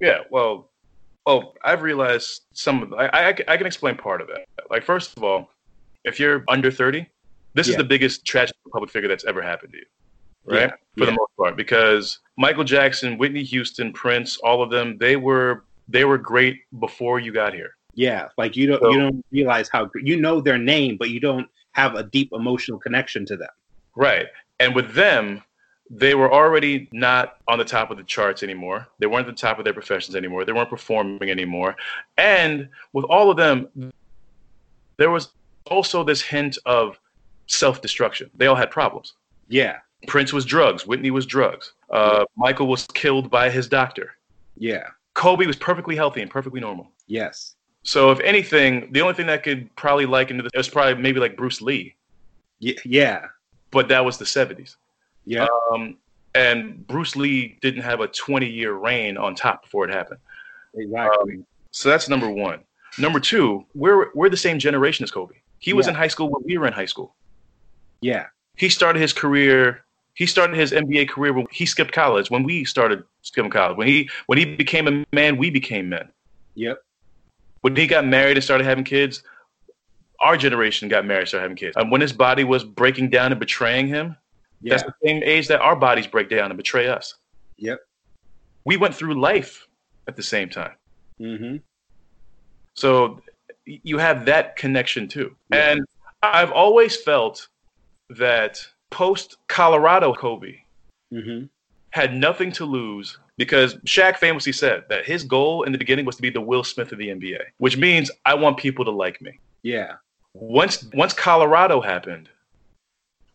Yeah, 0.00 0.20
well, 0.30 0.70
well, 1.26 1.54
I've 1.64 1.82
realized 1.82 2.42
some 2.52 2.82
of. 2.82 2.92
I, 2.94 3.06
I, 3.06 3.28
I 3.28 3.56
can 3.56 3.66
explain 3.66 3.96
part 3.96 4.20
of 4.20 4.28
it. 4.28 4.48
Like 4.70 4.84
first 4.84 5.16
of 5.16 5.24
all, 5.24 5.50
if 6.04 6.20
you're 6.20 6.44
under 6.48 6.70
30, 6.70 7.06
this 7.58 7.68
yeah. 7.68 7.72
is 7.72 7.76
the 7.76 7.84
biggest 7.84 8.24
tragic 8.24 8.56
public 8.72 8.90
figure 8.90 9.08
that's 9.08 9.24
ever 9.24 9.42
happened 9.42 9.72
to 9.72 9.78
you, 9.78 9.84
right? 10.44 10.60
Yeah. 10.60 10.70
For 10.96 11.04
yeah. 11.04 11.06
the 11.06 11.12
most 11.12 11.36
part, 11.36 11.56
because 11.56 12.20
Michael 12.36 12.64
Jackson, 12.64 13.18
Whitney 13.18 13.42
Houston, 13.44 13.92
Prince, 13.92 14.36
all 14.38 14.62
of 14.62 14.70
them, 14.70 14.96
they 14.98 15.16
were 15.16 15.64
they 15.88 16.04
were 16.04 16.18
great 16.18 16.60
before 16.78 17.18
you 17.18 17.32
got 17.32 17.52
here. 17.54 17.70
Yeah, 17.94 18.28
like 18.38 18.56
you 18.56 18.68
don't 18.68 18.80
so, 18.80 18.90
you 18.90 18.98
don't 19.00 19.24
realize 19.32 19.68
how 19.68 19.90
you 19.96 20.16
know 20.20 20.40
their 20.40 20.58
name, 20.58 20.96
but 20.96 21.10
you 21.10 21.20
don't 21.20 21.48
have 21.72 21.96
a 21.96 22.04
deep 22.04 22.30
emotional 22.32 22.78
connection 22.78 23.26
to 23.26 23.36
them. 23.36 23.50
Right, 23.96 24.26
and 24.60 24.74
with 24.74 24.94
them, 24.94 25.42
they 25.90 26.14
were 26.14 26.32
already 26.32 26.88
not 26.92 27.38
on 27.48 27.58
the 27.58 27.64
top 27.64 27.90
of 27.90 27.96
the 27.96 28.04
charts 28.04 28.42
anymore. 28.42 28.86
They 28.98 29.06
weren't 29.06 29.26
at 29.26 29.34
the 29.34 29.40
top 29.40 29.58
of 29.58 29.64
their 29.64 29.72
professions 29.72 30.14
anymore. 30.14 30.44
They 30.44 30.52
weren't 30.52 30.70
performing 30.70 31.30
anymore. 31.30 31.76
And 32.18 32.68
with 32.92 33.04
all 33.06 33.30
of 33.30 33.36
them, 33.36 33.92
there 34.98 35.10
was 35.10 35.30
also 35.66 36.04
this 36.04 36.20
hint 36.20 36.58
of 36.66 36.98
self 37.48 37.82
destruction. 37.82 38.30
They 38.36 38.46
all 38.46 38.54
had 38.54 38.70
problems. 38.70 39.14
Yeah. 39.48 39.78
Prince 40.06 40.32
was 40.32 40.44
drugs. 40.44 40.86
Whitney 40.86 41.10
was 41.10 41.26
drugs. 41.26 41.72
Uh, 41.90 42.24
Michael 42.36 42.68
was 42.68 42.86
killed 42.86 43.30
by 43.30 43.50
his 43.50 43.68
doctor. 43.68 44.14
Yeah. 44.56 44.88
Kobe 45.14 45.46
was 45.46 45.56
perfectly 45.56 45.96
healthy 45.96 46.22
and 46.22 46.30
perfectly 46.30 46.60
normal. 46.60 46.90
Yes. 47.08 47.56
So, 47.82 48.10
if 48.12 48.20
anything, 48.20 48.92
the 48.92 49.00
only 49.00 49.14
thing 49.14 49.26
that 49.26 49.42
could 49.42 49.74
probably 49.74 50.06
liken 50.06 50.36
to 50.36 50.42
this 50.42 50.66
is 50.66 50.68
probably 50.68 51.02
maybe 51.02 51.18
like 51.18 51.36
Bruce 51.36 51.60
Lee. 51.60 51.94
Y- 52.62 52.76
yeah. 52.84 53.26
But 53.70 53.88
that 53.88 54.04
was 54.04 54.18
the 54.18 54.24
70s. 54.24 54.76
Yeah. 55.24 55.46
Um, 55.72 55.96
and 56.34 56.86
Bruce 56.86 57.16
Lee 57.16 57.58
didn't 57.60 57.82
have 57.82 58.00
a 58.00 58.08
20 58.08 58.46
year 58.46 58.74
reign 58.74 59.16
on 59.16 59.34
top 59.34 59.62
before 59.62 59.88
it 59.88 59.92
happened. 59.92 60.20
Exactly. 60.74 61.34
Um, 61.34 61.46
so 61.72 61.88
that's 61.88 62.08
number 62.08 62.30
one. 62.30 62.60
Number 62.98 63.20
two, 63.20 63.64
we're 63.74 64.10
we're 64.14 64.30
the 64.30 64.36
same 64.36 64.58
generation 64.58 65.04
as 65.04 65.10
Kobe. 65.10 65.34
He 65.58 65.72
was 65.72 65.86
yeah. 65.86 65.90
in 65.90 65.96
high 65.96 66.08
school 66.08 66.30
when 66.30 66.42
we 66.44 66.58
were 66.58 66.66
in 66.66 66.72
high 66.72 66.86
school. 66.86 67.14
Yeah. 68.00 68.26
He 68.56 68.68
started 68.68 69.00
his 69.00 69.12
career. 69.12 69.84
He 70.14 70.26
started 70.26 70.56
his 70.56 70.72
NBA 70.72 71.08
career 71.08 71.32
when 71.32 71.46
he 71.50 71.64
skipped 71.66 71.92
college. 71.92 72.30
When 72.30 72.42
we 72.42 72.64
started 72.64 73.04
skipping 73.22 73.50
college, 73.50 73.76
when 73.76 73.86
he 73.86 74.10
when 74.26 74.38
he 74.38 74.44
became 74.56 74.88
a 74.88 75.06
man, 75.12 75.36
we 75.36 75.50
became 75.50 75.88
men. 75.88 76.08
Yep. 76.54 76.82
When 77.60 77.76
he 77.76 77.86
got 77.86 78.04
married 78.06 78.36
and 78.36 78.44
started 78.44 78.64
having 78.64 78.84
kids, 78.84 79.22
our 80.20 80.36
generation 80.36 80.88
got 80.88 81.06
married, 81.06 81.20
and 81.20 81.28
started 81.28 81.44
having 81.44 81.56
kids. 81.56 81.76
And 81.76 81.90
when 81.90 82.00
his 82.00 82.12
body 82.12 82.44
was 82.44 82.64
breaking 82.64 83.10
down 83.10 83.30
and 83.30 83.38
betraying 83.38 83.86
him, 83.86 84.16
yeah. 84.60 84.74
that's 84.74 84.82
the 84.82 84.94
same 85.04 85.22
age 85.22 85.46
that 85.48 85.60
our 85.60 85.76
bodies 85.76 86.06
break 86.06 86.28
down 86.28 86.50
and 86.50 86.56
betray 86.56 86.88
us. 86.88 87.14
Yep. 87.58 87.80
We 88.64 88.76
went 88.76 88.94
through 88.94 89.20
life 89.20 89.68
at 90.08 90.16
the 90.16 90.22
same 90.22 90.48
time. 90.48 90.72
Mm-hmm. 91.20 91.56
So 92.74 93.20
you 93.64 93.98
have 93.98 94.24
that 94.26 94.56
connection 94.56 95.08
too. 95.08 95.34
Yeah. 95.52 95.70
And 95.70 95.86
I've 96.22 96.52
always 96.52 96.96
felt 96.96 97.48
that 98.10 98.66
post 98.90 99.36
Colorado 99.48 100.14
Kobe 100.14 100.54
mm-hmm. 101.12 101.46
had 101.90 102.14
nothing 102.14 102.52
to 102.52 102.64
lose 102.64 103.18
because 103.36 103.76
Shaq 103.86 104.16
famously 104.16 104.52
said 104.52 104.84
that 104.88 105.04
his 105.04 105.24
goal 105.24 105.62
in 105.62 105.72
the 105.72 105.78
beginning 105.78 106.04
was 106.04 106.16
to 106.16 106.22
be 106.22 106.30
the 106.30 106.40
Will 106.40 106.64
Smith 106.64 106.92
of 106.92 106.98
the 106.98 107.08
NBA, 107.08 107.40
which 107.58 107.76
means 107.76 108.10
I 108.24 108.34
want 108.34 108.56
people 108.56 108.84
to 108.84 108.90
like 108.90 109.20
me. 109.22 109.38
Yeah. 109.62 109.94
Once 110.34 110.88
once 110.92 111.12
Colorado 111.12 111.80
happened, 111.80 112.28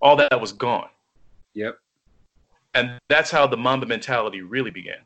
all 0.02 0.16
that 0.18 0.40
was 0.40 0.52
gone. 0.52 0.90
Yep. 1.54 1.78
And 2.76 3.00
that's 3.08 3.32
how 3.32 3.48
the 3.48 3.58
Mamba 3.58 3.86
mentality 3.86 4.42
really 4.42 4.72
began. 4.72 5.00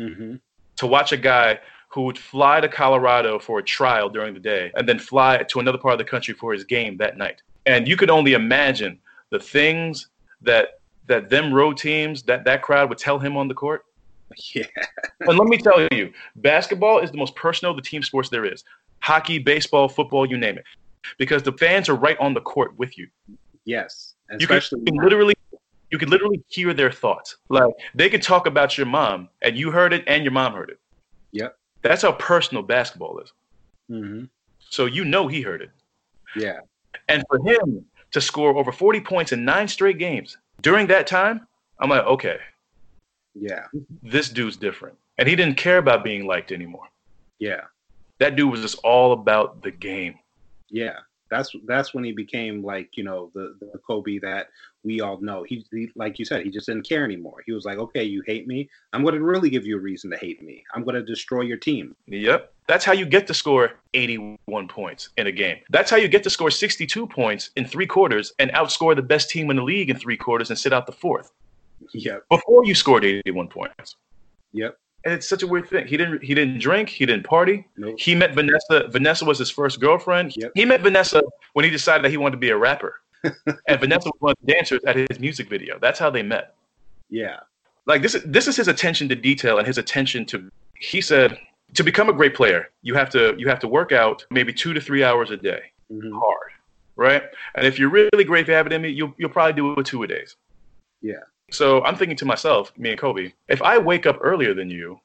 Mm-hmm. 0.00 0.34
To 0.76 0.86
watch 0.86 1.12
a 1.12 1.16
guy 1.16 1.60
who 1.88 2.02
would 2.02 2.18
fly 2.18 2.60
to 2.60 2.68
Colorado 2.68 3.38
for 3.38 3.58
a 3.58 3.62
trial 3.62 4.08
during 4.08 4.32
the 4.32 4.40
day 4.40 4.72
and 4.74 4.88
then 4.88 4.98
fly 4.98 5.36
to 5.36 5.60
another 5.60 5.78
part 5.78 5.92
of 5.92 5.98
the 5.98 6.04
country 6.04 6.32
for 6.32 6.52
his 6.52 6.64
game 6.64 6.96
that 6.96 7.18
night. 7.18 7.42
And 7.66 7.86
you 7.86 7.96
could 7.96 8.10
only 8.10 8.32
imagine 8.32 8.98
the 9.32 9.40
things 9.40 10.08
that 10.42 10.80
that 11.08 11.28
them 11.28 11.52
road 11.52 11.76
teams 11.76 12.22
that 12.22 12.44
that 12.44 12.62
crowd 12.62 12.88
would 12.88 12.98
tell 12.98 13.18
him 13.18 13.36
on 13.36 13.48
the 13.48 13.54
court. 13.54 13.84
Yeah. 14.54 14.64
and 15.20 15.38
let 15.38 15.46
me 15.46 15.58
tell 15.58 15.86
you, 15.92 16.10
basketball 16.36 17.00
is 17.00 17.10
the 17.10 17.18
most 17.18 17.36
personal 17.36 17.72
of 17.72 17.76
the 17.76 17.82
team 17.82 18.02
sports 18.02 18.30
there 18.30 18.46
is. 18.46 18.64
Hockey, 19.00 19.38
baseball, 19.38 19.90
football, 19.90 20.24
you 20.24 20.38
name 20.38 20.56
it. 20.56 20.64
Because 21.18 21.42
the 21.42 21.52
fans 21.52 21.90
are 21.90 21.96
right 21.96 22.16
on 22.18 22.32
the 22.32 22.40
court 22.40 22.74
with 22.78 22.96
you. 22.96 23.08
Yes. 23.66 24.14
Especially 24.30 24.80
you 24.80 24.84
can, 24.86 24.94
you 24.94 25.00
can 25.00 25.04
literally 25.04 25.34
you 25.90 25.98
could 25.98 26.08
literally 26.08 26.42
hear 26.48 26.72
their 26.72 26.90
thoughts. 26.90 27.36
Like 27.50 27.74
they 27.94 28.08
could 28.08 28.22
talk 28.22 28.46
about 28.46 28.78
your 28.78 28.86
mom 28.86 29.28
and 29.42 29.54
you 29.54 29.70
heard 29.70 29.92
it 29.92 30.02
and 30.06 30.24
your 30.24 30.32
mom 30.32 30.54
heard 30.54 30.70
it. 30.70 30.80
Yep. 31.32 31.54
That's 31.82 32.00
how 32.00 32.12
personal 32.12 32.62
basketball 32.62 33.18
is. 33.18 33.32
Mm-hmm. 33.90 34.24
So 34.70 34.86
you 34.86 35.04
know 35.04 35.28
he 35.28 35.42
heard 35.42 35.60
it. 35.60 35.70
Yeah. 36.34 36.60
And 37.08 37.22
for 37.28 37.38
him 37.46 37.84
to 38.12 38.20
score 38.20 38.56
over 38.56 38.72
40 38.72 39.00
points 39.00 39.32
in 39.32 39.44
nine 39.44 39.68
straight 39.68 39.98
games 39.98 40.36
during 40.60 40.86
that 40.86 41.06
time, 41.06 41.46
I'm 41.80 41.90
like, 41.90 42.04
okay. 42.06 42.38
Yeah. 43.34 43.64
This 44.02 44.28
dude's 44.28 44.56
different. 44.56 44.96
And 45.18 45.28
he 45.28 45.36
didn't 45.36 45.56
care 45.56 45.78
about 45.78 46.04
being 46.04 46.26
liked 46.26 46.52
anymore. 46.52 46.88
Yeah. 47.38 47.62
That 48.18 48.36
dude 48.36 48.50
was 48.50 48.60
just 48.60 48.78
all 48.84 49.12
about 49.12 49.62
the 49.62 49.70
game. 49.70 50.18
Yeah. 50.70 50.98
That's 51.30 51.50
that's 51.66 51.94
when 51.94 52.04
he 52.04 52.12
became 52.12 52.62
like, 52.62 52.90
you 52.96 53.04
know, 53.04 53.30
the, 53.34 53.56
the 53.58 53.78
Kobe 53.78 54.18
that 54.18 54.48
we 54.84 55.00
all 55.00 55.18
know. 55.20 55.44
He, 55.44 55.64
he, 55.70 55.90
like 55.94 56.18
you 56.18 56.26
said, 56.26 56.42
he 56.42 56.50
just 56.50 56.66
didn't 56.66 56.86
care 56.86 57.04
anymore. 57.04 57.42
He 57.46 57.52
was 57.52 57.64
like, 57.64 57.78
okay, 57.78 58.04
you 58.04 58.22
hate 58.26 58.46
me. 58.46 58.68
I'm 58.92 59.02
going 59.02 59.14
to 59.14 59.22
really 59.22 59.48
give 59.48 59.64
you 59.64 59.78
a 59.78 59.80
reason 59.80 60.10
to 60.10 60.18
hate 60.18 60.42
me. 60.42 60.62
I'm 60.74 60.84
going 60.84 60.94
to 60.94 61.02
destroy 61.02 61.40
your 61.40 61.56
team. 61.56 61.96
Yep. 62.06 62.51
That's 62.68 62.84
how 62.84 62.92
you 62.92 63.04
get 63.04 63.26
to 63.26 63.34
score 63.34 63.72
81 63.94 64.68
points 64.68 65.10
in 65.16 65.26
a 65.26 65.32
game. 65.32 65.58
That's 65.70 65.90
how 65.90 65.96
you 65.96 66.08
get 66.08 66.22
to 66.24 66.30
score 66.30 66.50
62 66.50 67.06
points 67.06 67.50
in 67.56 67.64
three 67.64 67.86
quarters 67.86 68.32
and 68.38 68.50
outscore 68.52 68.94
the 68.94 69.02
best 69.02 69.30
team 69.30 69.50
in 69.50 69.56
the 69.56 69.62
league 69.62 69.90
in 69.90 69.96
three 69.96 70.16
quarters 70.16 70.50
and 70.50 70.58
sit 70.58 70.72
out 70.72 70.86
the 70.86 70.92
fourth. 70.92 71.32
Yep. 71.92 72.24
Before 72.30 72.64
you 72.64 72.74
scored 72.74 73.04
81 73.04 73.48
points. 73.48 73.96
Yep. 74.52 74.76
And 75.04 75.12
it's 75.14 75.28
such 75.28 75.42
a 75.42 75.46
weird 75.46 75.68
thing. 75.68 75.86
He 75.86 75.96
didn't 75.96 76.22
he 76.22 76.32
didn't 76.32 76.60
drink, 76.60 76.88
he 76.88 77.04
didn't 77.04 77.24
party. 77.24 77.66
Nope. 77.76 77.98
He 77.98 78.14
met 78.14 78.34
Vanessa. 78.34 78.86
Vanessa 78.88 79.24
was 79.24 79.38
his 79.38 79.50
first 79.50 79.80
girlfriend. 79.80 80.36
Yep. 80.36 80.52
He 80.54 80.64
met 80.64 80.80
Vanessa 80.80 81.22
when 81.54 81.64
he 81.64 81.70
decided 81.70 82.04
that 82.04 82.10
he 82.10 82.16
wanted 82.16 82.32
to 82.32 82.38
be 82.38 82.50
a 82.50 82.56
rapper. 82.56 83.00
and 83.24 83.80
Vanessa 83.80 84.08
was 84.08 84.20
one 84.20 84.32
of 84.32 84.36
the 84.44 84.52
dancers 84.52 84.80
at 84.86 84.96
his 84.96 85.18
music 85.18 85.48
video. 85.48 85.78
That's 85.80 85.98
how 85.98 86.10
they 86.10 86.22
met. 86.22 86.54
Yeah. 87.10 87.40
Like 87.86 88.00
this 88.02 88.14
is 88.14 88.22
this 88.24 88.46
is 88.46 88.56
his 88.56 88.68
attention 88.68 89.08
to 89.08 89.16
detail 89.16 89.58
and 89.58 89.66
his 89.66 89.78
attention 89.78 90.24
to 90.26 90.50
he 90.78 91.00
said 91.00 91.36
to 91.74 91.84
become 91.84 92.08
a 92.08 92.12
great 92.12 92.34
player, 92.34 92.70
you 92.82 92.94
have 92.94 93.10
to 93.10 93.34
you 93.38 93.48
have 93.48 93.60
to 93.60 93.68
work 93.68 93.92
out 93.92 94.24
maybe 94.30 94.52
two 94.52 94.72
to 94.72 94.80
three 94.80 95.04
hours 95.04 95.30
a 95.30 95.36
day. 95.36 95.62
Mm-hmm. 95.90 96.12
Hard. 96.12 96.52
Right? 96.96 97.22
And 97.54 97.66
if 97.66 97.78
you're 97.78 97.88
really 97.88 98.24
great 98.24 98.42
if 98.42 98.48
you 98.48 98.54
have 98.54 98.66
it 98.66 98.72
in 98.72 98.82
me, 98.82 98.90
you'll 98.90 99.14
you'll 99.18 99.30
probably 99.30 99.54
do 99.54 99.72
it 99.78 99.86
two 99.86 100.02
a 100.02 100.06
days. 100.06 100.36
Yeah. 101.00 101.22
So 101.50 101.82
I'm 101.84 101.96
thinking 101.96 102.16
to 102.16 102.24
myself, 102.24 102.72
me 102.78 102.90
and 102.90 102.98
Kobe, 102.98 103.32
if 103.48 103.60
I 103.62 103.76
wake 103.78 104.06
up 104.06 104.18
earlier 104.20 104.54
than 104.54 104.70
you, 104.70 105.00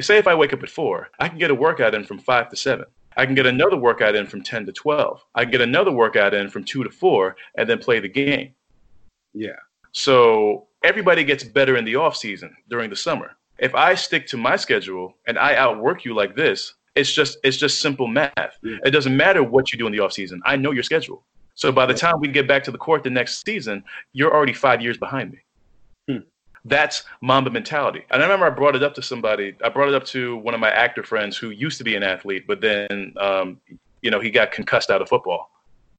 say 0.00 0.16
if 0.18 0.26
I 0.26 0.34
wake 0.34 0.52
up 0.52 0.62
at 0.62 0.70
four, 0.70 1.10
I 1.18 1.28
can 1.28 1.38
get 1.38 1.50
a 1.50 1.54
workout 1.54 1.94
in 1.94 2.04
from 2.04 2.18
five 2.18 2.48
to 2.50 2.56
seven. 2.56 2.86
I 3.16 3.26
can 3.26 3.34
get 3.34 3.46
another 3.46 3.76
workout 3.76 4.14
in 4.14 4.26
from 4.26 4.42
10 4.42 4.66
to 4.66 4.72
12. 4.72 5.22
I 5.34 5.42
can 5.42 5.50
get 5.50 5.60
another 5.60 5.92
workout 5.92 6.32
in 6.32 6.48
from 6.48 6.64
2 6.64 6.84
to 6.84 6.90
4 6.90 7.36
and 7.56 7.68
then 7.68 7.78
play 7.78 8.00
the 8.00 8.08
game. 8.08 8.54
Yeah. 9.34 9.58
So 9.92 10.68
everybody 10.82 11.24
gets 11.24 11.44
better 11.44 11.76
in 11.76 11.84
the 11.84 11.96
off 11.96 12.16
season 12.16 12.56
during 12.68 12.90
the 12.90 12.96
summer. 12.96 13.36
If 13.62 13.76
I 13.76 13.94
stick 13.94 14.26
to 14.26 14.36
my 14.36 14.56
schedule 14.56 15.16
and 15.28 15.38
I 15.38 15.54
outwork 15.54 16.04
you 16.04 16.14
like 16.14 16.34
this, 16.34 16.74
it's 16.96 17.12
just 17.12 17.38
it's 17.44 17.56
just 17.56 17.80
simple 17.80 18.08
math. 18.08 18.58
Yeah. 18.62 18.78
It 18.84 18.90
doesn't 18.90 19.16
matter 19.16 19.42
what 19.44 19.72
you 19.72 19.78
do 19.78 19.86
in 19.86 19.92
the 19.92 20.00
off 20.00 20.12
season. 20.12 20.42
I 20.44 20.56
know 20.56 20.72
your 20.72 20.82
schedule. 20.82 21.24
So 21.54 21.70
by 21.70 21.86
the 21.86 21.94
time 21.94 22.18
we 22.18 22.26
get 22.26 22.48
back 22.48 22.64
to 22.64 22.72
the 22.72 22.78
court 22.78 23.04
the 23.04 23.10
next 23.10 23.44
season, 23.46 23.84
you're 24.12 24.34
already 24.34 24.52
five 24.52 24.82
years 24.82 24.98
behind 24.98 25.30
me. 25.30 25.38
Hmm. 26.08 26.24
That's 26.64 27.04
Mamba 27.20 27.50
mentality. 27.50 28.02
And 28.10 28.20
I 28.20 28.26
remember 28.26 28.46
I 28.46 28.50
brought 28.50 28.74
it 28.74 28.82
up 28.82 28.94
to 28.94 29.02
somebody. 29.02 29.54
I 29.64 29.68
brought 29.68 29.88
it 29.88 29.94
up 29.94 30.04
to 30.06 30.36
one 30.38 30.54
of 30.54 30.60
my 30.60 30.70
actor 30.70 31.04
friends 31.04 31.36
who 31.36 31.50
used 31.50 31.78
to 31.78 31.84
be 31.84 31.94
an 31.94 32.02
athlete, 32.02 32.46
but 32.48 32.60
then 32.60 33.14
um, 33.20 33.60
you 34.02 34.10
know 34.10 34.18
he 34.18 34.30
got 34.30 34.50
concussed 34.50 34.90
out 34.90 35.00
of 35.00 35.08
football. 35.08 35.50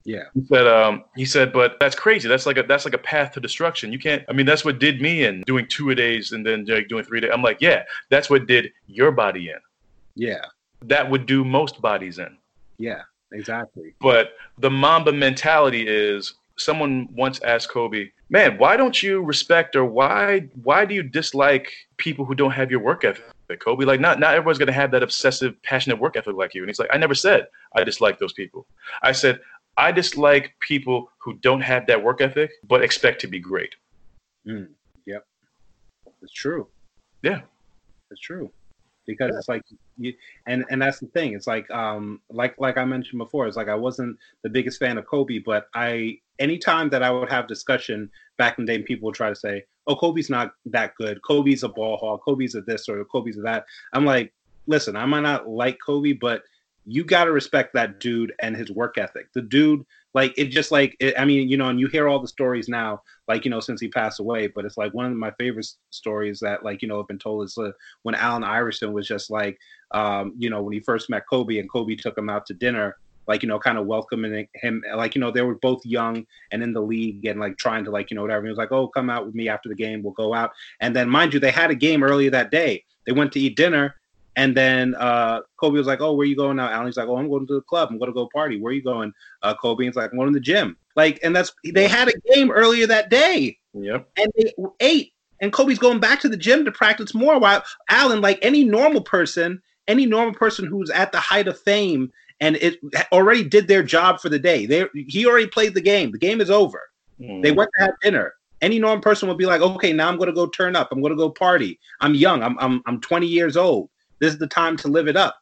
Yeah. 0.05 0.23
He 0.33 0.43
said, 0.45 0.67
um, 0.67 1.05
he 1.15 1.25
said, 1.25 1.53
but 1.53 1.77
that's 1.79 1.95
crazy. 1.95 2.27
That's 2.27 2.45
like 2.45 2.57
a 2.57 2.63
that's 2.63 2.85
like 2.85 2.93
a 2.93 2.99
path 2.99 3.31
to 3.33 3.39
destruction. 3.39 3.93
You 3.93 3.99
can't. 3.99 4.23
I 4.27 4.33
mean, 4.33 4.45
that's 4.45 4.65
what 4.65 4.79
did 4.79 5.01
me 5.01 5.23
in 5.23 5.41
doing 5.41 5.65
two 5.67 5.91
a 5.91 5.95
days 5.95 6.33
and 6.33 6.45
then 6.45 6.65
like, 6.65 6.89
doing 6.89 7.03
three 7.03 7.21
days. 7.21 7.31
I'm 7.33 7.41
like, 7.41 7.61
yeah, 7.61 7.83
that's 8.09 8.29
what 8.29 8.45
did 8.47 8.71
your 8.87 9.11
body 9.11 9.49
in. 9.49 9.59
Yeah. 10.15 10.45
That 10.81 11.09
would 11.09 11.25
do 11.25 11.45
most 11.45 11.81
bodies 11.81 12.19
in. 12.19 12.37
Yeah. 12.77 13.03
Exactly. 13.33 13.95
But 13.99 14.33
the 14.59 14.69
Mamba 14.69 15.11
mentality 15.11 15.87
is 15.87 16.35
someone 16.57 17.09
once 17.13 17.41
asked 17.41 17.69
Kobe, 17.69 18.11
"Man, 18.29 18.57
why 18.57 18.77
don't 18.77 19.01
you 19.01 19.23
respect 19.23 19.75
or 19.75 19.85
why 19.85 20.41
why 20.63 20.85
do 20.85 20.93
you 20.93 21.03
dislike 21.03 21.73
people 21.97 22.25
who 22.25 22.35
don't 22.35 22.51
have 22.51 22.69
your 22.69 22.79
work 22.79 23.03
ethic?" 23.03 23.25
Kobe, 23.59 23.85
like 23.85 23.99
not 23.99 24.19
not 24.19 24.35
everyone's 24.35 24.57
gonna 24.57 24.71
have 24.71 24.91
that 24.91 25.03
obsessive, 25.03 25.61
passionate 25.63 25.99
work 25.99 26.15
ethic 26.15 26.35
like 26.35 26.53
you. 26.53 26.61
And 26.61 26.69
he's 26.69 26.79
like, 26.79 26.89
I 26.91 26.97
never 26.97 27.13
said 27.13 27.47
I 27.75 27.83
dislike 27.83 28.19
those 28.19 28.33
people. 28.33 28.65
I 29.01 29.11
said 29.11 29.39
I 29.77 29.91
dislike 29.91 30.53
people 30.59 31.09
who 31.17 31.33
don't 31.35 31.61
have 31.61 31.87
that 31.87 32.03
work 32.03 32.21
ethic 32.21 32.51
but 32.67 32.83
expect 32.83 33.21
to 33.21 33.27
be 33.27 33.39
great. 33.39 33.75
Mm. 34.47 34.69
Yep. 35.05 35.25
It's 36.21 36.33
true. 36.33 36.67
Yeah. 37.21 37.41
It's 38.11 38.21
true. 38.21 38.51
Because 39.05 39.35
it's 39.35 39.49
like 39.49 39.63
you 39.97 40.13
and 40.47 40.63
and 40.69 40.81
that's 40.81 40.99
the 40.99 41.07
thing. 41.07 41.33
It's 41.33 41.47
like 41.47 41.69
um 41.71 42.21
like 42.29 42.55
like 42.57 42.77
I 42.77 42.85
mentioned 42.85 43.19
before, 43.19 43.47
it's 43.47 43.57
like 43.57 43.67
I 43.67 43.75
wasn't 43.75 44.17
the 44.43 44.49
biggest 44.49 44.79
fan 44.79 44.97
of 44.97 45.05
Kobe, 45.07 45.39
but 45.39 45.67
I 45.73 46.19
anytime 46.39 46.89
that 46.89 47.03
I 47.03 47.11
would 47.11 47.29
have 47.29 47.47
discussion 47.47 48.09
back 48.37 48.57
in 48.57 48.65
the 48.65 48.77
day, 48.77 48.83
people 48.83 49.07
would 49.07 49.15
try 49.15 49.29
to 49.29 49.35
say, 49.35 49.65
"Oh, 49.87 49.95
Kobe's 49.95 50.29
not 50.29 50.53
that 50.67 50.95
good. 50.95 51.21
Kobe's 51.21 51.63
a 51.63 51.69
ball 51.69 51.97
hog. 51.97 52.21
Kobe's 52.21 52.55
a 52.55 52.61
this 52.61 52.87
or 52.87 53.03
Kobe's 53.03 53.37
a 53.37 53.41
that." 53.41 53.65
I'm 53.91 54.05
like, 54.05 54.31
listen, 54.67 54.95
I 54.95 55.05
might 55.05 55.21
not 55.21 55.49
like 55.49 55.77
Kobe, 55.85 56.13
but 56.13 56.43
you 56.85 57.03
got 57.03 57.25
to 57.25 57.31
respect 57.31 57.73
that 57.73 57.99
dude 57.99 58.33
and 58.41 58.55
his 58.55 58.71
work 58.71 58.97
ethic. 58.97 59.31
The 59.33 59.41
dude, 59.41 59.85
like, 60.13 60.33
it 60.37 60.45
just 60.45 60.71
like, 60.71 60.95
it, 60.99 61.13
I 61.17 61.25
mean, 61.25 61.49
you 61.49 61.57
know, 61.57 61.69
and 61.69 61.79
you 61.79 61.87
hear 61.87 62.07
all 62.07 62.19
the 62.19 62.27
stories 62.27 62.67
now, 62.67 63.01
like, 63.27 63.45
you 63.45 63.51
know, 63.51 63.59
since 63.59 63.79
he 63.79 63.87
passed 63.87 64.19
away, 64.19 64.47
but 64.47 64.65
it's 64.65 64.77
like 64.77 64.93
one 64.93 65.05
of 65.05 65.13
my 65.13 65.31
favorite 65.39 65.67
stories 65.91 66.39
that, 66.41 66.63
like, 66.63 66.81
you 66.81 66.87
know, 66.87 66.97
have 66.97 67.07
been 67.07 67.19
told 67.19 67.45
is 67.45 67.57
uh, 67.57 67.71
when 68.03 68.15
Allen 68.15 68.43
Iverson 68.43 68.93
was 68.93 69.07
just 69.07 69.29
like, 69.29 69.57
um, 69.91 70.33
you 70.37 70.49
know, 70.49 70.61
when 70.61 70.73
he 70.73 70.79
first 70.79 71.09
met 71.09 71.27
Kobe 71.29 71.59
and 71.59 71.69
Kobe 71.69 71.95
took 71.95 72.17
him 72.17 72.29
out 72.29 72.45
to 72.47 72.53
dinner 72.53 72.97
like 73.27 73.41
you 73.41 73.47
know 73.47 73.59
kind 73.59 73.77
of 73.77 73.85
welcoming 73.85 74.47
him 74.55 74.83
like 74.95 75.15
you 75.15 75.21
know 75.21 75.31
they 75.31 75.41
were 75.41 75.55
both 75.55 75.85
young 75.85 76.25
and 76.51 76.61
in 76.61 76.73
the 76.73 76.81
league 76.81 77.25
and 77.25 77.39
like 77.39 77.57
trying 77.57 77.83
to 77.85 77.91
like 77.91 78.11
you 78.11 78.15
know 78.15 78.21
whatever. 78.21 78.43
He 78.43 78.49
was 78.49 78.57
like 78.57 78.71
oh 78.71 78.87
come 78.87 79.09
out 79.09 79.25
with 79.25 79.35
me 79.35 79.49
after 79.49 79.69
the 79.69 79.75
game. 79.75 80.03
We'll 80.03 80.13
go 80.13 80.33
out. 80.33 80.51
And 80.79 80.95
then 80.95 81.09
mind 81.09 81.33
you 81.33 81.39
they 81.39 81.51
had 81.51 81.71
a 81.71 81.75
game 81.75 82.03
earlier 82.03 82.29
that 82.31 82.51
day. 82.51 82.83
They 83.05 83.11
went 83.11 83.31
to 83.33 83.39
eat 83.39 83.55
dinner 83.55 83.95
and 84.35 84.55
then 84.57 84.95
uh, 84.95 85.41
Kobe 85.57 85.77
was 85.77 85.87
like, 85.87 86.01
"Oh, 86.01 86.13
where 86.13 86.25
you 86.25 86.35
going 86.35 86.57
now?" 86.57 86.69
Allen's 86.69 86.97
like, 86.97 87.07
"Oh, 87.07 87.17
I'm 87.17 87.29
going 87.29 87.47
to 87.47 87.53
the 87.55 87.61
club. 87.61 87.89
I'm 87.91 87.97
going 87.97 88.09
to 88.09 88.13
go 88.13 88.29
party. 88.33 88.59
Where 88.59 88.71
are 88.71 88.75
you 88.75 88.83
going?" 88.83 89.13
Uh, 89.41 89.53
Kobe 89.55 89.85
He's 89.85 89.95
like, 89.95 90.11
"I'm 90.11 90.17
going 90.17 90.31
to 90.31 90.39
the 90.39 90.43
gym." 90.43 90.77
Like, 90.95 91.19
and 91.23 91.35
that's 91.35 91.53
they 91.73 91.87
had 91.87 92.09
a 92.09 92.33
game 92.33 92.51
earlier 92.51 92.87
that 92.87 93.09
day. 93.09 93.57
Yep. 93.73 94.09
And 94.17 94.31
they 94.37 94.53
ate, 94.79 95.13
and 95.39 95.51
Kobe's 95.51 95.79
going 95.79 95.99
back 95.99 96.19
to 96.21 96.29
the 96.29 96.37
gym 96.37 96.65
to 96.65 96.71
practice 96.71 97.13
more. 97.13 97.39
While 97.39 97.63
Allen, 97.89 98.21
like 98.21 98.39
any 98.41 98.63
normal 98.63 99.01
person, 99.01 99.61
any 99.87 100.05
normal 100.05 100.33
person 100.33 100.65
who's 100.65 100.89
at 100.89 101.11
the 101.11 101.19
height 101.19 101.47
of 101.47 101.59
fame 101.59 102.11
and 102.43 102.57
it 102.57 102.79
already 103.13 103.43
did 103.43 103.69
their 103.69 103.83
job 103.83 104.19
for 104.19 104.27
the 104.27 104.37
day. 104.37 104.65
They 104.65 104.85
he 104.93 105.25
already 105.25 105.47
played 105.47 105.73
the 105.73 105.81
game. 105.81 106.11
The 106.11 106.17
game 106.17 106.41
is 106.41 106.51
over. 106.51 106.89
Mm. 107.19 107.41
They 107.41 107.51
went 107.51 107.69
to 107.77 107.85
have 107.85 107.93
dinner. 108.01 108.33
Any 108.61 108.79
normal 108.79 109.01
person 109.01 109.27
would 109.29 109.37
be 109.37 109.45
like, 109.45 109.61
okay, 109.61 109.93
now 109.93 110.09
I'm 110.09 110.17
going 110.17 110.27
to 110.27 110.35
go 110.35 110.47
turn 110.47 110.75
up. 110.75 110.89
I'm 110.91 111.01
going 111.01 111.11
to 111.11 111.17
go 111.17 111.29
party. 111.29 111.79
I'm 112.01 112.15
young. 112.15 112.43
I'm, 112.43 112.57
I'm 112.59 112.81
I'm 112.85 112.99
20 112.99 113.27
years 113.27 113.55
old. 113.55 113.89
This 114.23 114.31
is 114.31 114.39
the 114.39 114.47
time 114.47 114.77
to 114.77 114.87
live 114.87 115.09
it 115.09 115.17
up. 115.17 115.35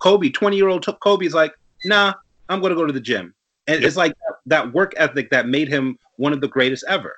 Kobe, 0.00 0.28
20 0.28 0.54
year 0.54 0.68
old 0.68 0.84
Kobe's 1.00 1.32
like, 1.32 1.54
nah, 1.86 2.12
I'm 2.50 2.60
going 2.60 2.68
to 2.68 2.76
go 2.76 2.84
to 2.84 2.92
the 2.92 3.00
gym. 3.00 3.32
And 3.66 3.80
yep. 3.80 3.88
it's 3.88 3.96
like 3.96 4.12
that 4.44 4.70
work 4.74 4.92
ethic 4.98 5.30
that 5.30 5.48
made 5.48 5.66
him 5.66 5.98
one 6.16 6.34
of 6.34 6.42
the 6.42 6.48
greatest 6.48 6.84
ever. 6.88 7.16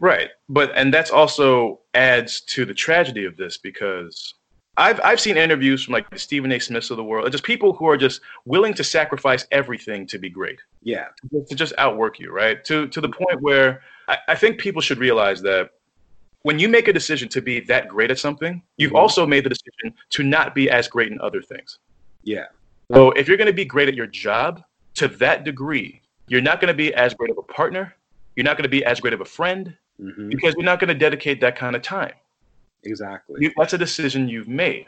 Right. 0.00 0.30
But, 0.48 0.72
and 0.74 0.92
that's 0.92 1.12
also 1.12 1.78
adds 1.94 2.40
to 2.46 2.64
the 2.64 2.74
tragedy 2.74 3.26
of 3.26 3.36
this 3.36 3.58
because 3.58 4.34
I've, 4.76 5.00
I've 5.04 5.20
seen 5.20 5.36
interviews 5.36 5.84
from 5.84 5.92
like 5.92 6.10
the 6.10 6.18
Stephen 6.18 6.50
A. 6.50 6.58
Smiths 6.58 6.90
of 6.90 6.96
the 6.96 7.04
world, 7.04 7.30
just 7.30 7.44
people 7.44 7.72
who 7.72 7.86
are 7.86 7.96
just 7.96 8.20
willing 8.44 8.74
to 8.74 8.82
sacrifice 8.82 9.46
everything 9.52 10.04
to 10.08 10.18
be 10.18 10.30
great. 10.30 10.58
Yeah. 10.82 11.06
To 11.48 11.54
just 11.54 11.74
outwork 11.78 12.18
you, 12.18 12.32
right? 12.32 12.64
To, 12.64 12.88
to 12.88 13.00
the 13.00 13.08
point 13.08 13.40
where 13.40 13.82
I, 14.08 14.18
I 14.26 14.34
think 14.34 14.58
people 14.58 14.82
should 14.82 14.98
realize 14.98 15.42
that 15.42 15.70
when 16.42 16.58
you 16.58 16.68
make 16.68 16.88
a 16.88 16.92
decision 16.92 17.28
to 17.28 17.42
be 17.42 17.60
that 17.60 17.88
great 17.88 18.10
at 18.10 18.18
something, 18.18 18.62
you've 18.76 18.90
mm-hmm. 18.90 18.96
also 18.96 19.26
made 19.26 19.44
the 19.44 19.50
decision 19.50 19.94
to 20.10 20.22
not 20.22 20.54
be 20.54 20.70
as 20.70 20.88
great 20.88 21.12
in 21.12 21.20
other 21.20 21.42
things. 21.42 21.78
Yeah. 22.22 22.46
So 22.92 23.12
if 23.12 23.28
you're 23.28 23.36
going 23.36 23.46
to 23.46 23.52
be 23.52 23.64
great 23.64 23.88
at 23.88 23.94
your 23.94 24.06
job 24.06 24.62
to 24.94 25.08
that 25.08 25.44
degree, 25.44 26.00
you're 26.28 26.40
not 26.40 26.60
going 26.60 26.68
to 26.68 26.74
be 26.74 26.92
as 26.94 27.14
great 27.14 27.30
of 27.30 27.38
a 27.38 27.42
partner. 27.42 27.94
You're 28.36 28.44
not 28.44 28.56
going 28.56 28.64
to 28.64 28.70
be 28.70 28.84
as 28.84 29.00
great 29.00 29.12
of 29.12 29.20
a 29.20 29.24
friend 29.24 29.76
mm-hmm. 30.00 30.28
because 30.28 30.54
you're 30.56 30.64
not 30.64 30.80
going 30.80 30.88
to 30.88 30.94
dedicate 30.94 31.40
that 31.40 31.56
kind 31.56 31.76
of 31.76 31.82
time. 31.82 32.12
Exactly. 32.84 33.36
You, 33.40 33.52
that's 33.56 33.74
a 33.74 33.78
decision 33.78 34.28
you've 34.28 34.48
made. 34.48 34.86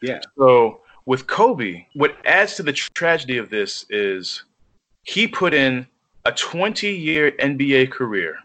Yeah. 0.00 0.20
So 0.36 0.82
with 1.06 1.26
Kobe, 1.26 1.86
what 1.94 2.16
adds 2.24 2.54
to 2.56 2.62
the 2.62 2.72
tragedy 2.72 3.38
of 3.38 3.50
this 3.50 3.84
is 3.90 4.44
he 5.02 5.26
put 5.26 5.54
in 5.54 5.86
a 6.24 6.32
20 6.32 6.88
year 6.88 7.32
NBA 7.32 7.90
career 7.90 8.36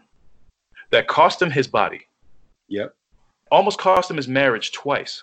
that 0.90 1.06
cost 1.06 1.40
him 1.40 1.50
his 1.50 1.68
body 1.68 2.06
Yep. 2.74 2.92
Almost 3.52 3.78
cost 3.78 4.10
him 4.10 4.16
his 4.16 4.26
marriage 4.26 4.72
twice. 4.72 5.22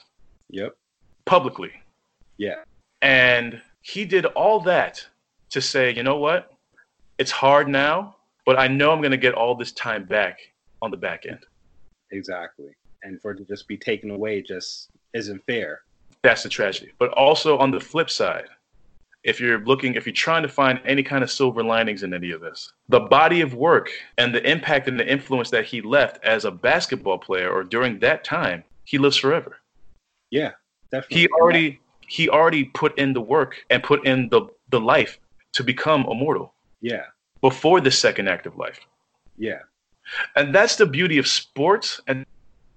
Yep. 0.52 0.74
Publicly. 1.26 1.72
Yeah. 2.38 2.64
And 3.02 3.62
he 3.82 4.06
did 4.06 4.26
all 4.26 4.62
that 4.62 5.06
to 5.50 5.60
say, 5.60 5.94
you 5.94 6.04
know 6.04 6.16
what? 6.16 6.54
It's 7.18 7.32
hard 7.32 7.68
now, 7.68 8.16
but 8.46 8.58
I 8.58 8.70
know 8.70 8.92
I'm 8.92 9.02
going 9.02 9.12
to 9.12 9.18
get 9.18 9.34
all 9.34 9.54
this 9.54 9.74
time 9.74 10.06
back 10.06 10.40
on 10.82 10.92
the 10.92 10.98
back 10.98 11.26
end. 11.26 11.46
Exactly. 12.12 12.70
And 13.04 13.22
for 13.22 13.32
it 13.32 13.38
to 13.40 13.44
just 13.44 13.68
be 13.68 13.76
taken 13.76 14.12
away 14.12 14.42
just 14.42 14.90
isn't 15.14 15.44
fair. 15.46 15.82
That's 16.24 16.44
the 16.44 16.50
tragedy. 16.50 16.94
But 17.00 17.12
also 17.12 17.58
on 17.58 17.70
the 17.70 17.82
flip 17.82 18.10
side, 18.10 18.48
if 19.24 19.40
you're 19.40 19.60
looking, 19.60 19.96
if 19.96 20.06
you're 20.06 20.14
trying 20.14 20.42
to 20.42 20.50
find 20.50 20.80
any 20.86 21.04
kind 21.04 21.24
of 21.24 21.30
silver 21.30 21.64
linings 21.64 22.04
in 22.04 22.14
any 22.14 22.32
of 22.32 22.42
this, 22.42 22.74
the 22.90 23.00
body 23.00 23.42
of 23.42 23.54
work 23.54 23.90
and 24.18 24.34
the 24.34 24.50
impact 24.50 24.88
and 24.88 25.00
the 25.00 25.08
influence 25.08 25.50
that 25.52 25.66
he 25.66 25.82
left 25.82 26.24
as 26.24 26.46
a 26.46 26.52
basketball 26.52 27.20
player 27.20 27.52
or 27.52 27.64
during 27.64 28.00
that 28.00 28.24
time, 28.24 28.64
he 28.84 28.98
lives 28.98 29.18
forever. 29.18 29.58
Yeah, 30.32 30.52
definitely. 30.92 31.18
He 31.18 31.28
already 31.28 31.80
he 32.08 32.30
already 32.30 32.66
put 32.66 32.98
in 32.98 33.14
the 33.14 33.22
work 33.22 33.64
and 33.70 33.84
put 33.84 34.06
in 34.06 34.30
the 34.30 34.48
the 34.70 34.80
life 34.80 35.20
to 35.54 35.64
become 35.64 36.06
immortal. 36.10 36.54
Yeah. 36.82 37.06
Before 37.42 37.80
the 37.82 37.92
second 37.92 38.28
act 38.28 38.46
of 38.46 38.58
life. 38.58 38.80
Yeah. 39.38 39.60
And 40.36 40.54
that's 40.54 40.76
the 40.76 40.86
beauty 40.86 41.18
of 41.20 41.28
sports 41.28 42.02
and 42.08 42.26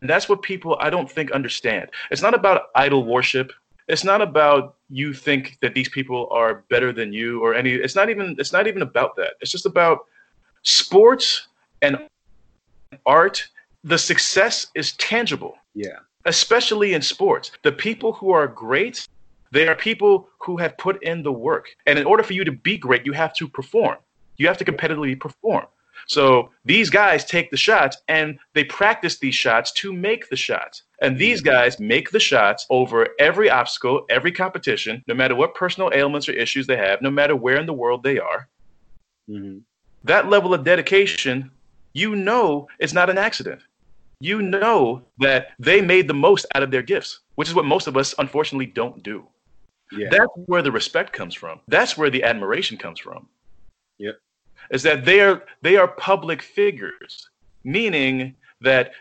that's 0.02 0.28
what 0.28 0.42
people 0.42 0.76
I 0.80 0.90
don't 0.90 1.10
think 1.10 1.30
understand. 1.30 1.90
It's 2.10 2.20
not 2.20 2.34
about 2.34 2.66
idol 2.74 3.04
worship 3.04 3.52
it's 3.88 4.04
not 4.04 4.22
about 4.22 4.76
you 4.88 5.12
think 5.12 5.58
that 5.60 5.74
these 5.74 5.88
people 5.88 6.28
are 6.30 6.64
better 6.70 6.92
than 6.92 7.12
you 7.12 7.42
or 7.44 7.54
any 7.54 7.72
it's 7.72 7.94
not 7.94 8.08
even 8.08 8.36
it's 8.38 8.52
not 8.52 8.66
even 8.66 8.82
about 8.82 9.16
that. 9.16 9.34
It's 9.40 9.50
just 9.50 9.66
about 9.66 10.06
sports 10.62 11.48
and 11.82 11.98
art 13.04 13.46
the 13.82 13.98
success 13.98 14.68
is 14.74 14.92
tangible. 14.92 15.56
Yeah. 15.74 15.98
Especially 16.24 16.94
in 16.94 17.02
sports. 17.02 17.50
The 17.62 17.72
people 17.72 18.12
who 18.12 18.30
are 18.30 18.46
great 18.46 19.06
they 19.50 19.68
are 19.68 19.76
people 19.76 20.28
who 20.38 20.56
have 20.56 20.76
put 20.78 21.00
in 21.04 21.22
the 21.22 21.30
work. 21.30 21.68
And 21.86 21.96
in 21.96 22.06
order 22.06 22.24
for 22.24 22.32
you 22.32 22.44
to 22.44 22.52
be 22.52 22.78
great 22.78 23.04
you 23.04 23.12
have 23.12 23.34
to 23.34 23.48
perform. 23.48 23.96
You 24.36 24.46
have 24.48 24.58
to 24.58 24.64
competitively 24.64 25.18
perform 25.18 25.66
so 26.06 26.50
these 26.64 26.90
guys 26.90 27.24
take 27.24 27.50
the 27.50 27.56
shots 27.56 27.96
and 28.08 28.38
they 28.52 28.64
practice 28.64 29.18
these 29.18 29.34
shots 29.34 29.72
to 29.72 29.92
make 29.92 30.28
the 30.28 30.36
shots. 30.36 30.82
And 31.00 31.18
these 31.18 31.40
guys 31.40 31.80
make 31.80 32.10
the 32.10 32.20
shots 32.20 32.66
over 32.70 33.08
every 33.18 33.50
obstacle, 33.50 34.06
every 34.08 34.32
competition, 34.32 35.02
no 35.06 35.14
matter 35.14 35.34
what 35.34 35.54
personal 35.54 35.90
ailments 35.92 36.28
or 36.28 36.32
issues 36.32 36.66
they 36.66 36.76
have, 36.76 37.02
no 37.02 37.10
matter 37.10 37.36
where 37.36 37.56
in 37.56 37.66
the 37.66 37.72
world 37.72 38.02
they 38.02 38.18
are. 38.18 38.48
Mm-hmm. 39.28 39.58
That 40.04 40.28
level 40.28 40.54
of 40.54 40.64
dedication, 40.64 41.50
you 41.92 42.14
know, 42.16 42.68
it's 42.78 42.92
not 42.92 43.10
an 43.10 43.18
accident. 43.18 43.60
You 44.20 44.40
know 44.42 45.02
that 45.18 45.48
they 45.58 45.80
made 45.80 46.08
the 46.08 46.14
most 46.14 46.46
out 46.54 46.62
of 46.62 46.70
their 46.70 46.82
gifts, 46.82 47.20
which 47.34 47.48
is 47.48 47.54
what 47.54 47.64
most 47.64 47.86
of 47.86 47.96
us 47.96 48.14
unfortunately 48.18 48.66
don't 48.66 49.02
do. 49.02 49.26
Yeah. 49.92 50.08
That's 50.10 50.32
where 50.46 50.62
the 50.62 50.72
respect 50.72 51.12
comes 51.12 51.34
from. 51.34 51.60
That's 51.68 51.96
where 51.96 52.10
the 52.10 52.22
admiration 52.22 52.78
comes 52.78 53.00
from. 53.00 53.28
Is 54.70 54.82
that 54.82 55.04
they 55.04 55.20
are 55.20 55.42
they 55.62 55.76
are 55.76 55.88
public 55.88 56.42
figures, 56.42 57.28
meaning 57.64 58.34
that 58.60 58.92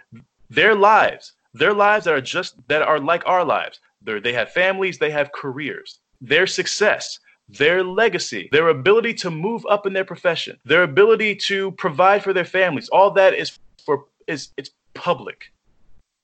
their 0.50 0.76
lives, 0.76 1.34
their 1.54 1.74
lives 1.74 2.06
that 2.06 2.14
are 2.14 2.22
just 2.22 2.56
that 2.68 2.82
are 2.82 3.00
like 3.00 3.24
our 3.26 3.44
lives. 3.44 3.80
They 4.02 4.20
they 4.20 4.34
have 4.34 4.52
families, 4.52 4.98
they 4.98 5.12
have 5.12 5.32
careers. 5.32 6.00
Their 6.22 6.48
success, 6.48 7.20
their 7.50 7.84
legacy, 7.84 8.50
their 8.52 8.70
ability 8.70 9.14
to 9.16 9.32
move 9.32 9.66
up 9.70 9.86
in 9.86 9.94
their 9.94 10.06
profession, 10.06 10.58
their 10.66 10.84
ability 10.84 11.36
to 11.36 11.72
provide 11.72 12.24
for 12.24 12.34
their 12.34 12.46
families, 12.46 12.90
all 12.90 13.12
that 13.12 13.34
is 13.34 13.60
for 13.86 14.06
is 14.28 14.50
it's 14.58 14.72
public. 14.94 15.52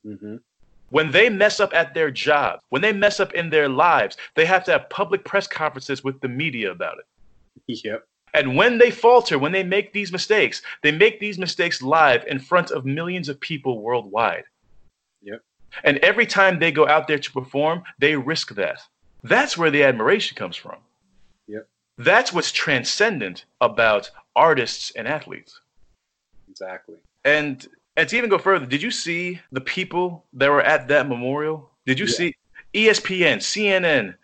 Mm-hmm. 0.06 0.38
When 0.90 1.12
they 1.12 1.30
mess 1.30 1.60
up 1.60 1.74
at 1.74 1.94
their 1.94 2.10
job, 2.10 2.62
when 2.70 2.82
they 2.82 2.94
mess 2.94 3.20
up 3.20 3.34
in 3.34 3.50
their 3.50 3.70
lives, 3.70 4.18
they 4.36 4.46
have 4.46 4.64
to 4.66 4.72
have 4.72 4.90
public 4.90 5.24
press 5.24 5.46
conferences 5.48 6.04
with 6.04 6.20
the 6.22 6.28
media 6.28 6.72
about 6.72 6.98
it. 7.00 7.06
Yep. 7.84 8.08
And 8.34 8.56
when 8.56 8.78
they 8.78 8.92
falter, 8.92 9.40
when 9.40 9.52
they 9.52 9.64
make 9.64 9.94
these 9.94 10.12
mistakes, 10.12 10.62
they 10.84 10.92
make 10.92 11.20
these 11.20 11.38
mistakes 11.38 11.82
live 11.82 12.26
in 12.28 12.40
front 12.40 12.72
of 12.72 12.86
millions 12.86 13.30
of 13.30 13.40
people 13.40 13.82
worldwide. 13.82 14.44
Yep. 15.22 15.42
And 15.84 15.98
every 16.00 16.26
time 16.26 16.60
they 16.60 16.72
go 16.72 16.88
out 16.88 17.08
there 17.08 17.20
to 17.20 17.32
perform, 17.32 17.84
they 18.00 18.16
risk 18.16 18.56
that. 18.56 18.80
That's 19.24 19.58
where 19.58 19.72
the 19.72 19.84
admiration 19.84 20.36
comes 20.36 20.56
from. 20.56 20.78
Yep. 21.48 21.68
That's 21.98 22.32
what's 22.32 22.52
transcendent 22.52 23.46
about 23.62 24.10
artists 24.36 24.92
and 24.96 25.08
athletes. 25.08 25.60
Exactly. 26.50 26.96
And 27.26 27.68
and 27.98 28.08
to 28.08 28.18
even 28.18 28.30
go 28.30 28.38
further, 28.38 28.66
did 28.66 28.82
you 28.82 28.92
see 28.92 29.42
the 29.52 29.60
people 29.60 30.26
that 30.34 30.50
were 30.50 30.62
at 30.62 30.88
that 30.88 31.10
memorial? 31.10 31.70
Did 31.86 32.00
you 32.00 32.06
yeah. 32.06 32.14
see 32.14 32.36
ESPN, 32.74 33.38
CNN, 33.38 34.16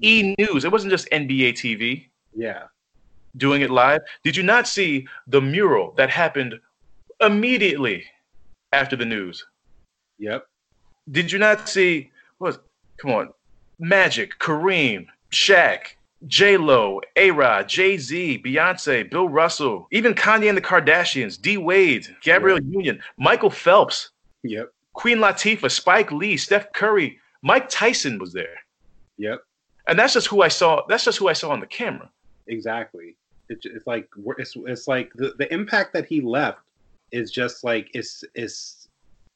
E 0.00 0.36
News? 0.38 0.64
It 0.64 0.70
wasn't 0.70 0.92
just 0.92 1.10
NBA 1.10 1.54
TV. 1.54 2.06
Yeah. 2.32 2.64
Doing 3.36 3.62
it 3.62 3.70
live. 3.70 4.02
Did 4.22 4.36
you 4.36 4.42
not 4.42 4.68
see 4.68 5.06
the 5.26 5.40
mural 5.40 5.92
that 5.96 6.10
happened 6.10 6.54
immediately 7.20 8.04
after 8.72 8.96
the 8.96 9.04
news? 9.04 9.44
Yep. 10.18 10.46
Did 11.10 11.32
you 11.32 11.38
not 11.38 11.68
see 11.68 12.10
what 12.38 12.64
come 12.96 13.10
on, 13.10 13.28
Magic, 13.78 14.38
Kareem, 14.38 15.06
Shaq, 15.32 15.96
J 16.26 16.56
Lo, 16.56 17.00
A 17.16 17.30
Rod, 17.30 17.68
Jay 17.68 17.98
Z, 17.98 18.42
Beyonce, 18.44 19.10
Bill 19.10 19.28
Russell, 19.28 19.88
even 19.90 20.14
Kanye 20.14 20.48
and 20.48 20.56
the 20.56 20.62
Kardashians, 20.62 21.40
D 21.40 21.56
Wade, 21.56 22.06
Gabrielle 22.22 22.62
yep. 22.62 22.72
Union, 22.72 23.00
Michael 23.18 23.50
Phelps, 23.50 24.10
yep, 24.42 24.72
Queen 24.94 25.18
Latifah, 25.18 25.70
Spike 25.70 26.12
Lee, 26.12 26.36
Steph 26.36 26.72
Curry, 26.72 27.18
Mike 27.42 27.68
Tyson 27.68 28.18
was 28.18 28.32
there. 28.32 28.56
Yep. 29.18 29.40
And 29.86 29.98
that's 29.98 30.14
just 30.14 30.28
who 30.28 30.42
I 30.42 30.48
saw. 30.48 30.86
That's 30.88 31.04
just 31.04 31.18
who 31.18 31.28
I 31.28 31.34
saw 31.34 31.50
on 31.50 31.60
the 31.60 31.66
camera. 31.66 32.08
Exactly. 32.46 33.16
It's, 33.48 33.66
it's 33.66 33.86
like 33.86 34.08
it's 34.38 34.56
it's 34.66 34.88
like 34.88 35.12
the, 35.14 35.34
the 35.38 35.52
impact 35.52 35.92
that 35.92 36.06
he 36.06 36.20
left 36.20 36.60
is 37.12 37.30
just 37.30 37.64
like 37.64 37.88
it's 37.94 38.24
it's 38.34 38.88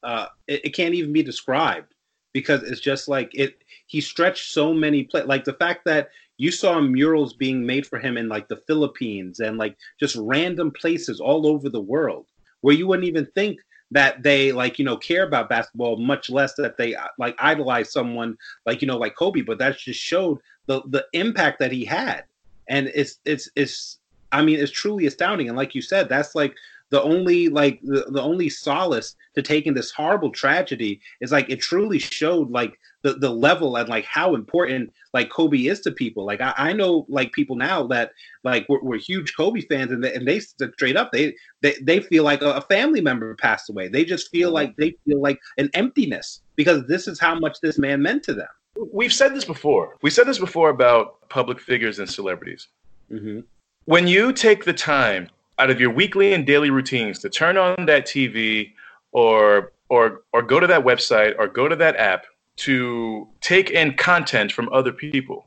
uh 0.02 0.26
it, 0.46 0.66
it 0.66 0.70
can't 0.70 0.94
even 0.94 1.12
be 1.12 1.22
described 1.22 1.94
because 2.32 2.62
it's 2.62 2.80
just 2.80 3.08
like 3.08 3.30
it 3.34 3.58
he 3.86 4.00
stretched 4.00 4.52
so 4.52 4.72
many 4.72 5.04
play 5.04 5.22
like 5.22 5.44
the 5.44 5.52
fact 5.52 5.84
that 5.84 6.10
you 6.38 6.50
saw 6.50 6.80
murals 6.80 7.34
being 7.34 7.66
made 7.66 7.86
for 7.86 7.98
him 7.98 8.16
in 8.16 8.28
like 8.28 8.48
the 8.48 8.56
Philippines 8.56 9.40
and 9.40 9.58
like 9.58 9.76
just 9.98 10.16
random 10.16 10.70
places 10.70 11.20
all 11.20 11.46
over 11.46 11.68
the 11.68 11.80
world 11.80 12.26
where 12.60 12.74
you 12.74 12.86
wouldn't 12.86 13.08
even 13.08 13.26
think 13.34 13.58
that 13.90 14.22
they 14.22 14.52
like 14.52 14.78
you 14.78 14.84
know 14.84 14.96
care 14.96 15.24
about 15.24 15.48
basketball 15.48 15.96
much 15.96 16.30
less 16.30 16.54
that 16.54 16.76
they 16.76 16.94
uh, 16.94 17.06
like 17.18 17.34
idolize 17.38 17.92
someone 17.92 18.36
like 18.66 18.80
you 18.80 18.88
know 18.88 18.98
like 18.98 19.16
Kobe 19.16 19.40
but 19.40 19.58
that 19.58 19.78
just 19.78 20.00
showed 20.00 20.38
the 20.68 20.82
the 20.86 21.04
impact 21.12 21.58
that 21.58 21.72
he 21.72 21.84
had. 21.84 22.24
And 22.68 22.88
it's 22.94 23.18
it's 23.24 23.50
it's 23.56 23.97
I 24.32 24.42
mean 24.42 24.58
it's 24.58 24.72
truly 24.72 25.06
astounding 25.06 25.48
and 25.48 25.56
like 25.56 25.74
you 25.74 25.82
said 25.82 26.08
that's 26.08 26.34
like 26.34 26.54
the 26.90 27.02
only 27.02 27.48
like 27.48 27.80
the, 27.82 28.06
the 28.08 28.22
only 28.22 28.48
solace 28.48 29.14
to 29.34 29.42
taking 29.42 29.74
this 29.74 29.90
horrible 29.90 30.30
tragedy 30.30 31.00
is 31.20 31.32
like 31.32 31.48
it 31.50 31.60
truly 31.60 31.98
showed 31.98 32.50
like 32.50 32.78
the, 33.02 33.14
the 33.14 33.30
level 33.30 33.76
and 33.76 33.88
like 33.88 34.04
how 34.04 34.34
important 34.34 34.92
like 35.14 35.30
Kobe 35.30 35.58
is 35.58 35.80
to 35.82 35.92
people. 35.92 36.24
Like 36.24 36.40
I, 36.40 36.54
I 36.56 36.72
know 36.72 37.06
like 37.08 37.32
people 37.32 37.56
now 37.56 37.86
that 37.88 38.12
like 38.42 38.66
we're, 38.68 38.82
we're 38.82 38.98
huge 38.98 39.36
Kobe 39.36 39.60
fans 39.60 39.92
and 39.92 40.02
they, 40.02 40.14
and 40.14 40.26
they 40.26 40.40
straight 40.40 40.96
up 40.96 41.12
they 41.12 41.34
they, 41.60 41.74
they 41.82 42.00
feel 42.00 42.24
like 42.24 42.42
a, 42.42 42.52
a 42.52 42.60
family 42.62 43.00
member 43.00 43.34
passed 43.34 43.70
away. 43.70 43.88
They 43.88 44.04
just 44.04 44.30
feel 44.30 44.50
like 44.50 44.74
they 44.76 44.94
feel 45.04 45.20
like 45.20 45.38
an 45.58 45.70
emptiness 45.74 46.40
because 46.56 46.86
this 46.86 47.06
is 47.06 47.20
how 47.20 47.38
much 47.38 47.60
this 47.60 47.78
man 47.78 48.02
meant 48.02 48.22
to 48.24 48.34
them. 48.34 48.48
We've 48.92 49.12
said 49.12 49.34
this 49.34 49.44
before. 49.44 49.96
We 50.02 50.10
said 50.10 50.26
this 50.26 50.38
before 50.38 50.70
about 50.70 51.28
public 51.28 51.60
figures 51.60 51.98
and 51.98 52.08
celebrities. 52.08 52.68
Mm-hmm. 53.12 53.40
When 53.88 54.06
you 54.06 54.34
take 54.34 54.66
the 54.66 54.74
time 54.74 55.30
out 55.58 55.70
of 55.70 55.80
your 55.80 55.88
weekly 55.88 56.34
and 56.34 56.46
daily 56.46 56.68
routines 56.68 57.20
to 57.20 57.30
turn 57.30 57.56
on 57.56 57.86
that 57.86 58.04
TV 58.04 58.74
or 59.12 59.72
or 59.88 60.24
or 60.34 60.42
go 60.42 60.60
to 60.60 60.66
that 60.66 60.84
website 60.84 61.34
or 61.38 61.48
go 61.48 61.68
to 61.68 61.76
that 61.76 61.96
app 61.96 62.26
to 62.56 63.26
take 63.40 63.70
in 63.70 63.94
content 63.96 64.52
from 64.52 64.68
other 64.74 64.92
people. 64.92 65.46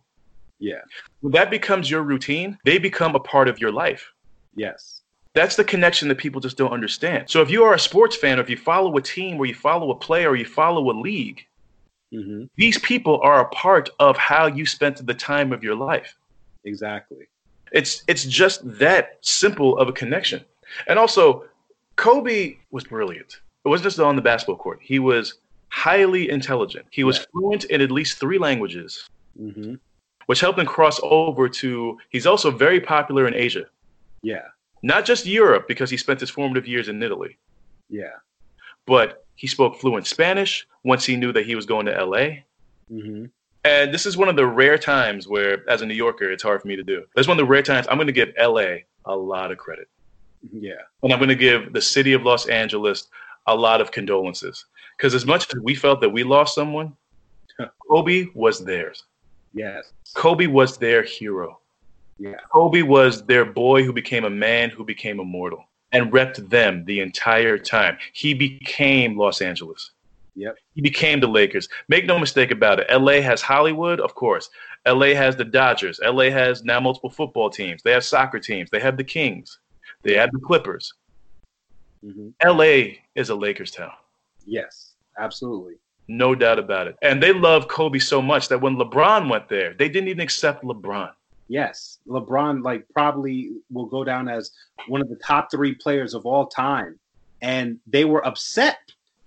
Yeah. 0.58 0.82
When 1.20 1.34
that 1.34 1.52
becomes 1.52 1.92
your 1.92 2.02
routine, 2.02 2.58
they 2.66 2.80
become 2.80 3.14
a 3.14 3.20
part 3.20 3.48
of 3.48 3.60
your 3.60 3.72
life. 3.72 4.12
Yes. 4.56 5.04
That's 5.36 5.56
the 5.56 5.64
connection 5.64 6.08
that 6.08 6.18
people 6.18 6.42
just 6.42 6.58
don't 6.58 6.74
understand. 6.74 7.30
So 7.30 7.44
if 7.44 7.52
you 7.52 7.64
are 7.64 7.76
a 7.76 7.80
sports 7.80 8.16
fan, 8.16 8.40
or 8.40 8.42
if 8.42 8.50
you 8.50 8.58
follow 8.58 8.98
a 8.98 9.04
team, 9.04 9.38
or 9.38 9.46
you 9.46 9.54
follow 9.54 9.92
a 9.92 9.96
player, 9.96 10.32
or 10.32 10.36
you 10.36 10.46
follow 10.46 10.90
a 10.90 10.96
league, 11.00 11.46
mm-hmm. 12.12 12.46
these 12.56 12.80
people 12.80 13.22
are 13.22 13.42
a 13.42 13.50
part 13.50 13.92
of 14.00 14.18
how 14.18 14.48
you 14.48 14.66
spent 14.66 15.06
the 15.06 15.14
time 15.14 15.54
of 15.54 15.64
your 15.64 15.76
life. 15.76 16.18
Exactly. 16.66 17.28
It's 17.72 18.04
it's 18.08 18.26
just 18.26 18.62
that 18.80 19.18
simple 19.22 19.78
of 19.78 19.88
a 19.88 19.94
connection. 19.94 20.44
And 20.88 21.00
also, 21.00 21.46
Kobe 21.96 22.58
was 22.72 22.84
brilliant. 22.84 23.40
It 23.66 23.70
wasn't 23.70 23.86
just 23.86 24.00
on 24.00 24.16
the 24.16 24.22
basketball 24.22 24.58
court. 24.58 24.80
He 24.82 25.00
was 25.00 25.36
highly 25.70 26.30
intelligent. 26.30 26.86
He 26.90 27.04
was 27.04 27.18
yeah. 27.18 27.26
fluent 27.32 27.64
in 27.66 27.82
at 27.82 27.92
least 27.92 28.20
three 28.20 28.38
languages, 28.38 29.10
mm-hmm. 29.40 29.76
which 30.26 30.40
helped 30.40 30.60
him 30.60 30.66
cross 30.66 31.00
over 31.04 31.48
to. 31.48 31.98
He's 32.10 32.26
also 32.26 32.52
very 32.52 32.80
popular 32.80 33.28
in 33.28 33.34
Asia. 33.34 33.66
Yeah. 34.22 34.48
Not 34.84 35.06
just 35.06 35.26
Europe, 35.26 35.68
because 35.68 35.90
he 35.90 35.98
spent 35.98 36.20
his 36.20 36.30
formative 36.30 36.68
years 36.68 36.90
in 36.90 37.02
Italy. 37.04 37.38
Yeah. 37.90 38.16
But 38.88 39.26
he 39.36 39.48
spoke 39.48 39.80
fluent 39.80 40.08
Spanish 40.08 40.68
once 40.84 41.06
he 41.06 41.16
knew 41.16 41.32
that 41.34 41.46
he 41.46 41.56
was 41.56 41.66
going 41.66 41.86
to 41.86 42.06
LA. 42.06 42.42
Mm-hmm. 42.92 43.26
And 43.64 43.94
this 43.94 44.06
is 44.06 44.18
one 44.18 44.28
of 44.28 44.36
the 44.36 44.46
rare 44.46 44.78
times 44.78 45.28
where, 45.28 45.70
as 45.70 45.82
a 45.82 45.86
New 45.86 45.94
Yorker, 45.94 46.32
it's 46.32 46.42
hard 46.42 46.62
for 46.62 46.68
me 46.68 46.76
to 46.76 46.84
do. 46.84 47.04
That's 47.16 47.28
one 47.28 47.40
of 47.40 47.46
the 47.46 47.50
rare 47.50 47.62
times 47.62 47.86
I'm 47.90 47.98
going 47.98 48.08
to 48.08 48.14
give 48.14 48.34
LA 48.40 48.78
a 49.06 49.16
lot 49.16 49.52
of 49.52 49.58
credit. 49.58 49.88
Yeah. 50.52 50.74
And 51.04 51.14
I'm 51.14 51.20
going 51.20 51.30
to 51.30 51.36
give 51.36 51.74
the 51.74 51.82
city 51.82 52.14
of 52.14 52.24
Los 52.24 52.48
Angeles 52.48 53.08
a 53.48 53.56
lot 53.56 53.82
of 53.82 53.92
condolences. 53.92 54.66
Because 54.98 55.14
as 55.14 55.26
much 55.26 55.48
as 55.54 55.62
we 55.62 55.76
felt 55.76 56.02
that 56.02 56.10
we 56.10 56.24
lost 56.24 56.56
someone, 56.56 56.96
Kobe 57.90 58.28
was 58.34 58.64
theirs. 58.64 59.04
Yes. 59.54 59.92
Kobe 60.16 60.48
was 60.48 60.78
their 60.78 61.04
hero. 61.04 61.60
Yeah. 62.18 62.36
Kobe 62.52 62.82
was 62.82 63.24
their 63.26 63.46
boy 63.46 63.84
who 63.84 63.94
became 63.94 64.26
a 64.26 64.30
man 64.30 64.70
who 64.70 64.84
became 64.84 65.20
immortal 65.20 65.66
and 65.92 66.12
repped 66.12 66.50
them 66.50 66.86
the 66.86 67.00
entire 67.00 67.58
time. 67.58 67.98
He 68.14 68.34
became 68.34 69.18
Los 69.18 69.42
Angeles. 69.42 69.92
Yep. 70.36 70.58
He 70.76 70.82
became 70.82 71.20
the 71.20 71.28
Lakers. 71.28 71.68
Make 71.90 72.06
no 72.06 72.18
mistake 72.18 72.52
about 72.52 72.80
it. 72.80 72.88
LA 72.90 73.22
has 73.22 73.42
Hollywood, 73.42 74.00
of 74.00 74.16
course. 74.16 74.50
LA 74.88 75.08
has 75.08 75.36
the 75.36 75.46
Dodgers. 75.46 76.00
LA 76.04 76.30
has 76.30 76.64
now 76.64 76.80
multiple 76.80 77.10
football 77.10 77.50
teams. 77.50 77.84
They 77.84 77.92
have 77.92 78.04
soccer 78.04 78.40
teams. 78.40 78.70
They 78.70 78.80
have 78.80 78.98
the 78.98 79.04
Kings. 79.04 79.60
They 80.04 80.16
have 80.16 80.32
the 80.32 80.40
Clippers. 80.40 80.94
Mm-hmm. 82.04 82.30
LA 82.44 82.98
is 83.16 83.30
a 83.30 83.36
Lakers 83.36 83.72
town. 83.72 83.92
Yes, 84.46 84.94
absolutely. 85.20 85.76
No 86.08 86.34
doubt 86.34 86.60
about 86.60 86.88
it. 86.88 86.96
And 87.02 87.22
they 87.22 87.32
love 87.32 87.68
Kobe 87.68 88.00
so 88.00 88.22
much 88.22 88.48
that 88.48 88.60
when 88.60 88.76
LeBron 88.76 89.30
went 89.30 89.48
there, 89.48 89.74
they 89.74 89.88
didn't 89.88 90.10
even 90.10 90.22
accept 90.22 90.64
LeBron. 90.64 91.12
Yes, 91.48 92.00
LeBron 92.08 92.64
like 92.64 92.86
probably 92.94 93.52
will 93.70 93.86
go 93.86 94.04
down 94.04 94.30
as 94.30 94.52
one 94.88 95.02
of 95.02 95.10
the 95.10 95.18
top 95.18 95.52
3 95.52 95.76
players 95.76 96.14
of 96.14 96.26
all 96.26 96.48
time 96.48 96.98
and 97.42 97.80
they 97.86 98.06
were 98.06 98.26
upset. 98.26 98.80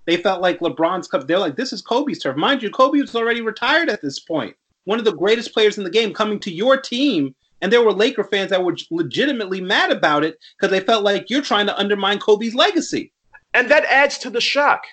They 0.07 0.17
felt 0.17 0.43
like 0.43 0.61
LeBron's 0.61 1.09
cup. 1.09 1.27
They're 1.27 1.39
like, 1.39 1.57
this 1.57 1.73
is 1.73 1.83
Kobe's 1.83 2.19
turf. 2.19 2.37
Mind 2.37 2.63
you, 2.63 2.71
Kobe 2.71 3.01
was 3.01 3.15
already 3.15 3.41
retired 3.41 3.89
at 3.89 4.03
this 4.03 4.19
point. 4.19 4.55
One 4.85 4.99
of 4.99 5.05
the 5.05 5.15
greatest 5.15 5.55
players 5.55 5.79
in 5.79 5.85
the 5.85 5.91
game 5.91 6.13
coming 6.13 6.39
to 6.41 6.53
your 6.53 6.79
team 6.79 7.35
and 7.65 7.73
there 7.73 7.83
were 7.83 7.95
Laker 7.95 8.25
fans 8.25 8.51
that 8.51 8.63
were 8.63 8.77
legitimately 8.91 9.63
mad 9.63 9.91
about 9.91 10.23
it 10.23 10.39
because 10.55 10.71
they 10.71 10.85
felt 10.85 11.03
like 11.03 11.31
you're 11.31 11.41
trying 11.41 11.65
to 11.65 11.79
undermine 11.79 12.19
Kobe's 12.19 12.55
legacy. 12.55 13.11
And 13.55 13.71
that 13.71 13.87
adds 13.87 14.19
to 14.19 14.29
the 14.29 14.41
shock. 14.41 14.85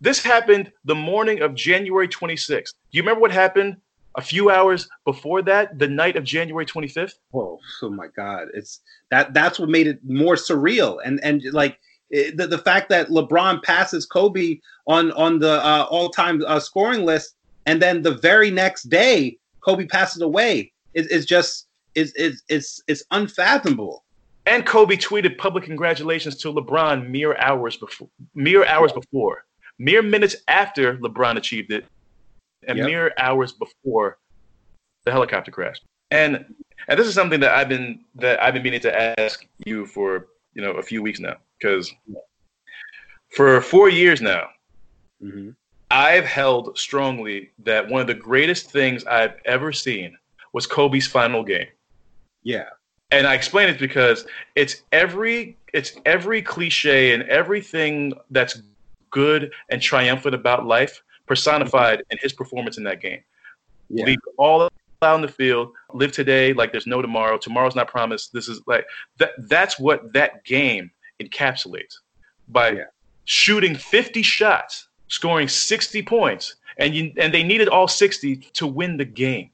This 0.00 0.22
happened 0.22 0.70
the 0.84 0.94
morning 0.94 1.42
of 1.42 1.56
January 1.56 2.06
26th. 2.06 2.46
Do 2.46 2.62
you 2.92 3.02
remember 3.02 3.20
what 3.20 3.32
happened 3.32 3.78
a 4.14 4.22
few 4.22 4.50
hours 4.50 4.88
before 5.04 5.42
that, 5.42 5.80
the 5.80 5.88
night 5.88 6.14
of 6.14 6.22
January 6.22 6.64
25th? 6.64 7.14
Oh, 7.34 7.58
oh 7.82 7.90
my 7.90 8.06
God! 8.06 8.46
It's 8.54 8.82
that. 9.10 9.34
That's 9.34 9.58
what 9.58 9.68
made 9.68 9.88
it 9.88 9.98
more 10.04 10.36
surreal, 10.36 10.98
and 11.04 11.18
and 11.24 11.42
like 11.52 11.80
it, 12.10 12.36
the 12.36 12.46
the 12.46 12.58
fact 12.58 12.88
that 12.90 13.08
LeBron 13.08 13.62
passes 13.62 14.04
Kobe 14.04 14.58
on 14.86 15.12
on 15.12 15.38
the 15.38 15.64
uh, 15.64 15.86
all 15.90 16.10
time 16.10 16.42
uh, 16.46 16.60
scoring 16.60 17.04
list, 17.04 17.34
and 17.66 17.80
then 17.80 18.02
the 18.02 18.16
very 18.16 18.50
next 18.50 18.84
day 18.84 19.38
Kobe 19.60 19.86
passes 19.86 20.22
away 20.22 20.72
is, 20.94 21.06
is 21.06 21.26
just 21.26 21.68
is 21.94 22.12
is 22.14 22.42
it's 22.48 22.82
it's 22.88 23.04
unfathomable. 23.10 24.04
And 24.46 24.66
Kobe 24.66 24.96
tweeted 24.96 25.38
public 25.38 25.64
congratulations 25.64 26.36
to 26.38 26.52
LeBron 26.52 27.08
mere 27.08 27.36
hours 27.36 27.76
before, 27.76 28.08
mere 28.34 28.64
hours 28.64 28.92
before, 28.92 29.44
mere 29.78 30.02
minutes 30.02 30.34
after 30.48 30.96
LeBron 30.96 31.36
achieved 31.36 31.70
it, 31.70 31.84
and 32.66 32.78
yep. 32.78 32.86
mere 32.86 33.12
hours 33.18 33.52
before 33.52 34.18
the 35.04 35.12
helicopter 35.12 35.50
crash. 35.50 35.80
And 36.10 36.44
and 36.88 36.98
this 36.98 37.06
is 37.06 37.14
something 37.14 37.38
that 37.40 37.54
I've 37.54 37.68
been 37.68 38.00
that 38.16 38.42
I've 38.42 38.54
been 38.54 38.64
meaning 38.64 38.80
to 38.80 39.20
ask 39.20 39.46
you 39.64 39.86
for 39.86 40.26
you 40.54 40.62
know 40.62 40.72
a 40.72 40.82
few 40.82 41.02
weeks 41.02 41.20
now 41.20 41.36
because 41.60 41.92
for 43.30 43.60
four 43.60 43.88
years 43.88 44.20
now, 44.20 44.48
mm-hmm. 45.22 45.50
I've 45.90 46.24
held 46.24 46.78
strongly 46.78 47.50
that 47.60 47.88
one 47.88 48.00
of 48.00 48.06
the 48.06 48.14
greatest 48.14 48.70
things 48.70 49.04
I've 49.04 49.34
ever 49.44 49.72
seen 49.72 50.16
was 50.52 50.66
Kobe's 50.66 51.06
final 51.06 51.42
game. 51.42 51.66
Yeah. 52.42 52.68
And 53.10 53.26
I 53.26 53.34
explain 53.34 53.68
it 53.68 53.78
because 53.78 54.24
it's 54.54 54.82
every 54.92 55.56
it's 55.72 55.94
every 56.06 56.42
cliche 56.42 57.12
and 57.12 57.24
everything 57.24 58.12
that's 58.30 58.62
good 59.10 59.52
and 59.68 59.82
triumphant 59.82 60.34
about 60.34 60.64
life 60.64 61.02
personified 61.26 62.02
in 62.10 62.18
his 62.22 62.32
performance 62.32 62.78
in 62.78 62.84
that 62.84 63.00
game. 63.00 63.20
Yeah. 63.88 64.04
Leave 64.04 64.18
all 64.38 64.70
out 65.02 65.16
in 65.16 65.22
the 65.22 65.28
field, 65.28 65.72
live 65.92 66.12
today 66.12 66.52
like 66.52 66.70
there's 66.70 66.86
no 66.86 67.02
tomorrow. 67.02 67.36
Tomorrow's 67.36 67.74
not 67.74 67.88
promised. 67.88 68.32
This 68.32 68.48
is 68.48 68.60
like 68.66 68.86
that. 69.18 69.32
That's 69.38 69.78
what 69.78 70.12
that 70.12 70.44
game 70.44 70.90
encapsulates 71.20 71.96
by 72.48 72.70
yeah. 72.70 72.84
shooting 73.24 73.74
50 73.74 74.22
shots, 74.22 74.88
scoring 75.08 75.48
60 75.48 76.02
points, 76.02 76.56
and 76.78 76.94
you, 76.94 77.12
and 77.18 77.32
they 77.32 77.42
needed 77.42 77.68
all 77.68 77.88
60 77.88 78.36
to 78.36 78.66
win 78.66 78.96
the 78.96 79.04
game. 79.04 79.50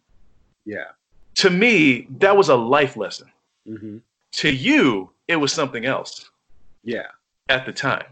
Yeah. 0.65 0.91
To 1.37 1.51
me, 1.51 2.07
that 2.19 2.37
was 2.37 2.49
a 2.49 2.57
life 2.57 2.97
lesson. 2.97 3.31
Mm-hmm. 3.69 3.99
To 4.33 4.51
you, 4.51 5.11
it 5.29 5.37
was 5.37 5.53
something 5.53 5.85
else. 5.85 6.31
Yeah. 6.83 7.09
At 7.49 7.67
the 7.67 7.73
time. 7.73 8.07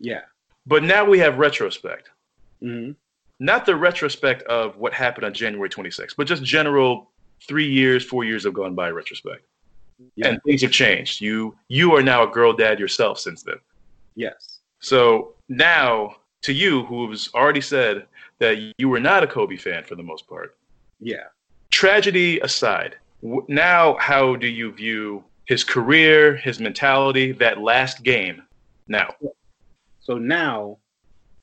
Yeah. 0.00 0.22
But 0.66 0.82
now 0.82 1.04
we 1.04 1.18
have 1.20 1.38
retrospect. 1.38 2.10
Mm-hmm 2.62 2.92
not 3.38 3.66
the 3.66 3.76
retrospect 3.76 4.42
of 4.44 4.76
what 4.76 4.92
happened 4.92 5.24
on 5.24 5.34
January 5.34 5.68
26th, 5.68 6.14
but 6.16 6.26
just 6.26 6.42
general 6.42 7.10
three 7.46 7.68
years, 7.68 8.04
four 8.04 8.24
years 8.24 8.44
have 8.44 8.54
gone 8.54 8.74
by 8.74 8.90
retrospect. 8.90 9.44
Yeah. 10.14 10.28
And 10.28 10.42
things 10.42 10.62
have 10.62 10.72
changed. 10.72 11.20
You 11.20 11.56
you 11.68 11.94
are 11.94 12.02
now 12.02 12.22
a 12.22 12.30
girl 12.30 12.52
dad 12.52 12.78
yourself 12.78 13.18
since 13.18 13.42
then. 13.42 13.56
Yes. 14.14 14.60
So 14.80 15.34
now 15.48 16.16
to 16.42 16.52
you, 16.52 16.84
who 16.84 17.10
has 17.10 17.28
already 17.34 17.60
said 17.60 18.06
that 18.38 18.58
you 18.78 18.88
were 18.88 19.00
not 19.00 19.24
a 19.24 19.26
Kobe 19.26 19.56
fan 19.56 19.84
for 19.84 19.94
the 19.94 20.02
most 20.02 20.28
part. 20.28 20.56
Yeah. 21.00 21.24
Tragedy 21.70 22.38
aside, 22.40 22.96
now 23.48 23.96
how 23.98 24.36
do 24.36 24.46
you 24.46 24.72
view 24.72 25.24
his 25.46 25.64
career, 25.64 26.36
his 26.36 26.60
mentality, 26.60 27.32
that 27.32 27.60
last 27.60 28.02
game 28.02 28.42
now? 28.88 29.14
So 30.00 30.18
now 30.18 30.78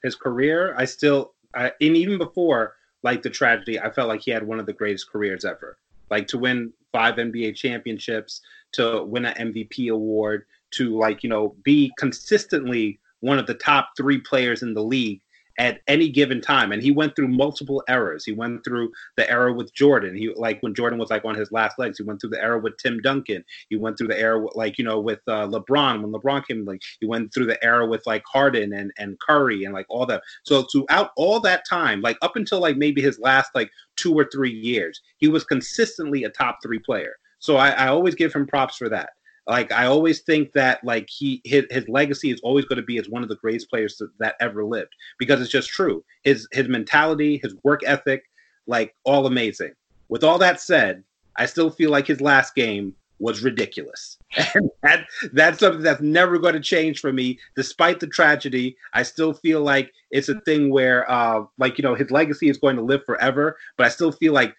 his 0.03 0.15
career, 0.15 0.75
I 0.77 0.85
still 0.85 1.33
I, 1.55 1.71
and 1.81 1.97
even 1.97 2.17
before 2.17 2.75
like 3.03 3.21
the 3.21 3.29
tragedy, 3.29 3.79
I 3.79 3.91
felt 3.91 4.07
like 4.07 4.21
he 4.21 4.31
had 4.31 4.45
one 4.45 4.59
of 4.59 4.65
the 4.65 4.73
greatest 4.73 5.09
careers 5.09 5.43
ever. 5.43 5.77
Like 6.09 6.27
to 6.27 6.37
win 6.37 6.71
five 6.93 7.15
NBA 7.15 7.55
championships, 7.55 8.39
to 8.73 9.03
win 9.03 9.25
an 9.25 9.53
MVP 9.53 9.91
award, 9.91 10.45
to 10.71 10.97
like 10.97 11.23
you 11.23 11.29
know 11.29 11.55
be 11.63 11.91
consistently 11.97 12.99
one 13.19 13.39
of 13.39 13.47
the 13.47 13.53
top 13.53 13.89
three 13.97 14.19
players 14.19 14.61
in 14.63 14.73
the 14.73 14.83
league 14.83 15.21
at 15.59 15.81
any 15.87 16.09
given 16.09 16.41
time. 16.41 16.71
And 16.71 16.81
he 16.81 16.91
went 16.91 17.15
through 17.15 17.27
multiple 17.27 17.83
eras. 17.89 18.25
He 18.25 18.31
went 18.31 18.63
through 18.63 18.91
the 19.17 19.29
era 19.29 19.53
with 19.53 19.73
Jordan. 19.73 20.15
He 20.15 20.33
like 20.35 20.61
when 20.61 20.73
Jordan 20.73 20.99
was 20.99 21.09
like 21.09 21.25
on 21.25 21.35
his 21.35 21.51
last 21.51 21.77
legs. 21.77 21.97
He 21.97 22.03
went 22.03 22.21
through 22.21 22.31
the 22.31 22.41
era 22.41 22.59
with 22.59 22.77
Tim 22.77 22.99
Duncan. 23.01 23.43
He 23.69 23.75
went 23.75 23.97
through 23.97 24.07
the 24.07 24.19
era 24.19 24.45
like 24.55 24.77
you 24.77 24.83
know 24.83 24.99
with 24.99 25.19
uh, 25.27 25.47
LeBron 25.47 26.01
when 26.01 26.11
LeBron 26.11 26.45
came. 26.47 26.65
Like 26.65 26.81
he 26.99 27.05
went 27.05 27.33
through 27.33 27.45
the 27.45 27.63
era 27.63 27.85
with 27.85 28.05
like 28.05 28.23
Harden 28.31 28.73
and 28.73 28.91
and 28.97 29.19
Curry 29.19 29.63
and 29.63 29.73
like 29.73 29.85
all 29.89 30.05
that. 30.07 30.23
So 30.43 30.63
throughout 30.63 31.11
all 31.15 31.39
that 31.41 31.63
time, 31.69 32.01
like 32.01 32.17
up 32.21 32.35
until 32.35 32.59
like 32.59 32.77
maybe 32.77 33.01
his 33.01 33.19
last 33.19 33.51
like 33.53 33.69
two 33.95 34.13
or 34.13 34.27
three 34.31 34.51
years, 34.53 35.01
he 35.17 35.27
was 35.27 35.43
consistently 35.43 36.23
a 36.23 36.29
top 36.29 36.59
three 36.63 36.79
player. 36.79 37.13
So 37.39 37.57
I, 37.57 37.71
I 37.71 37.87
always 37.87 38.15
give 38.15 38.33
him 38.33 38.47
props 38.47 38.77
for 38.77 38.89
that. 38.89 39.09
Like 39.47 39.71
I 39.71 39.85
always 39.85 40.21
think 40.21 40.53
that 40.53 40.83
like 40.83 41.09
he 41.09 41.41
his, 41.43 41.65
his 41.69 41.87
legacy 41.89 42.31
is 42.31 42.39
always 42.41 42.65
going 42.65 42.77
to 42.77 42.85
be 42.85 42.97
as 42.97 43.09
one 43.09 43.23
of 43.23 43.29
the 43.29 43.35
greatest 43.35 43.69
players 43.69 43.97
to, 43.97 44.09
that 44.19 44.35
ever 44.39 44.63
lived 44.63 44.93
because 45.17 45.41
it's 45.41 45.51
just 45.51 45.69
true. 45.69 46.03
His 46.23 46.47
his 46.51 46.69
mentality, 46.69 47.39
his 47.43 47.55
work 47.63 47.81
ethic, 47.85 48.23
like 48.67 48.95
all 49.03 49.25
amazing. 49.25 49.73
With 50.07 50.23
all 50.23 50.37
that 50.37 50.61
said, 50.61 51.03
I 51.35 51.45
still 51.45 51.69
feel 51.69 51.91
like 51.91 52.07
his 52.07 52.21
last 52.21 52.55
game 52.55 52.95
was 53.19 53.43
ridiculous. 53.43 54.17
And 54.55 54.69
that, 54.81 55.05
that's 55.31 55.59
something 55.59 55.83
that's 55.83 56.01
never 56.01 56.37
going 56.37 56.55
to 56.55 56.59
change 56.59 56.99
for 56.99 57.13
me, 57.13 57.39
despite 57.55 57.99
the 57.99 58.07
tragedy. 58.07 58.75
I 58.93 59.03
still 59.03 59.33
feel 59.33 59.61
like 59.61 59.93
it's 60.11 60.27
a 60.27 60.39
thing 60.41 60.69
where, 60.71 61.09
uh, 61.09 61.45
like, 61.57 61.77
you 61.77 61.83
know, 61.83 61.95
his 61.95 62.11
legacy 62.11 62.49
is 62.49 62.57
going 62.57 62.75
to 62.75 62.81
live 62.81 63.05
forever, 63.05 63.57
but 63.77 63.85
I 63.85 63.89
still 63.89 64.11
feel 64.11 64.33
like 64.33 64.55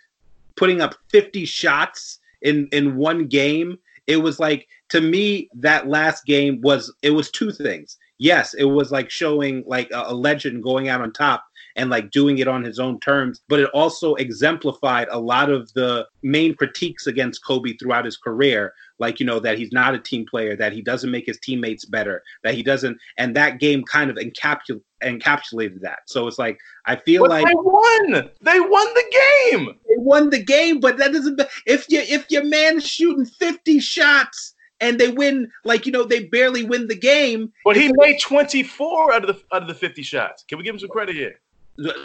putting 0.57 0.81
up 0.81 0.95
50 1.11 1.45
shots 1.45 2.21
in, 2.43 2.69
in 2.73 2.97
one 2.97 3.27
game 3.27 3.79
it 4.07 4.19
was 4.19 4.39
like 4.39 4.69
to 4.91 5.01
me 5.01 5.49
that 5.55 5.89
last 5.89 6.25
game 6.25 6.61
was 6.63 6.93
it 7.03 7.11
was 7.11 7.31
two 7.31 7.53
things. 7.53 7.97
Yes, 8.19 8.55
it 8.55 8.65
was 8.65 8.93
like 8.93 9.11
showing 9.11 9.65
like 9.67 9.91
a, 9.91 10.05
a 10.07 10.15
legend 10.15 10.63
going 10.63 10.89
out 10.89 11.01
on 11.01 11.13
top 11.13 11.45
and 11.77 11.91
like 11.91 12.11
doing 12.11 12.39
it 12.39 12.47
on 12.49 12.63
his 12.63 12.79
own 12.79 13.01
terms, 13.01 13.41
but 13.49 13.59
it 13.59 13.69
also 13.75 14.15
exemplified 14.15 15.09
a 15.11 15.19
lot 15.19 15.51
of 15.51 15.73
the 15.73 16.07
main 16.23 16.55
critiques 16.55 17.07
against 17.07 17.45
Kobe 17.45 17.73
throughout 17.77 18.05
his 18.05 18.17
career, 18.17 18.73
like 18.99 19.19
you 19.19 19.27
know 19.27 19.41
that 19.41 19.59
he's 19.59 19.73
not 19.73 19.95
a 19.95 19.99
team 19.99 20.25
player, 20.25 20.57
that 20.57 20.73
he 20.73 20.83
doesn't 20.83 21.11
make 21.11 21.27
his 21.27 21.41
teammates 21.41 21.85
better, 21.85 22.23
that 22.45 22.55
he 22.55 22.63
doesn't, 22.63 22.97
and 23.19 23.35
that 23.35 23.59
game 23.59 23.83
kind 23.83 24.11
of 24.11 24.17
encapsul- 24.17 24.83
encapsulated 25.03 25.81
that. 25.81 26.01
So 26.07 26.29
it's 26.29 26.39
like 26.39 26.59
I 26.87 26.97
feel 26.97 27.23
but 27.23 27.31
like 27.31 27.47
they 27.47 27.55
won. 27.55 28.31
They 28.41 28.61
won 28.61 28.95
the 28.95 29.49
game. 29.51 29.67
They 29.89 29.97
won 29.97 30.31
the 30.31 30.43
game, 30.43 30.79
but 30.79 30.97
that 30.99 31.13
doesn't. 31.13 31.41
If 31.67 31.87
you 31.91 32.01
if 32.01 32.31
your 32.31 32.45
man 32.45 32.77
is 32.77 32.87
shooting 32.87 33.27
fifty 33.27 33.81
shots 33.81 34.54
and 34.81 34.99
they 34.99 35.09
win, 35.09 35.51
like 35.65 35.87
you 35.87 35.93
know, 35.93 36.05
they 36.05 36.25
barely 36.25 36.65
win 36.65 36.87
the 36.87 36.97
game. 36.97 37.53
But 37.65 37.77
he 37.77 37.93
made 37.95 38.21
twenty 38.21 38.63
four 38.63 39.13
out 39.13 39.29
of 39.29 39.37
the 39.37 39.55
out 39.55 39.63
of 39.63 39.69
the 39.69 39.75
fifty 39.75 40.03
shots. 40.03 40.45
Can 40.49 40.59
we 40.59 40.65
give 40.65 40.75
him 40.75 40.81
some 40.81 40.89
credit 40.89 41.15
here? 41.15 41.41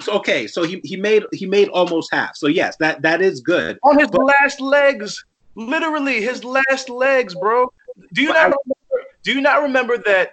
Okay, 0.08 0.48
so 0.48 0.64
he, 0.64 0.82
he 0.84 0.96
made 0.96 1.24
he 1.32 1.46
made 1.46 1.70
almost 1.70 2.10
half. 2.12 2.36
So 2.36 2.48
yes, 2.48 2.76
that 2.78 3.02
that 3.04 3.22
is 3.22 3.42
good. 3.42 3.78
On 3.84 4.00
his 4.00 4.10
but, 4.10 4.26
last 4.26 4.60
legs, 4.60 5.24
literally 5.56 6.22
his 6.22 6.44
last 6.44 6.90
legs, 6.90 7.36
bro. 7.36 7.72
Do 8.14 8.22
you 8.22 8.30
not 8.30 8.46
remember, 8.46 9.08
do 9.24 9.34
you 9.34 9.42
not 9.42 9.62
remember 9.62 9.98
that 10.00 10.32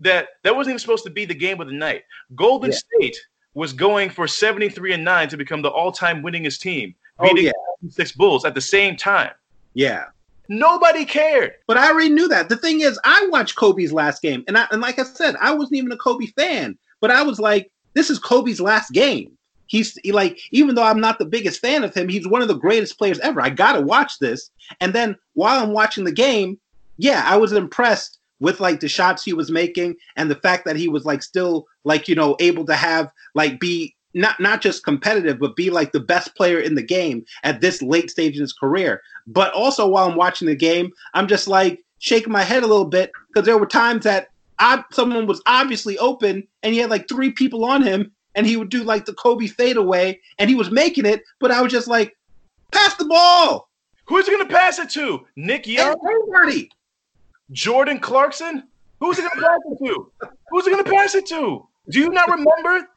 that 0.00 0.28
that 0.42 0.56
wasn't 0.56 0.72
even 0.72 0.78
supposed 0.80 1.04
to 1.04 1.10
be 1.10 1.24
the 1.24 1.34
game 1.34 1.60
of 1.60 1.68
the 1.68 1.74
night? 1.74 2.02
Golden 2.34 2.70
yeah. 2.70 2.78
State 2.78 3.16
was 3.54 3.72
going 3.72 4.10
for 4.10 4.28
73 4.28 4.92
and 4.92 5.04
9 5.04 5.28
to 5.30 5.36
become 5.38 5.62
the 5.62 5.70
all-time 5.70 6.22
winningest 6.22 6.60
team, 6.60 6.94
oh, 7.18 7.24
beating 7.24 7.50
oh, 7.56 7.78
yeah. 7.80 7.90
six 7.90 8.12
Bulls 8.12 8.44
at 8.44 8.54
the 8.54 8.60
same 8.60 8.96
time. 8.96 9.30
Yeah. 9.72 10.04
Nobody 10.48 11.04
cared. 11.04 11.54
But 11.66 11.76
I 11.76 11.90
already 11.90 12.10
knew 12.10 12.28
that. 12.28 12.48
The 12.48 12.56
thing 12.56 12.80
is, 12.80 12.98
I 13.04 13.26
watched 13.30 13.56
Kobe's 13.56 13.92
last 13.92 14.22
game, 14.22 14.44
and 14.46 14.56
I, 14.56 14.66
and 14.70 14.80
like 14.80 14.98
I 14.98 15.04
said, 15.04 15.36
I 15.40 15.54
wasn't 15.54 15.76
even 15.76 15.92
a 15.92 15.96
Kobe 15.96 16.26
fan, 16.26 16.78
but 17.00 17.10
I 17.10 17.22
was 17.22 17.38
like, 17.38 17.70
this 17.94 18.10
is 18.10 18.18
Kobe's 18.18 18.60
last 18.60 18.92
game. 18.92 19.36
He's 19.66 19.98
he, 20.04 20.12
like, 20.12 20.38
even 20.52 20.74
though 20.74 20.84
I'm 20.84 21.00
not 21.00 21.18
the 21.18 21.24
biggest 21.24 21.60
fan 21.60 21.82
of 21.82 21.92
him, 21.92 22.08
he's 22.08 22.28
one 22.28 22.42
of 22.42 22.48
the 22.48 22.54
greatest 22.54 22.98
players 22.98 23.18
ever. 23.20 23.40
I 23.40 23.50
gotta 23.50 23.80
watch 23.80 24.18
this. 24.18 24.50
And 24.80 24.92
then 24.92 25.16
while 25.34 25.62
I'm 25.62 25.72
watching 25.72 26.04
the 26.04 26.12
game, 26.12 26.58
yeah, 26.98 27.24
I 27.26 27.36
was 27.36 27.52
impressed 27.52 28.18
with 28.40 28.60
like 28.60 28.80
the 28.80 28.88
shots 28.88 29.24
he 29.24 29.32
was 29.32 29.50
making 29.50 29.96
and 30.16 30.30
the 30.30 30.36
fact 30.36 30.64
that 30.66 30.76
he 30.76 30.88
was 30.88 31.04
like 31.04 31.22
still 31.22 31.66
like 31.84 32.08
you 32.08 32.14
know 32.14 32.36
able 32.38 32.64
to 32.66 32.74
have 32.74 33.10
like 33.34 33.58
be 33.58 33.94
not 34.14 34.38
not 34.40 34.60
just 34.60 34.84
competitive 34.84 35.38
but 35.38 35.56
be 35.56 35.70
like 35.70 35.92
the 35.92 36.00
best 36.00 36.34
player 36.34 36.60
in 36.60 36.74
the 36.74 36.82
game 36.82 37.24
at 37.44 37.60
this 37.60 37.80
late 37.82 38.10
stage 38.10 38.34
in 38.34 38.42
his 38.42 38.52
career 38.52 39.02
but 39.26 39.52
also 39.52 39.86
while 39.86 40.08
i'm 40.08 40.16
watching 40.16 40.46
the 40.46 40.56
game 40.56 40.90
i'm 41.14 41.26
just 41.26 41.48
like 41.48 41.82
shaking 41.98 42.32
my 42.32 42.42
head 42.42 42.62
a 42.62 42.66
little 42.66 42.84
bit 42.84 43.10
because 43.28 43.46
there 43.46 43.58
were 43.58 43.66
times 43.66 44.04
that 44.04 44.28
I, 44.58 44.84
someone 44.90 45.26
was 45.26 45.42
obviously 45.46 45.98
open 45.98 46.46
and 46.62 46.72
he 46.72 46.80
had 46.80 46.90
like 46.90 47.08
three 47.08 47.30
people 47.30 47.64
on 47.64 47.82
him 47.82 48.12
and 48.34 48.46
he 48.46 48.56
would 48.56 48.68
do 48.68 48.84
like 48.84 49.04
the 49.04 49.14
Kobe 49.14 49.46
fadeaway 49.46 50.20
and 50.38 50.48
he 50.48 50.56
was 50.56 50.70
making 50.70 51.06
it, 51.06 51.22
but 51.40 51.50
I 51.50 51.60
was 51.62 51.72
just 51.72 51.88
like, 51.88 52.16
pass 52.70 52.94
the 52.94 53.06
ball. 53.06 53.68
Who's 54.06 54.26
he 54.26 54.32
gonna 54.32 54.48
pass 54.48 54.78
it 54.78 54.90
to? 54.90 55.26
Nick 55.36 55.66
Young? 55.66 55.96
Everybody. 56.06 56.70
Jordan 57.50 57.98
Clarkson? 57.98 58.64
Who's 59.00 59.16
he 59.16 59.22
gonna 59.22 59.42
pass 59.42 59.58
it 59.70 59.84
to? 59.84 60.12
Who's 60.50 60.64
he 60.64 60.70
gonna 60.70 60.84
pass 60.84 61.14
it 61.14 61.26
to? 61.26 61.66
Do 61.90 61.98
you 61.98 62.10
not 62.10 62.28
remember? 62.28 62.88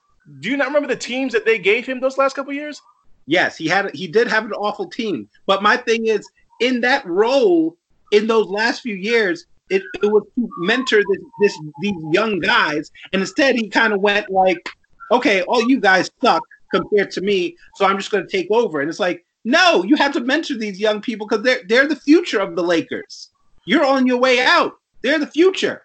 Do 0.42 0.50
you 0.50 0.58
not 0.58 0.68
remember 0.68 0.88
the 0.88 0.96
teams 0.96 1.34
that 1.34 1.46
they 1.46 1.58
gave 1.58 1.86
him 1.86 2.00
those 2.00 2.18
last 2.18 2.36
couple 2.36 2.54
years? 2.54 2.82
Yes, 3.30 3.56
he 3.58 3.68
had 3.68 3.94
he 3.94 4.08
did 4.08 4.28
have 4.28 4.46
an 4.46 4.54
awful 4.54 4.88
team. 4.90 5.30
But 5.46 5.62
my 5.62 5.78
thing 5.78 6.08
is, 6.08 6.28
in 6.60 6.82
that 6.82 7.06
role, 7.06 7.78
in 8.12 8.26
those 8.26 8.48
last 8.48 8.82
few 8.82 8.96
years, 8.96 9.46
it, 9.70 9.84
it 10.02 10.08
was 10.08 10.24
to 10.34 10.50
mentor 10.62 11.04
this, 11.08 11.22
this 11.40 11.60
these 11.84 11.94
young 12.12 12.40
guys, 12.40 12.90
and 13.14 13.22
instead 13.22 13.56
he 13.56 13.70
kind 13.70 13.94
of 13.94 14.02
went 14.02 14.32
like, 14.32 14.68
"Okay, 15.12 15.44
all 15.44 15.70
you 15.70 15.80
guys 15.80 16.10
suck. 16.22 16.42
compared 16.74 17.12
to 17.12 17.22
me, 17.22 17.56
so 17.76 17.86
I'm 17.86 17.98
just 17.98 18.12
going 18.12 18.26
to 18.26 18.32
take 18.32 18.48
over. 18.52 18.80
And 18.80 18.90
it's 18.90 19.00
like, 19.00 19.26
no, 19.44 19.84
you 19.84 19.96
have 19.96 20.14
to 20.14 20.20
mentor 20.22 20.56
these 20.58 20.80
young 20.80 21.00
people 21.00 21.28
because 21.28 21.44
they're 21.44 21.62
they're 21.68 21.88
the 21.88 21.96
future 21.96 22.40
of 22.40 22.56
the 22.56 22.64
Lakers. 22.64 23.30
You're 23.66 23.86
on 23.86 24.08
your 24.08 24.18
way 24.18 24.40
out. 24.42 24.74
They're 25.04 25.20
the 25.20 25.28
future. 25.28 25.84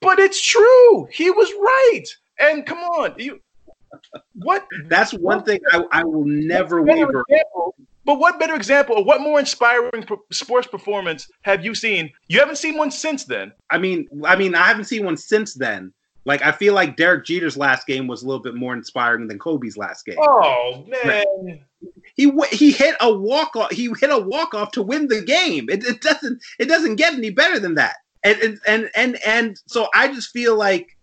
But 0.00 0.20
it's 0.20 0.40
true. 0.40 1.08
He 1.10 1.30
was 1.30 1.50
right. 1.52 2.04
And 2.38 2.64
come 2.64 2.78
on, 2.78 3.14
you 3.18 3.40
what? 4.34 4.66
That's 4.86 5.12
one 5.12 5.42
thing 5.44 5.60
I, 5.72 5.84
I 5.92 6.04
will 6.04 6.24
never 6.24 6.82
waver. 6.82 7.24
Example, 7.28 7.74
but 8.04 8.18
what 8.20 8.38
better 8.38 8.54
example, 8.54 8.96
or 8.96 9.04
what 9.04 9.20
more 9.20 9.40
inspiring 9.40 10.06
sports 10.30 10.68
performance 10.68 11.28
have 11.42 11.64
you 11.64 11.74
seen? 11.74 12.10
You 12.28 12.38
haven't 12.38 12.56
seen 12.56 12.76
one 12.76 12.90
since 12.90 13.24
then. 13.24 13.52
I 13.70 13.78
mean, 13.78 14.08
I 14.24 14.36
mean, 14.36 14.54
I 14.54 14.64
haven't 14.68 14.84
seen 14.84 15.04
one 15.04 15.16
since 15.16 15.54
then. 15.54 15.92
Like 16.24 16.42
I 16.42 16.52
feel 16.52 16.74
like 16.74 16.96
Derek 16.96 17.24
Jeter's 17.24 17.56
last 17.56 17.86
game 17.86 18.08
was 18.08 18.22
a 18.22 18.26
little 18.26 18.42
bit 18.42 18.56
more 18.56 18.74
inspiring 18.74 19.28
than 19.28 19.38
Kobe's 19.38 19.76
last 19.76 20.04
game. 20.04 20.16
Oh 20.18 20.84
man. 20.88 21.60
He 22.16 22.32
he 22.50 22.72
hit 22.72 22.96
a 23.00 23.12
walk 23.12 23.54
off. 23.54 23.70
He 23.70 23.92
hit 24.00 24.10
a 24.10 24.18
walk 24.18 24.52
off 24.54 24.72
to 24.72 24.82
win 24.82 25.06
the 25.06 25.22
game. 25.22 25.68
It, 25.70 25.84
it 25.84 26.00
doesn't 26.00 26.42
it 26.58 26.66
doesn't 26.66 26.96
get 26.96 27.14
any 27.14 27.30
better 27.30 27.60
than 27.60 27.74
that. 27.74 27.96
And 28.24 28.58
and 28.66 28.90
and 28.96 29.18
and 29.24 29.60
so 29.66 29.88
I 29.94 30.08
just 30.08 30.30
feel 30.30 30.56
like 30.56 30.95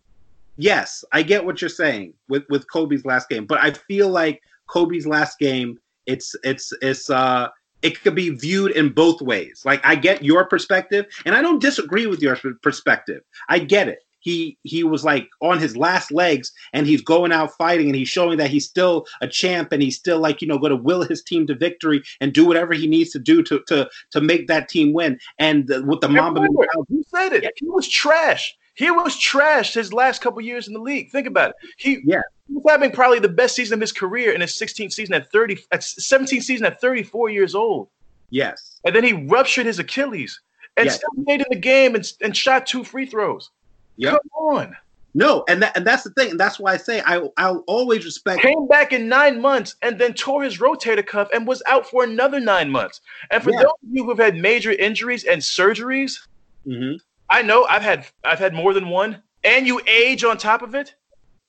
yes, 0.57 1.03
I 1.11 1.23
get 1.23 1.45
what 1.45 1.61
you're 1.61 1.69
saying 1.69 2.13
with 2.27 2.43
with 2.49 2.69
Kobe's 2.71 3.05
last 3.05 3.29
game, 3.29 3.45
but 3.45 3.59
I 3.59 3.71
feel 3.71 4.09
like 4.09 4.41
Kobe's 4.67 5.07
last 5.07 5.39
game 5.39 5.77
it's 6.05 6.35
it's 6.43 6.73
it's 6.81 7.09
uh 7.09 7.47
it 7.81 8.01
could 8.01 8.15
be 8.15 8.29
viewed 8.29 8.71
in 8.71 8.89
both 8.89 9.21
ways. 9.21 9.61
Like 9.65 9.81
I 9.85 9.95
get 9.95 10.23
your 10.23 10.45
perspective 10.45 11.05
and 11.25 11.35
I 11.35 11.41
don't 11.41 11.61
disagree 11.61 12.07
with 12.07 12.21
your 12.21 12.37
perspective. 12.61 13.21
I 13.49 13.59
get 13.59 13.89
it. 13.89 13.99
He 14.19 14.57
he 14.63 14.85
was 14.85 15.03
like 15.03 15.27
on 15.41 15.59
his 15.59 15.75
last 15.75 16.09
legs 16.09 16.51
and 16.71 16.87
he's 16.87 17.01
going 17.01 17.33
out 17.33 17.51
fighting 17.57 17.87
and 17.87 17.95
he's 17.95 18.07
showing 18.07 18.37
that 18.37 18.49
he's 18.49 18.65
still 18.65 19.05
a 19.19 19.27
champ 19.27 19.73
and 19.73 19.83
he's 19.83 19.97
still 19.97 20.19
like 20.19 20.41
you 20.41 20.47
know 20.47 20.57
going 20.57 20.69
to 20.69 20.77
will 20.77 21.03
his 21.03 21.21
team 21.21 21.45
to 21.47 21.55
victory 21.55 22.01
and 22.21 22.33
do 22.33 22.45
whatever 22.45 22.73
he 22.73 22.87
needs 22.87 23.11
to 23.11 23.19
do 23.19 23.43
to 23.43 23.61
to 23.67 23.89
to 24.11 24.21
make 24.21 24.47
that 24.47 24.69
team 24.69 24.93
win. 24.93 25.19
And 25.39 25.69
with 25.85 25.99
the 25.99 26.07
Mamba 26.07 26.47
you 26.87 27.03
said 27.13 27.33
it. 27.33 27.53
He 27.57 27.67
was 27.67 27.87
trash 27.87 28.55
he 28.73 28.89
was 28.91 29.15
trashed 29.15 29.73
his 29.73 29.93
last 29.93 30.21
couple 30.21 30.41
years 30.41 30.67
in 30.67 30.73
the 30.73 30.79
league 30.79 31.09
think 31.11 31.27
about 31.27 31.51
it 31.51 31.55
he 31.77 32.01
yeah 32.03 32.21
he 32.47 32.53
was 32.55 32.63
having 32.67 32.91
probably 32.91 33.19
the 33.19 33.29
best 33.29 33.55
season 33.55 33.75
of 33.75 33.81
his 33.81 33.91
career 33.91 34.33
in 34.33 34.41
his 34.41 34.51
16th 34.51 34.93
season 34.93 35.13
at 35.13 35.31
30 35.31 35.57
at 35.71 35.81
17th 35.81 36.43
season 36.43 36.65
at 36.65 36.79
34 36.81 37.29
years 37.29 37.55
old 37.55 37.87
yes 38.29 38.79
and 38.85 38.95
then 38.95 39.03
he 39.03 39.13
ruptured 39.13 39.65
his 39.65 39.79
Achilles 39.79 40.41
and 40.77 40.85
yes. 40.85 40.95
still 40.95 41.23
made 41.25 41.41
in 41.41 41.47
the 41.49 41.55
game 41.55 41.95
and, 41.95 42.11
and 42.21 42.35
shot 42.35 42.65
two 42.65 42.83
free 42.83 43.05
throws 43.05 43.51
Yep. 43.97 44.13
Come 44.13 44.47
on. 44.47 44.77
No, 45.15 45.43
and 45.47 45.61
that 45.61 45.77
and 45.77 45.85
that's 45.85 46.03
the 46.03 46.09
thing, 46.11 46.31
and 46.31 46.39
that's 46.39 46.59
why 46.59 46.73
I 46.73 46.77
say 46.77 47.01
I 47.05 47.21
I'll 47.37 47.63
always 47.67 48.03
respect. 48.03 48.41
Came 48.41 48.67
back 48.67 48.93
in 48.93 49.07
nine 49.07 49.39
months 49.39 49.75
and 49.83 49.99
then 49.99 50.13
tore 50.13 50.43
his 50.43 50.57
rotator 50.57 51.05
cuff 51.05 51.29
and 51.31 51.45
was 51.45 51.61
out 51.67 51.85
for 51.85 52.03
another 52.03 52.39
nine 52.39 52.69
months. 52.71 53.01
And 53.29 53.43
for 53.43 53.51
yeah. 53.51 53.59
those 53.59 53.73
of 53.83 53.89
you 53.91 54.05
who've 54.05 54.17
had 54.17 54.35
major 54.35 54.71
injuries 54.71 55.23
and 55.25 55.39
surgeries, 55.39 56.17
mm-hmm. 56.65 56.95
I 57.33 57.41
know 57.41 57.65
I've 57.65 57.81
had 57.81 58.05
I've 58.23 58.37
had 58.37 58.53
more 58.53 58.75
than 58.75 58.89
one, 58.89 59.19
and 59.43 59.65
you 59.65 59.81
age 59.87 60.23
on 60.23 60.37
top 60.37 60.61
of 60.61 60.75
it. 60.75 60.93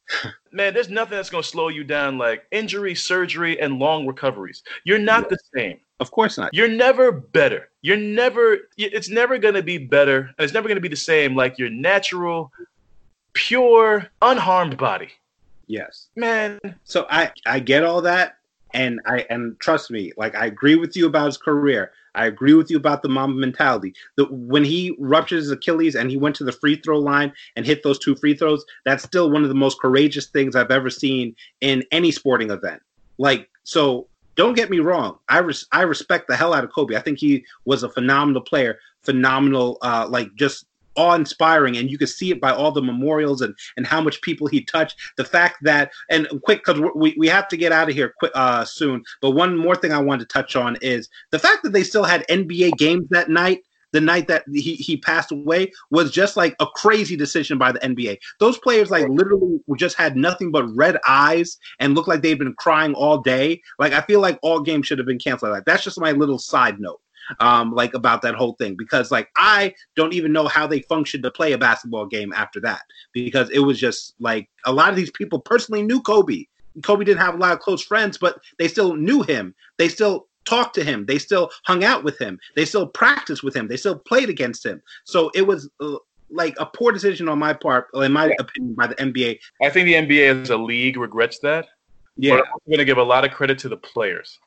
Man, 0.52 0.72
there's 0.72 0.88
nothing 0.88 1.16
that's 1.16 1.28
going 1.28 1.42
to 1.42 1.48
slow 1.48 1.68
you 1.68 1.84
down 1.84 2.16
like 2.16 2.46
injury, 2.50 2.94
surgery, 2.94 3.60
and 3.60 3.78
long 3.78 4.06
recoveries. 4.06 4.62
You're 4.84 4.98
not 4.98 5.24
yeah. 5.24 5.28
the 5.28 5.38
same. 5.54 5.80
Of 6.00 6.10
course 6.10 6.38
not. 6.38 6.54
You're 6.54 6.68
never 6.68 7.12
better. 7.12 7.68
You're 7.82 7.98
never. 7.98 8.60
It's 8.78 9.10
never 9.10 9.36
going 9.36 9.54
to 9.54 9.62
be 9.62 9.76
better, 9.76 10.20
and 10.20 10.34
it's 10.38 10.54
never 10.54 10.68
going 10.68 10.76
to 10.76 10.80
be 10.80 10.88
the 10.88 10.96
same 10.96 11.36
like 11.36 11.58
your 11.58 11.68
natural, 11.68 12.50
pure, 13.34 14.08
unharmed 14.22 14.78
body. 14.78 15.10
Yes, 15.66 16.06
man. 16.16 16.60
So 16.84 17.06
I 17.10 17.30
I 17.44 17.60
get 17.60 17.84
all 17.84 18.00
that, 18.02 18.38
and 18.72 19.00
I 19.04 19.26
and 19.28 19.60
trust 19.60 19.90
me, 19.90 20.12
like 20.16 20.34
I 20.34 20.46
agree 20.46 20.76
with 20.76 20.96
you 20.96 21.06
about 21.06 21.26
his 21.26 21.36
career. 21.36 21.92
I 22.14 22.26
agree 22.26 22.54
with 22.54 22.70
you 22.70 22.76
about 22.76 23.02
the 23.02 23.08
Mamba 23.08 23.38
mentality. 23.38 23.94
The, 24.16 24.26
when 24.30 24.64
he 24.64 24.96
ruptured 24.98 25.38
his 25.38 25.50
Achilles 25.50 25.94
and 25.94 26.10
he 26.10 26.16
went 26.16 26.36
to 26.36 26.44
the 26.44 26.52
free 26.52 26.76
throw 26.76 26.98
line 26.98 27.32
and 27.56 27.66
hit 27.66 27.82
those 27.82 27.98
two 27.98 28.14
free 28.14 28.34
throws, 28.34 28.64
that's 28.84 29.04
still 29.04 29.30
one 29.30 29.42
of 29.42 29.48
the 29.48 29.54
most 29.54 29.80
courageous 29.80 30.26
things 30.26 30.56
I've 30.56 30.70
ever 30.70 30.90
seen 30.90 31.34
in 31.60 31.84
any 31.90 32.10
sporting 32.10 32.50
event. 32.50 32.82
Like 33.18 33.48
so, 33.64 34.08
don't 34.36 34.54
get 34.54 34.70
me 34.70 34.80
wrong. 34.80 35.18
I 35.28 35.38
res- 35.38 35.66
I 35.72 35.82
respect 35.82 36.28
the 36.28 36.36
hell 36.36 36.54
out 36.54 36.64
of 36.64 36.72
Kobe. 36.72 36.96
I 36.96 37.00
think 37.00 37.18
he 37.18 37.44
was 37.64 37.82
a 37.82 37.88
phenomenal 37.88 38.42
player, 38.42 38.78
phenomenal, 39.02 39.78
uh, 39.82 40.06
like 40.08 40.34
just 40.34 40.66
awe-inspiring 40.96 41.76
and 41.76 41.90
you 41.90 41.98
can 41.98 42.06
see 42.06 42.30
it 42.30 42.40
by 42.40 42.52
all 42.52 42.72
the 42.72 42.82
memorials 42.82 43.40
and 43.40 43.54
and 43.76 43.86
how 43.86 44.00
much 44.00 44.20
people 44.22 44.46
he 44.46 44.62
touched 44.64 44.96
the 45.16 45.24
fact 45.24 45.56
that 45.62 45.90
and 46.10 46.28
quick 46.42 46.64
because 46.64 46.80
we, 46.94 47.14
we 47.18 47.28
have 47.28 47.48
to 47.48 47.56
get 47.56 47.72
out 47.72 47.88
of 47.88 47.94
here 47.94 48.14
quick 48.18 48.32
uh 48.34 48.64
soon 48.64 49.02
but 49.20 49.32
one 49.32 49.56
more 49.56 49.76
thing 49.76 49.92
i 49.92 49.98
wanted 49.98 50.28
to 50.28 50.32
touch 50.32 50.56
on 50.56 50.76
is 50.82 51.08
the 51.30 51.38
fact 51.38 51.62
that 51.62 51.72
they 51.72 51.82
still 51.82 52.04
had 52.04 52.26
nba 52.28 52.72
games 52.76 53.06
that 53.10 53.28
night 53.28 53.60
the 53.94 54.00
night 54.00 54.26
that 54.26 54.42
he, 54.52 54.74
he 54.74 54.96
passed 54.96 55.30
away 55.30 55.70
was 55.90 56.10
just 56.10 56.36
like 56.36 56.56
a 56.58 56.66
crazy 56.66 57.16
decision 57.16 57.58
by 57.58 57.70
the 57.70 57.78
NBA. 57.78 58.18
Those 58.40 58.58
players 58.58 58.90
like 58.90 59.06
literally 59.08 59.60
just 59.78 59.96
had 59.96 60.16
nothing 60.16 60.50
but 60.50 60.66
red 60.74 60.98
eyes 61.06 61.56
and 61.78 61.94
looked 61.94 62.08
like 62.08 62.20
they'd 62.20 62.40
been 62.40 62.54
crying 62.54 62.94
all 62.94 63.18
day. 63.18 63.62
Like 63.78 63.92
I 63.92 64.00
feel 64.00 64.18
like 64.18 64.40
all 64.42 64.60
games 64.60 64.88
should 64.88 64.98
have 64.98 65.06
been 65.06 65.20
canceled. 65.20 65.52
Like 65.52 65.64
that's 65.64 65.84
just 65.84 66.00
my 66.00 66.10
little 66.10 66.40
side 66.40 66.80
note 66.80 67.00
um, 67.40 67.72
like 67.72 67.94
about 67.94 68.22
that 68.22 68.34
whole 68.34 68.54
thing 68.54 68.74
because 68.76 69.10
like 69.10 69.28
I 69.36 69.74
don't 69.96 70.12
even 70.12 70.32
know 70.32 70.46
how 70.46 70.66
they 70.66 70.80
functioned 70.82 71.22
to 71.24 71.30
play 71.30 71.52
a 71.52 71.58
basketball 71.58 72.06
game 72.06 72.32
after 72.32 72.60
that 72.60 72.82
because 73.12 73.50
it 73.50 73.60
was 73.60 73.78
just 73.78 74.14
like 74.20 74.48
a 74.66 74.72
lot 74.72 74.90
of 74.90 74.96
these 74.96 75.10
people 75.10 75.40
personally 75.40 75.82
knew 75.82 76.00
Kobe. 76.00 76.44
Kobe 76.82 77.04
didn't 77.04 77.20
have 77.20 77.34
a 77.34 77.38
lot 77.38 77.52
of 77.52 77.60
close 77.60 77.82
friends, 77.82 78.18
but 78.18 78.40
they 78.58 78.68
still 78.68 78.96
knew 78.96 79.22
him. 79.22 79.54
They 79.78 79.88
still 79.88 80.26
talked 80.44 80.74
to 80.74 80.84
him. 80.84 81.06
They 81.06 81.18
still 81.18 81.50
hung 81.64 81.84
out 81.84 82.04
with 82.04 82.18
him. 82.18 82.38
They 82.56 82.64
still 82.64 82.86
practiced 82.86 83.42
with 83.42 83.54
him. 83.54 83.68
They 83.68 83.76
still 83.76 83.98
played 83.98 84.28
against 84.28 84.64
him. 84.66 84.82
So 85.04 85.30
it 85.34 85.42
was 85.42 85.70
uh, 85.80 85.96
like 86.30 86.54
a 86.58 86.66
poor 86.66 86.92
decision 86.92 87.28
on 87.28 87.38
my 87.38 87.52
part, 87.52 87.88
in 87.94 88.12
my 88.12 88.26
yeah. 88.26 88.34
opinion, 88.38 88.74
by 88.74 88.88
the 88.88 88.96
NBA. 88.96 89.38
I 89.62 89.70
think 89.70 89.86
the 89.86 89.94
NBA 89.94 90.42
as 90.42 90.50
a 90.50 90.56
league 90.56 90.96
regrets 90.96 91.38
that. 91.40 91.66
Yeah, 92.16 92.36
but 92.36 92.46
I'm 92.46 92.70
going 92.70 92.78
to 92.78 92.84
give 92.84 92.98
a 92.98 93.02
lot 93.02 93.24
of 93.24 93.32
credit 93.32 93.58
to 93.60 93.68
the 93.68 93.76
players 93.76 94.38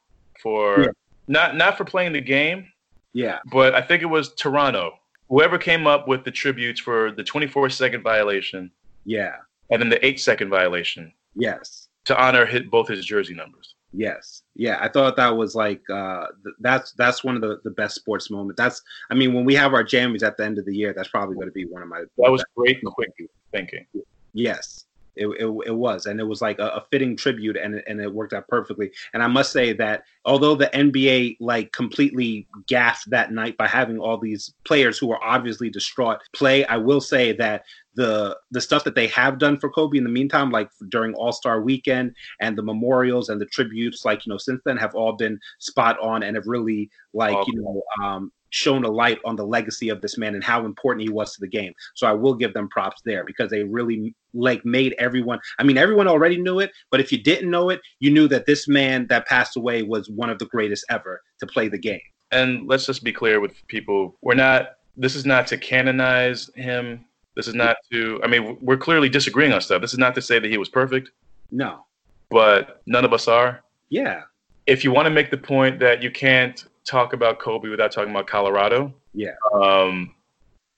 for 0.42 0.84
yeah. 0.84 0.88
Not 1.28 1.56
not 1.56 1.78
for 1.78 1.86
playing 1.86 2.14
the 2.14 2.22
game. 2.22 2.68
Yeah, 3.14 3.40
but 3.52 3.74
I 3.74 3.82
think 3.82 4.04
it 4.04 4.08
was 4.08 4.34
Toronto. 4.36 4.94
Whoever 5.30 5.58
came 5.58 5.88
up 5.88 6.08
with 6.08 6.24
the 6.24 6.32
tributes 6.32 6.80
for 6.80 7.12
the 7.12 7.24
24 7.24 7.70
second 7.70 8.02
violation. 8.02 8.72
Yeah, 9.06 9.36
and 9.70 9.82
then 9.82 9.90
the 9.90 10.04
eight 10.06 10.20
second 10.20 10.50
violation. 10.50 11.12
Yes, 11.36 11.88
to 12.06 12.22
honor 12.22 12.46
hit 12.46 12.72
both 12.72 12.88
his 12.88 13.06
jersey 13.06 13.34
numbers. 13.34 13.76
Yes. 13.94 14.44
Yeah, 14.56 14.78
I 14.82 14.90
thought 14.90 15.16
that 15.16 15.36
was 15.36 15.56
like 15.56 15.82
uh 15.90 16.28
th- 16.44 16.56
that's 16.60 16.92
that's 16.94 17.24
one 17.24 17.36
of 17.36 17.42
the, 17.42 17.60
the 17.64 17.72
best 17.72 17.96
sports 17.96 18.30
moments. 18.30 18.58
That's 18.58 18.82
I 19.10 19.16
mean 19.16 19.34
when 19.34 19.46
we 19.46 19.56
have 19.56 19.74
our 19.74 19.84
jammies 19.84 20.24
at 20.24 20.38
the 20.38 20.46
end 20.46 20.58
of 20.58 20.66
the 20.66 20.76
year, 20.76 20.94
that's 20.94 21.08
probably 21.08 21.36
going 21.36 21.48
to 21.48 21.54
be 21.54 21.66
one 21.66 21.82
of 21.82 21.88
my 21.88 22.04
That 22.18 22.32
was 22.32 22.44
great 22.56 22.80
and 22.84 22.92
quick 22.94 23.12
thinking. 23.52 23.86
Yes. 24.34 24.86
It, 25.18 25.28
it, 25.40 25.46
it, 25.66 25.76
was 25.76 26.06
and 26.06 26.20
it 26.20 26.24
was 26.24 26.42
like 26.42 26.60
a, 26.60 26.68
a, 26.68 26.86
fitting 26.92 27.16
tribute 27.16 27.58
and, 27.58 27.82
and 27.88 28.00
it 28.00 28.14
worked 28.14 28.34
out 28.34 28.48
perfectly. 28.48 28.92
And 29.14 29.24
i 29.24 29.28
must 29.28 29.52
say 29.52 29.74
that 29.74 30.04
although 30.26 30.56
the 30.56 30.68
nba 30.68 31.38
like 31.40 31.72
completely 31.72 32.48
gaffed 32.68 33.10
that 33.10 33.32
night 33.32 33.58
by 33.58 33.68
having 33.68 34.00
all 34.00 34.18
these 34.18 34.54
players 34.66 34.98
who 34.98 35.08
were 35.08 35.24
obviously 35.24 35.70
distraught 35.70 36.20
play 36.34 36.66
i 36.66 36.78
will 36.78 37.02
say 37.02 37.32
that 37.34 37.64
the 37.98 38.38
the 38.52 38.62
stuff 38.62 38.84
that 38.84 38.96
they 38.96 39.08
have 39.08 39.40
done 39.40 39.58
for 39.58 39.70
Kobe 39.72 39.98
in 39.98 40.04
the 40.04 40.10
meantime, 40.10 40.52
like 40.52 40.70
during 40.90 41.14
All 41.16 41.34
Star 41.34 41.62
Weekend 41.62 42.16
and 42.40 42.56
the 42.56 42.62
memorials 42.62 43.30
and 43.30 43.42
the 43.42 43.48
tributes, 43.48 44.06
like 44.06 44.26
you 44.26 44.32
know, 44.32 44.38
since 44.38 44.62
then 44.64 44.78
have 44.78 44.94
all 44.96 45.14
been 45.14 45.40
spot 45.58 46.00
on 46.00 46.24
and 46.24 46.36
have 46.36 46.46
really 46.46 46.90
like 47.14 47.36
you 47.48 47.60
know 47.60 47.82
um, 48.02 48.32
shown 48.50 48.84
a 48.84 48.90
light 48.90 49.20
on 49.26 49.36
the 49.36 49.46
legacy 49.46 49.90
of 49.90 50.02
this 50.02 50.18
man 50.18 50.36
and 50.36 50.44
how 50.44 50.66
important 50.66 51.04
he 51.04 51.10
was 51.10 51.34
to 51.34 51.42
the 51.42 51.48
game. 51.48 51.74
So 51.96 52.08
I 52.08 52.14
will 52.14 52.34
give 52.34 52.54
them 52.54 52.70
props 52.70 53.02
there 53.06 53.24
because 53.24 53.50
they 53.50 53.64
really 53.64 54.16
like 54.34 54.64
made 54.66 54.96
everyone. 55.00 55.40
I 55.60 55.64
mean, 55.64 55.78
everyone 55.78 56.08
already 56.08 56.38
knew 56.38 56.60
it, 56.60 56.72
but 56.90 57.00
if 57.00 57.12
you 57.12 57.18
didn't 57.18 57.50
know 57.50 57.70
it, 57.70 57.82
you 58.00 58.12
knew 58.12 58.28
that 58.30 58.46
this 58.46 58.68
man 58.68 59.08
that 59.08 59.28
passed 59.28 59.58
away 59.58 59.84
was 59.84 60.10
one 60.10 60.30
of 60.30 60.40
the 60.40 60.46
greatest 60.46 60.86
ever 60.90 61.22
to 61.40 61.48
play 61.48 61.68
the 61.68 61.78
game. 61.78 62.02
And 62.32 62.68
let's 62.68 62.86
just 62.86 63.04
be 63.04 63.14
clear 63.14 63.40
with 63.40 63.66
people: 63.68 64.18
we're 64.22 64.36
not. 64.36 64.72
This 64.98 65.16
is 65.16 65.26
not 65.26 65.46
to 65.48 65.58
canonize 65.58 66.50
him 66.56 67.06
this 67.38 67.48
is 67.48 67.54
not 67.54 67.78
to. 67.92 68.20
I 68.24 68.28
mean, 68.28 68.58
we're 68.62 68.78
clearly 68.78 69.10
disagreeing 69.10 69.54
on 69.54 69.62
stuff. 69.62 69.80
This 69.80 69.94
is 69.94 70.00
not 70.00 70.16
to 70.16 70.24
say 70.24 70.40
that 70.40 70.50
he 70.50 70.58
was 70.58 70.70
perfect. 70.70 71.12
No. 71.52 71.86
But 72.32 72.82
none 72.88 73.06
of 73.06 73.14
us 73.14 73.28
are. 73.28 73.64
Yeah. 73.90 74.24
If 74.66 74.84
you 74.84 74.92
want 74.92 75.06
to 75.06 75.12
make 75.12 75.30
the 75.30 75.38
point 75.38 75.80
that 75.80 76.02
you 76.02 76.10
can't 76.10 76.66
talk 76.88 77.14
about 77.14 77.40
Kobe 77.40 77.70
without 77.70 77.92
talking 77.92 78.12
about 78.12 78.28
Colorado. 78.28 78.94
Yeah. 79.14 79.36
Um, 79.54 80.16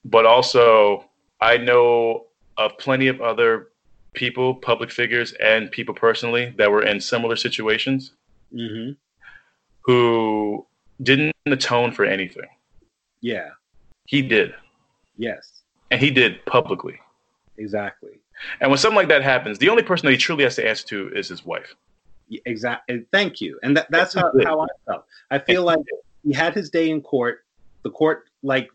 but 0.06 0.26
also, 0.26 1.06
I 1.42 1.58
know 1.58 2.26
of 2.58 2.78
plenty 2.78 3.08
of 3.08 3.22
other 3.22 3.70
people, 4.14 4.56
public 4.56 4.92
figures, 4.92 5.34
and 5.34 5.72
people 5.72 5.94
personally 5.94 6.54
that 6.58 6.72
were 6.72 6.84
in 6.84 7.00
similar 7.00 7.36
situations 7.36 8.14
mm-hmm. 8.54 8.92
who 9.82 10.66
didn't 11.04 11.34
atone 11.46 11.92
for 11.92 12.06
anything. 12.06 12.48
Yeah. 13.22 13.50
He 14.06 14.22
did. 14.22 14.54
Yes 15.18 15.60
and 15.92 16.02
he 16.02 16.12
did 16.12 16.46
publicly. 16.46 17.00
Exactly. 17.58 18.20
And 18.62 18.70
when 18.70 18.78
something 18.78 18.96
like 18.96 19.10
that 19.10 19.24
happens, 19.24 19.58
the 19.58 19.70
only 19.70 19.84
person 19.84 20.06
that 20.06 20.12
he 20.12 20.18
truly 20.18 20.44
has 20.44 20.56
to 20.56 20.68
answer 20.68 20.88
to 20.88 21.10
is 21.14 21.28
his 21.28 21.46
wife. 21.46 21.76
Exactly. 22.46 23.06
Thank 23.12 23.42
you. 23.42 23.60
And 23.64 23.76
that, 23.78 23.88
that's 23.90 24.14
how, 24.14 24.32
how 24.44 24.62
I 24.62 24.68
felt. 24.86 25.06
I 25.32 25.40
feel 25.40 25.64
like 25.64 25.80
he 26.24 26.34
had 26.34 26.54
his 26.54 26.70
day 26.70 26.90
in 26.90 27.02
court. 27.02 27.46
The 27.84 27.90
court 27.90 28.30
like 28.44 28.70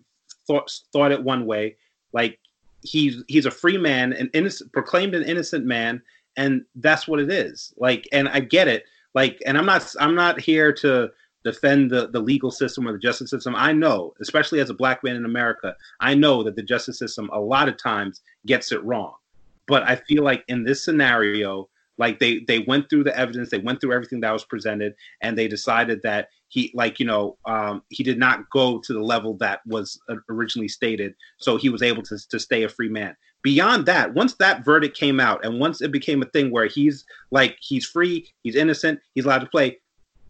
thought 0.46 0.70
thought 0.92 1.12
it 1.12 1.22
one 1.22 1.46
way. 1.46 1.76
Like 2.12 2.38
he's 2.82 3.22
he's 3.28 3.46
a 3.46 3.50
free 3.50 3.78
man, 3.78 4.12
an 4.12 4.30
innocent 4.34 4.72
proclaimed 4.72 5.14
an 5.14 5.24
innocent 5.24 5.64
man, 5.64 6.02
and 6.36 6.64
that's 6.76 7.06
what 7.06 7.20
it 7.20 7.30
is. 7.30 7.74
Like, 7.76 8.08
and 8.12 8.28
I 8.28 8.40
get 8.40 8.68
it. 8.68 8.84
Like, 9.14 9.42
and 9.46 9.56
I'm 9.58 9.66
not 9.66 9.94
I'm 10.00 10.14
not 10.14 10.40
here 10.40 10.72
to 10.74 11.10
defend 11.44 11.90
the, 11.90 12.08
the 12.08 12.20
legal 12.20 12.50
system 12.50 12.88
or 12.88 12.92
the 12.92 12.98
justice 12.98 13.30
system. 13.30 13.54
I 13.54 13.72
know, 13.72 14.14
especially 14.20 14.60
as 14.60 14.70
a 14.70 14.74
black 14.74 15.04
man 15.04 15.16
in 15.16 15.24
America, 15.26 15.76
I 16.00 16.14
know 16.14 16.42
that 16.42 16.56
the 16.56 16.62
justice 16.62 16.98
system 16.98 17.28
a 17.32 17.38
lot 17.38 17.68
of 17.68 17.76
times 17.76 18.22
gets 18.46 18.72
it 18.72 18.82
wrong. 18.82 19.14
But 19.66 19.82
I 19.82 19.96
feel 19.96 20.24
like 20.24 20.44
in 20.48 20.64
this 20.64 20.84
scenario, 20.84 21.68
like 21.98 22.18
they 22.18 22.40
they 22.40 22.60
went 22.60 22.90
through 22.90 23.04
the 23.04 23.16
evidence, 23.16 23.50
they 23.50 23.58
went 23.58 23.80
through 23.80 23.92
everything 23.92 24.20
that 24.20 24.32
was 24.32 24.44
presented, 24.44 24.94
and 25.20 25.36
they 25.36 25.48
decided 25.48 26.00
that 26.02 26.28
he 26.48 26.70
like 26.74 26.98
you 27.00 27.06
know 27.06 27.36
um, 27.46 27.82
he 27.90 28.02
did 28.02 28.18
not 28.18 28.48
go 28.50 28.78
to 28.80 28.92
the 28.92 29.02
level 29.02 29.36
that 29.38 29.60
was 29.66 30.00
originally 30.28 30.68
stated, 30.68 31.14
so 31.38 31.56
he 31.56 31.68
was 31.68 31.82
able 31.82 32.02
to 32.02 32.18
to 32.30 32.38
stay 32.38 32.62
a 32.64 32.68
free 32.68 32.88
man. 32.88 33.16
Beyond 33.42 33.86
that, 33.86 34.14
once 34.14 34.34
that 34.36 34.64
verdict 34.64 34.96
came 34.96 35.20
out, 35.20 35.44
and 35.44 35.60
once 35.60 35.82
it 35.82 35.92
became 35.92 36.22
a 36.22 36.26
thing 36.26 36.50
where 36.50 36.66
he's 36.66 37.04
like 37.30 37.56
he's 37.60 37.84
free, 37.86 38.28
he's 38.42 38.56
innocent, 38.56 39.00
he's 39.14 39.24
allowed 39.24 39.40
to 39.40 39.46
play, 39.46 39.78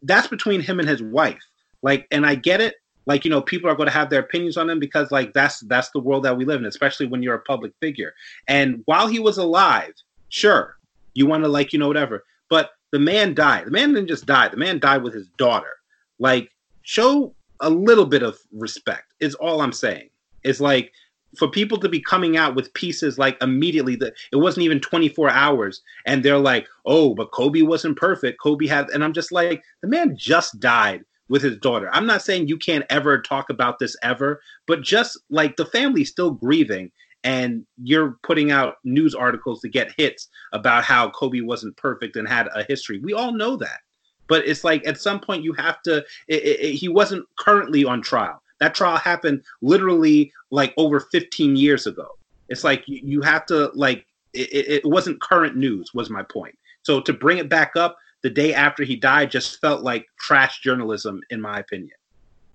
that's 0.02 0.28
between 0.28 0.60
him 0.60 0.78
and 0.78 0.88
his 0.88 1.02
wife. 1.02 1.42
Like, 1.82 2.06
and 2.10 2.24
I 2.24 2.34
get 2.34 2.60
it. 2.60 2.76
Like, 3.06 3.24
you 3.24 3.30
know, 3.30 3.42
people 3.42 3.68
are 3.68 3.74
going 3.74 3.88
to 3.88 3.92
have 3.92 4.08
their 4.08 4.20
opinions 4.20 4.56
on 4.56 4.70
him 4.70 4.78
because, 4.78 5.10
like, 5.10 5.34
that's 5.34 5.60
that's 5.60 5.90
the 5.90 6.00
world 6.00 6.24
that 6.24 6.38
we 6.38 6.46
live 6.46 6.60
in, 6.60 6.66
especially 6.66 7.06
when 7.06 7.22
you're 7.22 7.34
a 7.34 7.42
public 7.42 7.72
figure. 7.80 8.14
And 8.48 8.82
while 8.86 9.08
he 9.08 9.18
was 9.18 9.36
alive, 9.36 9.92
sure, 10.30 10.76
you 11.14 11.26
want 11.26 11.44
to 11.44 11.48
like, 11.48 11.72
you 11.72 11.78
know, 11.78 11.88
whatever. 11.88 12.24
But 12.50 12.70
the 12.92 12.98
man 12.98 13.34
died. 13.34 13.66
The 13.66 13.70
man 13.70 13.94
didn't 13.94 14.08
just 14.08 14.26
die. 14.26 14.48
The 14.48 14.56
man 14.56 14.78
died 14.78 15.02
with 15.02 15.14
his 15.14 15.28
daughter. 15.38 15.76
Like, 16.18 16.50
show 16.82 17.34
a 17.60 17.70
little 17.70 18.06
bit 18.06 18.22
of 18.22 18.38
respect. 18.52 19.14
Is 19.20 19.34
all 19.34 19.60
I'm 19.60 19.72
saying. 19.72 20.10
It's 20.42 20.60
like 20.60 20.92
for 21.36 21.48
people 21.48 21.78
to 21.78 21.88
be 21.88 22.00
coming 22.00 22.36
out 22.36 22.54
with 22.54 22.72
pieces 22.74 23.18
like 23.18 23.36
immediately 23.42 23.96
that 23.96 24.14
it 24.32 24.36
wasn't 24.36 24.64
even 24.64 24.80
24 24.80 25.30
hours 25.30 25.82
and 26.06 26.22
they're 26.22 26.38
like 26.38 26.68
oh 26.86 27.14
but 27.14 27.32
kobe 27.32 27.62
wasn't 27.62 27.96
perfect 27.96 28.40
kobe 28.40 28.66
had 28.66 28.88
and 28.90 29.02
i'm 29.02 29.12
just 29.12 29.32
like 29.32 29.62
the 29.80 29.88
man 29.88 30.16
just 30.16 30.60
died 30.60 31.04
with 31.28 31.42
his 31.42 31.56
daughter 31.58 31.90
i'm 31.92 32.06
not 32.06 32.22
saying 32.22 32.46
you 32.46 32.56
can't 32.56 32.84
ever 32.90 33.20
talk 33.20 33.50
about 33.50 33.78
this 33.78 33.96
ever 34.02 34.40
but 34.66 34.82
just 34.82 35.18
like 35.30 35.56
the 35.56 35.66
family's 35.66 36.10
still 36.10 36.30
grieving 36.30 36.90
and 37.24 37.66
you're 37.82 38.18
putting 38.22 38.52
out 38.52 38.76
news 38.84 39.14
articles 39.14 39.60
to 39.60 39.68
get 39.68 39.92
hits 39.96 40.28
about 40.52 40.84
how 40.84 41.10
kobe 41.10 41.40
wasn't 41.40 41.76
perfect 41.76 42.16
and 42.16 42.28
had 42.28 42.48
a 42.54 42.62
history 42.64 42.98
we 43.00 43.12
all 43.12 43.32
know 43.32 43.56
that 43.56 43.80
but 44.26 44.46
it's 44.46 44.64
like 44.64 44.86
at 44.86 45.00
some 45.00 45.20
point 45.20 45.42
you 45.42 45.52
have 45.52 45.82
to 45.82 45.98
it, 46.28 46.44
it, 46.44 46.74
he 46.74 46.88
wasn't 46.88 47.24
currently 47.36 47.84
on 47.84 48.00
trial 48.00 48.40
that 48.60 48.74
trial 48.74 48.96
happened 48.96 49.42
literally 49.62 50.32
like 50.50 50.72
over 50.76 51.00
15 51.00 51.56
years 51.56 51.86
ago. 51.86 52.08
It's 52.48 52.64
like 52.64 52.86
you, 52.86 53.00
you 53.02 53.22
have 53.22 53.46
to 53.46 53.70
like 53.74 54.06
it, 54.32 54.82
it 54.84 54.86
wasn't 54.86 55.20
current 55.20 55.56
news 55.56 55.92
was 55.94 56.10
my 56.10 56.22
point. 56.22 56.56
So 56.82 57.00
to 57.00 57.12
bring 57.12 57.38
it 57.38 57.48
back 57.48 57.72
up 57.76 57.96
the 58.22 58.30
day 58.30 58.54
after 58.54 58.84
he 58.84 58.96
died 58.96 59.30
just 59.30 59.60
felt 59.60 59.82
like 59.82 60.06
trash 60.18 60.60
journalism 60.60 61.20
in 61.30 61.40
my 61.40 61.58
opinion. 61.58 61.96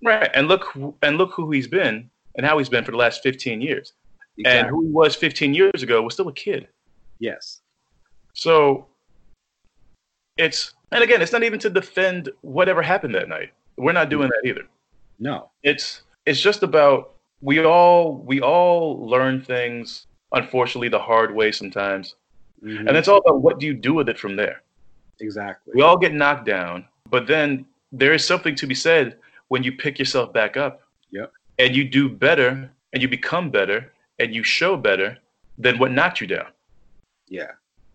Right. 0.02 0.30
And 0.34 0.48
look 0.48 0.74
and 1.02 1.18
look 1.18 1.32
who 1.32 1.50
he's 1.50 1.68
been 1.68 2.10
and 2.36 2.46
how 2.46 2.58
he's 2.58 2.68
been 2.68 2.84
for 2.84 2.92
the 2.92 2.96
last 2.96 3.22
15 3.22 3.60
years. 3.60 3.92
Exactly. 4.40 4.58
And 4.58 4.68
who 4.68 4.82
he 4.82 4.90
was 4.90 5.16
15 5.16 5.54
years 5.54 5.82
ago 5.82 6.02
was 6.02 6.14
still 6.14 6.28
a 6.28 6.32
kid. 6.32 6.68
Yes. 7.18 7.60
So 8.32 8.86
it's 10.36 10.74
and 10.92 11.04
again, 11.04 11.22
it's 11.22 11.32
not 11.32 11.42
even 11.42 11.58
to 11.60 11.70
defend 11.70 12.30
whatever 12.40 12.82
happened 12.82 13.14
that 13.14 13.28
night. 13.28 13.50
We're 13.76 13.92
not 13.92 14.08
doing 14.08 14.28
that 14.28 14.48
either. 14.48 14.62
No. 15.18 15.50
It's 15.62 16.02
it's 16.26 16.40
just 16.40 16.62
about 16.62 17.14
we 17.40 17.64
all 17.64 18.16
we 18.16 18.40
all 18.40 19.06
learn 19.06 19.40
things 19.40 20.06
unfortunately 20.32 20.88
the 20.88 20.98
hard 20.98 21.34
way 21.34 21.52
sometimes. 21.52 22.14
Mm-hmm. 22.62 22.88
And 22.88 22.96
it's 22.96 23.08
all 23.08 23.18
about 23.18 23.42
what 23.42 23.58
do 23.58 23.66
you 23.66 23.74
do 23.74 23.94
with 23.94 24.08
it 24.08 24.18
from 24.18 24.36
there. 24.36 24.62
Exactly. 25.20 25.72
We 25.74 25.82
all 25.82 25.98
get 25.98 26.14
knocked 26.14 26.46
down, 26.46 26.86
but 27.10 27.26
then 27.26 27.66
there 27.92 28.12
is 28.14 28.24
something 28.24 28.54
to 28.56 28.66
be 28.66 28.74
said 28.74 29.18
when 29.48 29.62
you 29.62 29.72
pick 29.72 29.98
yourself 29.98 30.32
back 30.32 30.56
up. 30.56 30.82
Yep. 31.10 31.32
And 31.58 31.76
you 31.76 31.84
do 31.84 32.08
better 32.08 32.70
and 32.92 33.02
you 33.02 33.08
become 33.08 33.50
better 33.50 33.92
and 34.20 34.34
you 34.34 34.44
show 34.44 34.76
better 34.76 35.18
than 35.58 35.78
what 35.78 35.90
knocked 35.90 36.20
you 36.20 36.26
down. 36.26 36.46
Yeah. 37.28 37.52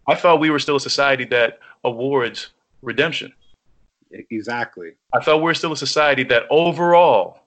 I 0.07 0.15
thought 0.15 0.39
we 0.39 0.49
were 0.49 0.59
still 0.59 0.75
a 0.75 0.81
society 0.81 1.25
that 1.25 1.59
awards 1.83 2.49
redemption. 2.81 3.31
Exactly. 4.11 4.95
I 5.13 5.19
thought 5.19 5.41
we're 5.41 5.53
still 5.53 5.71
a 5.71 5.77
society 5.77 6.23
that 6.25 6.43
overall 6.49 7.39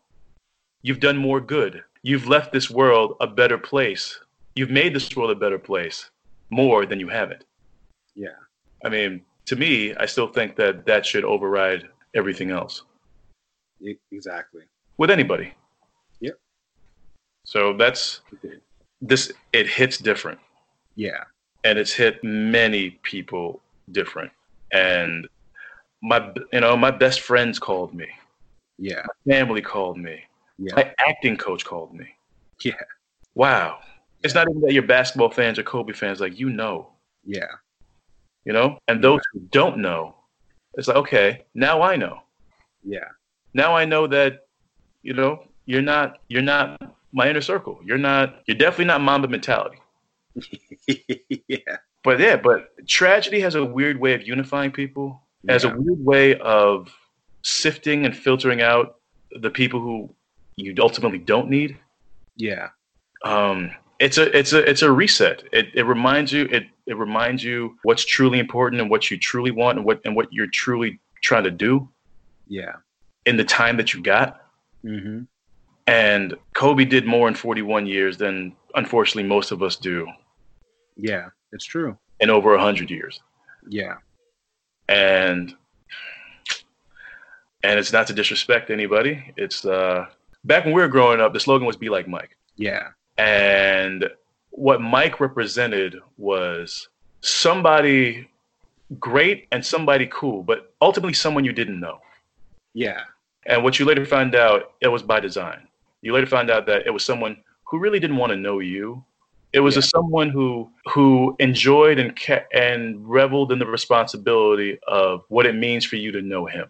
you've 0.82 1.00
done 1.00 1.16
more 1.16 1.40
good. 1.40 1.82
You've 2.02 2.28
left 2.28 2.52
this 2.52 2.70
world 2.70 3.16
a 3.20 3.26
better 3.26 3.58
place. 3.58 4.18
You've 4.54 4.70
made 4.70 4.94
this 4.94 5.14
world 5.16 5.30
a 5.30 5.34
better 5.34 5.58
place 5.58 6.10
more 6.50 6.86
than 6.86 7.00
you 7.00 7.08
haven't. 7.08 7.44
Yeah. 8.14 8.38
I 8.84 8.88
mean, 8.88 9.22
to 9.46 9.56
me, 9.56 9.94
I 9.96 10.06
still 10.06 10.28
think 10.28 10.56
that 10.56 10.86
that 10.86 11.06
should 11.06 11.24
override 11.24 11.88
everything 12.14 12.50
else. 12.50 12.82
Exactly. 14.12 14.62
With 14.96 15.10
anybody. 15.10 15.54
Yep. 16.20 16.38
So 17.44 17.76
that's 17.76 18.20
this, 19.00 19.32
it 19.52 19.68
hits 19.68 19.98
different. 19.98 20.38
Yeah. 20.94 21.24
And 21.64 21.78
it's 21.78 21.92
hit 21.92 22.22
many 22.22 22.90
people 23.02 23.60
different. 23.92 24.32
And 24.72 25.28
my 26.02 26.32
you 26.52 26.60
know 26.60 26.76
my 26.76 26.90
best 26.90 27.20
friends 27.20 27.58
called 27.58 27.94
me. 27.94 28.06
Yeah. 28.78 29.02
My 29.26 29.34
family 29.34 29.60
called 29.60 29.98
me. 29.98 30.22
Yeah. 30.58 30.74
my 30.76 30.94
acting 30.98 31.36
coach 31.36 31.64
called 31.64 31.94
me. 31.94 32.06
Yeah. 32.62 32.74
Wow. 33.34 33.80
It's 34.22 34.34
not 34.34 34.48
even 34.48 34.62
that 34.62 34.72
you're 34.72 34.82
basketball 34.82 35.30
fans 35.30 35.58
or 35.58 35.62
kobe 35.62 35.92
fans. 35.92 36.20
Like 36.20 36.38
you 36.38 36.50
know. 36.50 36.90
Yeah. 37.24 37.50
You 38.44 38.52
know? 38.52 38.78
And 38.88 39.02
those 39.02 39.20
yeah. 39.34 39.40
who 39.40 39.46
don't 39.50 39.78
know 39.78 40.14
it's 40.78 40.88
like 40.88 40.96
okay 40.96 41.44
now 41.54 41.82
i 41.82 41.96
know. 41.96 42.20
Yeah. 42.84 43.08
Now 43.52 43.76
i 43.76 43.84
know 43.84 44.06
that 44.06 44.46
you 45.02 45.12
know 45.12 45.44
you're 45.66 45.82
not 45.82 46.20
you're 46.28 46.42
not 46.42 46.87
my 47.12 47.28
inner 47.28 47.40
circle 47.40 47.80
you're 47.84 47.98
not 47.98 48.42
you're 48.46 48.56
definitely 48.56 48.84
not 48.84 49.00
mamba 49.00 49.28
mentality 49.28 49.78
yeah 51.48 51.76
but 52.04 52.18
yeah 52.20 52.36
but 52.36 52.70
tragedy 52.86 53.40
has 53.40 53.54
a 53.54 53.64
weird 53.64 53.98
way 53.98 54.14
of 54.14 54.26
unifying 54.26 54.70
people 54.70 55.22
yeah. 55.44 55.54
as 55.54 55.64
a 55.64 55.68
weird 55.70 56.04
way 56.04 56.38
of 56.38 56.88
sifting 57.42 58.04
and 58.04 58.16
filtering 58.16 58.60
out 58.60 58.96
the 59.40 59.50
people 59.50 59.80
who 59.80 60.14
you 60.56 60.74
ultimately 60.78 61.18
don't 61.18 61.48
need. 61.48 61.76
Yeah. 62.36 62.68
Um, 63.24 63.70
it's 63.98 64.18
a 64.18 64.36
it's 64.36 64.52
a 64.52 64.68
it's 64.68 64.82
a 64.82 64.90
reset. 64.90 65.42
It 65.52 65.66
it 65.74 65.84
reminds 65.84 66.32
you 66.32 66.44
it 66.50 66.66
it 66.86 66.96
reminds 66.96 67.42
you 67.42 67.76
what's 67.82 68.04
truly 68.04 68.38
important 68.38 68.80
and 68.80 68.90
what 68.90 69.10
you 69.10 69.18
truly 69.18 69.50
want 69.50 69.78
and 69.78 69.86
what 69.86 70.00
and 70.04 70.14
what 70.14 70.32
you're 70.32 70.46
truly 70.46 71.00
trying 71.20 71.44
to 71.44 71.50
do. 71.50 71.88
Yeah. 72.46 72.76
In 73.26 73.36
the 73.36 73.44
time 73.44 73.76
that 73.76 73.92
you 73.92 74.02
got. 74.02 74.42
Mm-hmm. 74.84 75.22
And 75.88 76.34
Kobe 76.54 76.84
did 76.84 77.06
more 77.06 77.28
in 77.28 77.34
41 77.34 77.86
years 77.86 78.16
than 78.16 78.54
unfortunately 78.74 79.28
most 79.28 79.50
of 79.50 79.62
us 79.62 79.76
do. 79.76 80.06
Yeah, 80.96 81.28
it's 81.52 81.64
true. 81.64 81.96
In 82.20 82.30
over 82.30 82.50
100 82.50 82.90
years. 82.90 83.20
Yeah 83.68 83.94
and 84.88 85.54
and 87.62 87.78
it's 87.78 87.92
not 87.92 88.06
to 88.06 88.12
disrespect 88.12 88.70
anybody. 88.70 89.32
It's 89.36 89.64
uh, 89.64 90.06
back 90.44 90.64
when 90.64 90.74
we 90.74 90.80
were 90.80 90.88
growing 90.88 91.20
up, 91.20 91.32
the 91.32 91.40
slogan 91.40 91.66
was 91.66 91.76
"Be 91.76 91.88
like 91.88 92.08
Mike." 92.08 92.36
Yeah, 92.56 92.88
and 93.16 94.08
what 94.50 94.80
Mike 94.80 95.20
represented 95.20 95.96
was 96.16 96.88
somebody 97.20 98.28
great 98.98 99.46
and 99.52 99.64
somebody 99.64 100.08
cool, 100.10 100.42
but 100.42 100.72
ultimately 100.80 101.12
someone 101.12 101.44
you 101.44 101.52
didn't 101.52 101.78
know. 101.78 102.00
Yeah. 102.74 103.00
And 103.46 103.64
what 103.64 103.78
you 103.78 103.86
later 103.86 104.04
found 104.04 104.34
out, 104.34 104.72
it 104.80 104.88
was 104.88 105.02
by 105.02 105.20
design. 105.20 105.67
You 106.02 106.12
later 106.12 106.26
found 106.26 106.50
out 106.50 106.66
that 106.66 106.86
it 106.86 106.90
was 106.90 107.04
someone 107.04 107.36
who 107.64 107.78
really 107.78 108.00
didn't 108.00 108.16
want 108.16 108.30
to 108.30 108.36
know 108.36 108.60
you, 108.60 109.04
it 109.52 109.60
was 109.60 109.74
yeah. 109.74 109.80
a 109.80 109.82
someone 109.82 110.30
who 110.30 110.70
who 110.92 111.34
enjoyed 111.38 111.98
and 111.98 112.18
ca- 112.18 112.44
and 112.52 113.08
reveled 113.08 113.52
in 113.52 113.58
the 113.58 113.66
responsibility 113.66 114.78
of 114.86 115.24
what 115.28 115.46
it 115.46 115.54
means 115.54 115.84
for 115.84 115.96
you 115.96 116.12
to 116.12 116.22
know 116.22 116.46
him. 116.46 116.66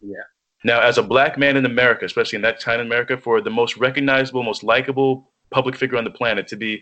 Yeah. 0.00 0.22
Now, 0.62 0.80
as 0.80 0.96
a 0.96 1.02
black 1.02 1.36
man 1.36 1.56
in 1.56 1.66
America, 1.66 2.06
especially 2.06 2.36
in 2.36 2.42
that 2.42 2.58
time 2.58 2.80
in 2.80 2.86
America, 2.86 3.18
for 3.18 3.40
the 3.40 3.50
most 3.50 3.76
recognizable, 3.76 4.42
most 4.42 4.62
likable 4.62 5.30
public 5.50 5.76
figure 5.76 5.98
on 5.98 6.04
the 6.04 6.10
planet 6.10 6.48
to 6.48 6.56
be 6.56 6.80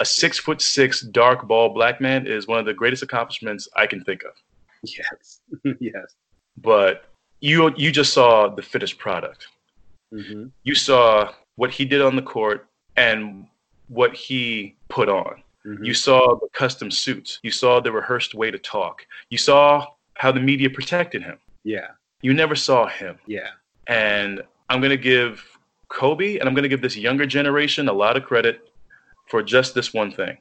a 0.00 0.04
six 0.04 0.38
foot 0.38 0.60
six 0.60 1.02
dark 1.02 1.46
ball 1.46 1.68
black 1.68 2.00
man 2.00 2.26
is 2.26 2.48
one 2.48 2.58
of 2.58 2.64
the 2.64 2.74
greatest 2.74 3.02
accomplishments 3.02 3.68
I 3.76 3.86
can 3.86 4.02
think 4.02 4.22
of. 4.24 4.32
Yes. 4.82 5.40
yes. 5.80 6.16
But 6.56 7.04
you 7.40 7.72
you 7.76 7.92
just 7.92 8.12
saw 8.12 8.48
the 8.48 8.62
finished 8.62 8.98
product. 8.98 9.46
Mm-hmm. 10.12 10.46
You 10.64 10.74
saw 10.74 11.32
what 11.56 11.70
he 11.70 11.84
did 11.84 12.00
on 12.00 12.16
the 12.16 12.22
court 12.22 12.66
and 12.96 13.46
what 13.88 14.14
he 14.14 14.76
put 14.88 15.08
on. 15.08 15.42
Mm-hmm. 15.66 15.84
You 15.84 15.94
saw 15.94 16.36
the 16.36 16.48
custom 16.52 16.90
suits. 16.90 17.38
You 17.42 17.50
saw 17.50 17.80
the 17.80 17.92
rehearsed 17.92 18.34
way 18.34 18.50
to 18.50 18.58
talk. 18.58 19.06
You 19.28 19.38
saw 19.38 19.86
how 20.14 20.32
the 20.32 20.40
media 20.40 20.70
protected 20.70 21.22
him. 21.22 21.38
Yeah. 21.64 21.88
You 22.22 22.34
never 22.34 22.54
saw 22.54 22.86
him. 22.86 23.18
Yeah. 23.26 23.48
And 23.86 24.42
I'm 24.68 24.80
going 24.80 24.90
to 24.90 24.96
give 24.96 25.42
Kobe 25.88 26.38
and 26.38 26.48
I'm 26.48 26.54
going 26.54 26.62
to 26.62 26.68
give 26.68 26.82
this 26.82 26.96
younger 26.96 27.26
generation 27.26 27.88
a 27.88 27.92
lot 27.92 28.16
of 28.16 28.24
credit 28.24 28.70
for 29.26 29.42
just 29.42 29.74
this 29.74 29.92
one 29.92 30.10
thing. 30.10 30.38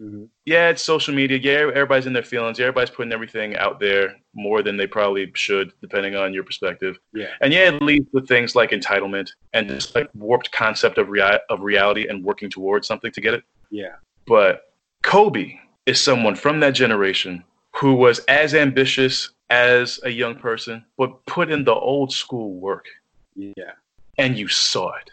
Mm-hmm. 0.00 0.24
Yeah, 0.44 0.68
it's 0.68 0.82
social 0.82 1.14
media. 1.14 1.38
Yeah, 1.38 1.70
everybody's 1.74 2.06
in 2.06 2.12
their 2.12 2.22
feelings. 2.22 2.58
Yeah, 2.58 2.66
everybody's 2.66 2.94
putting 2.94 3.12
everything 3.12 3.56
out 3.56 3.80
there 3.80 4.16
more 4.34 4.62
than 4.62 4.76
they 4.76 4.86
probably 4.86 5.30
should, 5.34 5.72
depending 5.80 6.14
on 6.14 6.34
your 6.34 6.44
perspective. 6.44 6.98
Yeah. 7.14 7.30
And 7.40 7.52
yeah, 7.52 7.70
it 7.72 7.82
leads 7.82 8.10
to 8.12 8.20
things 8.22 8.54
like 8.54 8.70
entitlement 8.70 9.30
and 9.54 9.68
just 9.68 9.94
like 9.94 10.10
warped 10.14 10.52
concept 10.52 10.98
of 10.98 11.08
rea- 11.08 11.40
of 11.48 11.60
reality 11.60 12.08
and 12.08 12.22
working 12.22 12.50
towards 12.50 12.86
something 12.86 13.10
to 13.12 13.20
get 13.20 13.34
it. 13.34 13.42
Yeah. 13.70 13.94
But 14.26 14.72
Kobe 15.02 15.58
is 15.86 16.00
someone 16.00 16.34
from 16.34 16.60
that 16.60 16.72
generation 16.74 17.42
who 17.74 17.94
was 17.94 18.18
as 18.28 18.54
ambitious 18.54 19.30
as 19.50 20.00
a 20.04 20.10
young 20.10 20.34
person, 20.34 20.84
but 20.98 21.24
put 21.26 21.50
in 21.50 21.64
the 21.64 21.74
old 21.74 22.12
school 22.12 22.54
work, 22.54 22.86
Yeah. 23.34 23.72
and 24.18 24.36
you 24.38 24.48
saw 24.48 24.92
it. 24.96 25.10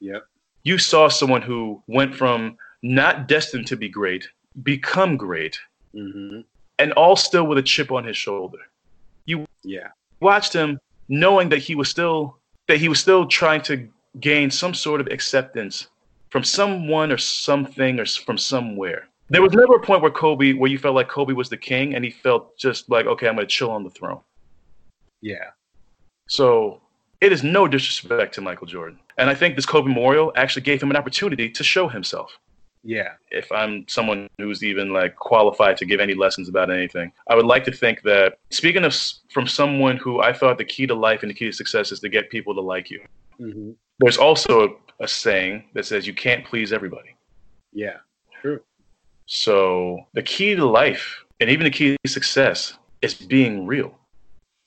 Yep. 0.00 0.24
You 0.64 0.78
saw 0.78 1.08
someone 1.08 1.42
who 1.42 1.82
went 1.86 2.14
from 2.14 2.56
not 2.82 3.28
destined 3.28 3.66
to 3.68 3.76
be 3.76 3.88
great, 3.88 4.28
become 4.62 5.16
great, 5.16 5.58
Mm-hmm. 5.94 6.40
and 6.78 6.92
all 6.92 7.16
still 7.16 7.46
with 7.46 7.58
a 7.58 7.62
chip 7.62 7.92
on 7.92 8.04
his 8.04 8.16
shoulder. 8.16 8.56
You 9.26 9.46
yeah. 9.62 9.88
Watched 10.20 10.54
him 10.54 10.78
knowing 11.08 11.50
that 11.50 11.58
he 11.58 11.74
was 11.74 11.90
still 11.90 12.38
that 12.66 12.78
he 12.78 12.88
was 12.88 12.98
still 12.98 13.26
trying 13.26 13.60
to 13.62 13.88
gain 14.20 14.50
some 14.50 14.72
sort 14.72 15.02
of 15.02 15.06
acceptance 15.08 15.88
from 16.30 16.44
someone 16.44 17.12
or 17.12 17.18
something 17.18 18.00
or 18.00 18.06
from 18.06 18.38
somewhere. 18.38 19.08
There 19.28 19.42
was 19.42 19.52
never 19.52 19.74
a 19.74 19.80
point 19.80 20.00
where 20.00 20.10
Kobe 20.10 20.54
where 20.54 20.70
you 20.70 20.78
felt 20.78 20.94
like 20.94 21.08
Kobe 21.08 21.34
was 21.34 21.50
the 21.50 21.58
king 21.58 21.94
and 21.94 22.04
he 22.04 22.10
felt 22.10 22.56
just 22.56 22.88
like 22.88 23.04
okay, 23.06 23.28
I'm 23.28 23.34
going 23.34 23.46
to 23.46 23.50
chill 23.50 23.70
on 23.70 23.84
the 23.84 23.90
throne. 23.90 24.20
Yeah. 25.20 25.50
So 26.28 26.80
it 27.20 27.32
is 27.32 27.42
no 27.44 27.68
disrespect 27.68 28.34
to 28.34 28.40
Michael 28.40 28.66
Jordan. 28.66 28.98
And 29.18 29.28
I 29.28 29.34
think 29.34 29.56
this 29.56 29.66
Kobe 29.66 29.88
Memorial 29.88 30.32
actually 30.36 30.62
gave 30.62 30.82
him 30.82 30.90
an 30.90 30.96
opportunity 30.96 31.50
to 31.50 31.62
show 31.62 31.86
himself. 31.86 32.38
Yeah. 32.84 33.12
If 33.30 33.50
I'm 33.52 33.86
someone 33.88 34.28
who's 34.38 34.64
even 34.64 34.92
like 34.92 35.16
qualified 35.16 35.76
to 35.78 35.86
give 35.86 36.00
any 36.00 36.14
lessons 36.14 36.48
about 36.48 36.70
anything, 36.70 37.12
I 37.28 37.34
would 37.34 37.46
like 37.46 37.64
to 37.64 37.72
think 37.72 38.02
that 38.02 38.38
speaking 38.50 38.84
of 38.84 38.96
from 39.30 39.46
someone 39.46 39.96
who 39.96 40.20
I 40.20 40.32
thought 40.32 40.58
the 40.58 40.64
key 40.64 40.86
to 40.86 40.94
life 40.94 41.22
and 41.22 41.30
the 41.30 41.34
key 41.34 41.46
to 41.46 41.52
success 41.52 41.92
is 41.92 42.00
to 42.00 42.08
get 42.08 42.30
people 42.30 42.54
to 42.54 42.60
like 42.60 42.90
you. 42.90 43.00
Mm-hmm. 43.40 43.72
There's 44.00 44.18
also 44.18 44.68
a, 44.68 45.04
a 45.04 45.08
saying 45.08 45.64
that 45.74 45.86
says 45.86 46.06
you 46.06 46.14
can't 46.14 46.44
please 46.44 46.72
everybody. 46.72 47.16
Yeah. 47.72 47.98
True. 48.40 48.60
So 49.26 50.00
the 50.14 50.22
key 50.22 50.54
to 50.56 50.66
life 50.66 51.24
and 51.40 51.48
even 51.48 51.64
the 51.64 51.70
key 51.70 51.96
to 52.04 52.10
success 52.10 52.74
is 53.00 53.14
being 53.14 53.66
real. 53.66 53.94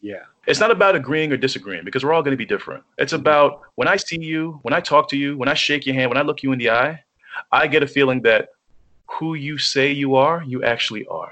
Yeah. 0.02 0.24
It's 0.48 0.60
not 0.60 0.72
about 0.72 0.96
agreeing 0.96 1.32
or 1.32 1.38
disagreeing 1.38 1.84
because 1.84 2.04
we're 2.04 2.14
all 2.14 2.22
going 2.22 2.32
to 2.32 2.38
be 2.38 2.46
different. 2.46 2.84
It's 2.98 3.14
about 3.14 3.62
when 3.76 3.88
I 3.88 3.96
see 3.96 4.22
you, 4.22 4.60
when 4.62 4.74
I 4.74 4.80
talk 4.80 5.10
to 5.10 5.18
you, 5.18 5.38
when 5.38 5.50
I 5.50 5.56
shake 5.56 5.86
your 5.86 5.96
hand, 5.96 6.10
when 6.10 6.18
I 6.18 6.22
look 6.22 6.44
you 6.44 6.52
in 6.52 6.60
the 6.60 6.70
eye, 6.70 7.04
I 7.52 7.68
get 7.68 7.84
a 7.84 7.88
feeling 7.88 8.22
that 8.22 8.50
who 9.08 9.36
you 9.36 9.58
say 9.58 9.92
you 9.92 10.16
are, 10.16 10.44
you 10.44 10.64
actually 10.64 11.06
are. 11.08 11.32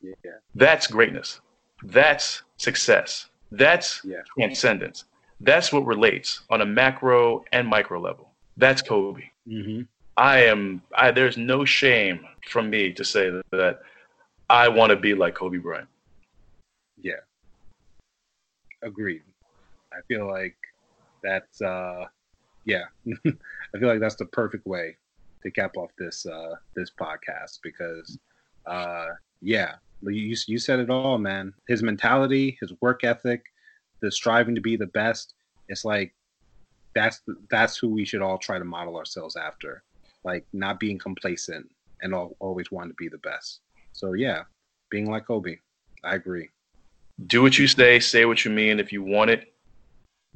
Yeah. 0.00 0.12
That's 0.54 0.86
greatness. 0.86 1.40
That's 1.82 2.42
success. 2.56 3.26
That's 3.50 4.00
Yeah. 4.04 4.22
transcendence. 4.36 5.04
That's 5.40 5.72
what 5.72 5.86
relates 5.86 6.42
on 6.50 6.60
a 6.60 6.66
macro 6.66 7.44
and 7.52 7.66
micro 7.66 8.00
level. 8.00 8.30
That's 8.56 8.82
Kobe. 8.82 9.22
Mm-hmm. 9.48 9.82
I 10.16 10.44
am. 10.44 10.82
I, 10.94 11.10
there's 11.10 11.36
no 11.36 11.64
shame 11.64 12.26
from 12.48 12.70
me 12.70 12.92
to 12.92 13.04
say 13.04 13.30
that, 13.30 13.44
that 13.50 13.80
I 14.50 14.68
want 14.68 14.90
to 14.90 14.96
be 14.96 15.14
like 15.14 15.34
Kobe 15.34 15.58
Bryant. 15.58 15.88
Yeah. 17.00 17.20
Agreed. 18.82 19.22
I 19.92 20.00
feel 20.08 20.26
like 20.28 20.56
that's 21.22 21.60
uh 21.62 22.06
yeah. 22.64 22.84
I 23.26 23.78
feel 23.78 23.88
like 23.88 24.00
that's 24.00 24.16
the 24.16 24.26
perfect 24.26 24.66
way 24.66 24.96
to 25.42 25.50
cap 25.50 25.76
off 25.76 25.90
this 25.98 26.26
uh 26.26 26.54
this 26.76 26.90
podcast 26.98 27.58
because 27.62 28.18
uh 28.66 29.06
yeah, 29.40 29.74
you 30.02 30.36
you 30.46 30.58
said 30.58 30.78
it 30.80 30.90
all, 30.90 31.18
man. 31.18 31.52
His 31.68 31.82
mentality, 31.82 32.56
his 32.60 32.72
work 32.80 33.04
ethic, 33.04 33.44
the 34.00 34.10
striving 34.10 34.54
to 34.54 34.60
be 34.60 34.76
the 34.76 34.86
best, 34.86 35.34
it's 35.68 35.84
like 35.84 36.14
that's 36.94 37.22
that's 37.50 37.76
who 37.76 37.88
we 37.88 38.04
should 38.04 38.22
all 38.22 38.38
try 38.38 38.58
to 38.58 38.64
model 38.64 38.96
ourselves 38.96 39.36
after. 39.36 39.82
Like 40.24 40.46
not 40.52 40.78
being 40.78 40.98
complacent 40.98 41.68
and 42.02 42.14
al- 42.14 42.36
always 42.38 42.70
wanting 42.70 42.90
to 42.92 42.96
be 42.96 43.08
the 43.08 43.18
best. 43.18 43.60
So 43.92 44.12
yeah, 44.12 44.42
being 44.90 45.10
like 45.10 45.26
Kobe. 45.26 45.56
I 46.04 46.14
agree. 46.16 46.48
do 47.26 47.42
what 47.42 47.58
you 47.58 47.66
say, 47.68 47.98
say 48.00 48.24
what 48.24 48.44
you 48.44 48.50
mean. 48.50 48.78
If 48.80 48.92
you 48.92 49.02
want 49.02 49.30
it, 49.30 49.52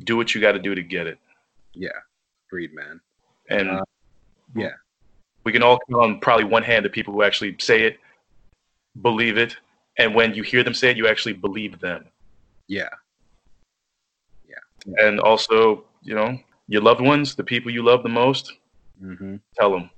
do 0.05 0.17
what 0.17 0.35
you 0.35 0.41
got 0.41 0.53
to 0.53 0.59
do 0.59 0.75
to 0.75 0.83
get 0.83 1.07
it. 1.07 1.19
Yeah, 1.75 1.91
agreed, 2.49 2.73
man. 2.75 3.01
And 3.51 3.69
Uh, 3.71 3.85
yeah. 4.55 4.73
We 5.47 5.53
can 5.53 5.63
all 5.63 5.79
count 5.89 6.03
on 6.03 6.19
probably 6.19 6.45
one 6.45 6.65
hand 6.65 6.85
the 6.85 6.91
people 6.91 7.15
who 7.15 7.23
actually 7.23 7.55
say 7.61 7.85
it, 7.85 8.01
believe 9.01 9.39
it, 9.39 9.57
and 9.97 10.13
when 10.13 10.35
you 10.35 10.43
hear 10.43 10.65
them 10.65 10.75
say 10.75 10.91
it, 10.91 10.97
you 10.97 11.07
actually 11.07 11.35
believe 11.35 11.79
them. 11.79 12.05
Yeah, 12.67 12.89
Yeah. 14.49 15.07
And 15.07 15.21
also, 15.21 15.85
you 16.03 16.17
know, 16.17 16.37
your 16.67 16.83
loved 16.83 17.01
ones, 17.01 17.37
the 17.37 17.45
people 17.45 17.71
you 17.71 17.85
love 17.85 18.03
the 18.03 18.09
most, 18.09 18.55
mm-hmm. 19.01 19.37
tell 19.57 19.71
them. 19.71 19.89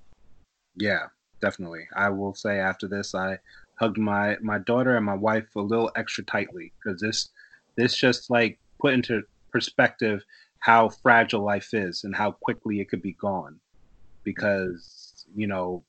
yeah, 0.76 1.06
definitely. 1.40 1.88
I 1.96 2.10
will 2.10 2.34
say 2.34 2.58
after 2.58 2.86
this, 2.86 3.14
I 3.14 3.38
hugged 3.80 3.96
my 3.96 4.36
my 4.42 4.58
daughter 4.58 4.96
and 4.96 5.06
my 5.06 5.14
wife 5.14 5.56
a 5.56 5.60
little 5.60 5.90
extra 5.96 6.24
tightly 6.24 6.72
because 6.76 7.00
this 7.00 7.30
this 7.74 7.96
just 7.96 8.28
like 8.28 8.58
put 8.78 8.92
into 8.92 9.22
perspective 9.50 10.22
how 10.58 10.90
fragile 10.90 11.42
life 11.42 11.72
is 11.72 12.04
and 12.04 12.14
how 12.14 12.32
quickly 12.32 12.80
it 12.80 12.90
could 12.90 13.00
be 13.00 13.12
gone 13.12 13.58
because 14.24 15.07
you 15.34 15.46
know 15.46 15.84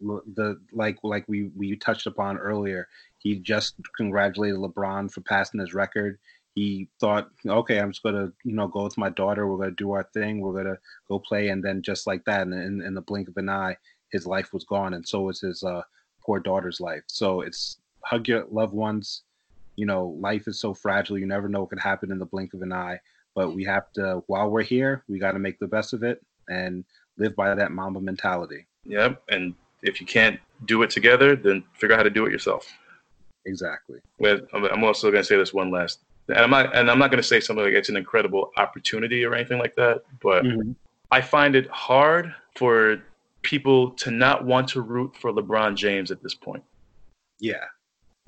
the 0.00 0.60
like 0.72 0.98
like 1.04 1.24
we 1.28 1.50
we 1.56 1.76
touched 1.76 2.06
upon 2.06 2.36
earlier 2.36 2.88
he 3.22 3.36
just 3.36 3.76
congratulated 3.96 4.58
lebron 4.58 5.10
for 5.10 5.20
passing 5.20 5.60
his 5.60 5.74
record. 5.74 6.18
He 6.54 6.88
thought 7.00 7.30
okay 7.46 7.78
i'm 7.78 7.92
just 7.92 8.02
gonna 8.02 8.30
you 8.44 8.52
know 8.52 8.68
go 8.68 8.84
with 8.84 8.98
my 8.98 9.08
daughter. 9.08 9.46
We're 9.46 9.58
gonna 9.58 9.70
do 9.70 9.92
our 9.92 10.08
thing. 10.12 10.40
We're 10.40 10.62
gonna 10.62 10.78
go 11.08 11.18
play. 11.18 11.48
And 11.48 11.64
then 11.64 11.82
just 11.82 12.06
like 12.06 12.24
that 12.24 12.42
in, 12.42 12.52
in, 12.52 12.82
in 12.82 12.94
the 12.94 13.00
blink 13.00 13.28
of 13.28 13.36
an 13.36 13.48
eye 13.48 13.76
his 14.10 14.26
life 14.26 14.52
was 14.52 14.64
gone 14.64 14.92
and 14.92 15.08
so 15.08 15.22
was 15.22 15.40
his 15.40 15.62
uh, 15.62 15.82
poor 16.22 16.38
daughter's 16.40 16.80
life. 16.80 17.04
So 17.06 17.40
it's 17.40 17.78
hug 18.04 18.28
your 18.28 18.44
loved 18.50 18.74
ones. 18.74 19.22
You 19.76 19.86
know 19.86 20.08
life 20.20 20.46
is 20.48 20.60
so 20.60 20.74
fragile. 20.74 21.18
You 21.18 21.26
never 21.26 21.48
know 21.48 21.60
what 21.60 21.70
could 21.70 21.78
happen 21.78 22.12
in 22.12 22.18
the 22.18 22.26
blink 22.26 22.52
of 22.52 22.60
an 22.62 22.72
eye. 22.72 22.98
But 23.34 23.54
we 23.54 23.64
have 23.64 23.90
to 23.92 24.22
while 24.26 24.50
we're 24.50 24.62
here 24.62 25.04
we 25.08 25.18
got 25.18 25.32
to 25.32 25.38
make 25.38 25.58
the 25.58 25.68
best 25.68 25.94
of 25.94 26.02
it. 26.02 26.22
And 26.48 26.84
live 27.18 27.34
by 27.36 27.54
that 27.54 27.72
mamba 27.72 28.00
mentality 28.00 28.66
Yep. 28.84 29.22
And 29.28 29.54
if 29.82 30.00
you 30.00 30.06
can't 30.06 30.38
do 30.64 30.82
it 30.82 30.90
together, 30.90 31.36
then 31.36 31.64
figure 31.74 31.94
out 31.94 31.98
how 31.98 32.04
to 32.04 32.10
do 32.10 32.26
it 32.26 32.32
yourself. 32.32 32.66
exactly 33.44 33.98
With, 34.18 34.42
I'm 34.52 34.64
I'm 34.64 34.84
also 34.84 35.10
going 35.10 35.22
to 35.22 35.26
say 35.26 35.36
this 35.36 35.52
one 35.52 35.70
last, 35.70 36.00
and 36.28 36.38
I'm 36.38 36.50
not, 36.50 36.76
and 36.76 36.90
I'm 36.90 36.98
not 36.98 37.10
going 37.10 37.22
to 37.22 37.28
say 37.28 37.40
something 37.40 37.64
like 37.64 37.74
it's 37.74 37.88
an 37.88 37.96
incredible 37.96 38.50
opportunity 38.56 39.24
or 39.24 39.34
anything 39.34 39.58
like 39.58 39.74
that, 39.76 40.02
but 40.22 40.44
mm-hmm. 40.44 40.72
I 41.10 41.20
find 41.20 41.56
it 41.56 41.68
hard 41.68 42.34
for 42.56 43.02
people 43.42 43.90
to 43.90 44.10
not 44.10 44.44
want 44.44 44.68
to 44.68 44.80
root 44.80 45.16
for 45.16 45.32
LeBron 45.32 45.74
James 45.74 46.10
at 46.10 46.22
this 46.22 46.34
point. 46.34 46.62
yeah 47.40 47.64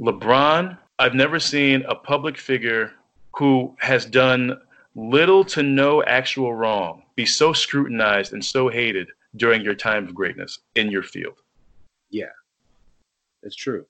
LeBron, 0.00 0.76
I've 0.98 1.14
never 1.14 1.38
seen 1.38 1.84
a 1.88 1.94
public 1.94 2.36
figure 2.36 2.92
who 3.36 3.76
has 3.78 4.04
done 4.06 4.60
little 4.94 5.44
to 5.44 5.62
no 5.62 6.02
actual 6.04 6.54
wrong 6.54 7.02
be 7.16 7.26
so 7.26 7.52
scrutinized 7.52 8.32
and 8.32 8.44
so 8.44 8.68
hated 8.68 9.08
during 9.36 9.62
your 9.62 9.74
time 9.74 10.06
of 10.06 10.14
greatness 10.14 10.60
in 10.76 10.90
your 10.90 11.02
field. 11.02 11.38
yeah 12.10 12.26
it's 13.42 13.56
true 13.56 13.84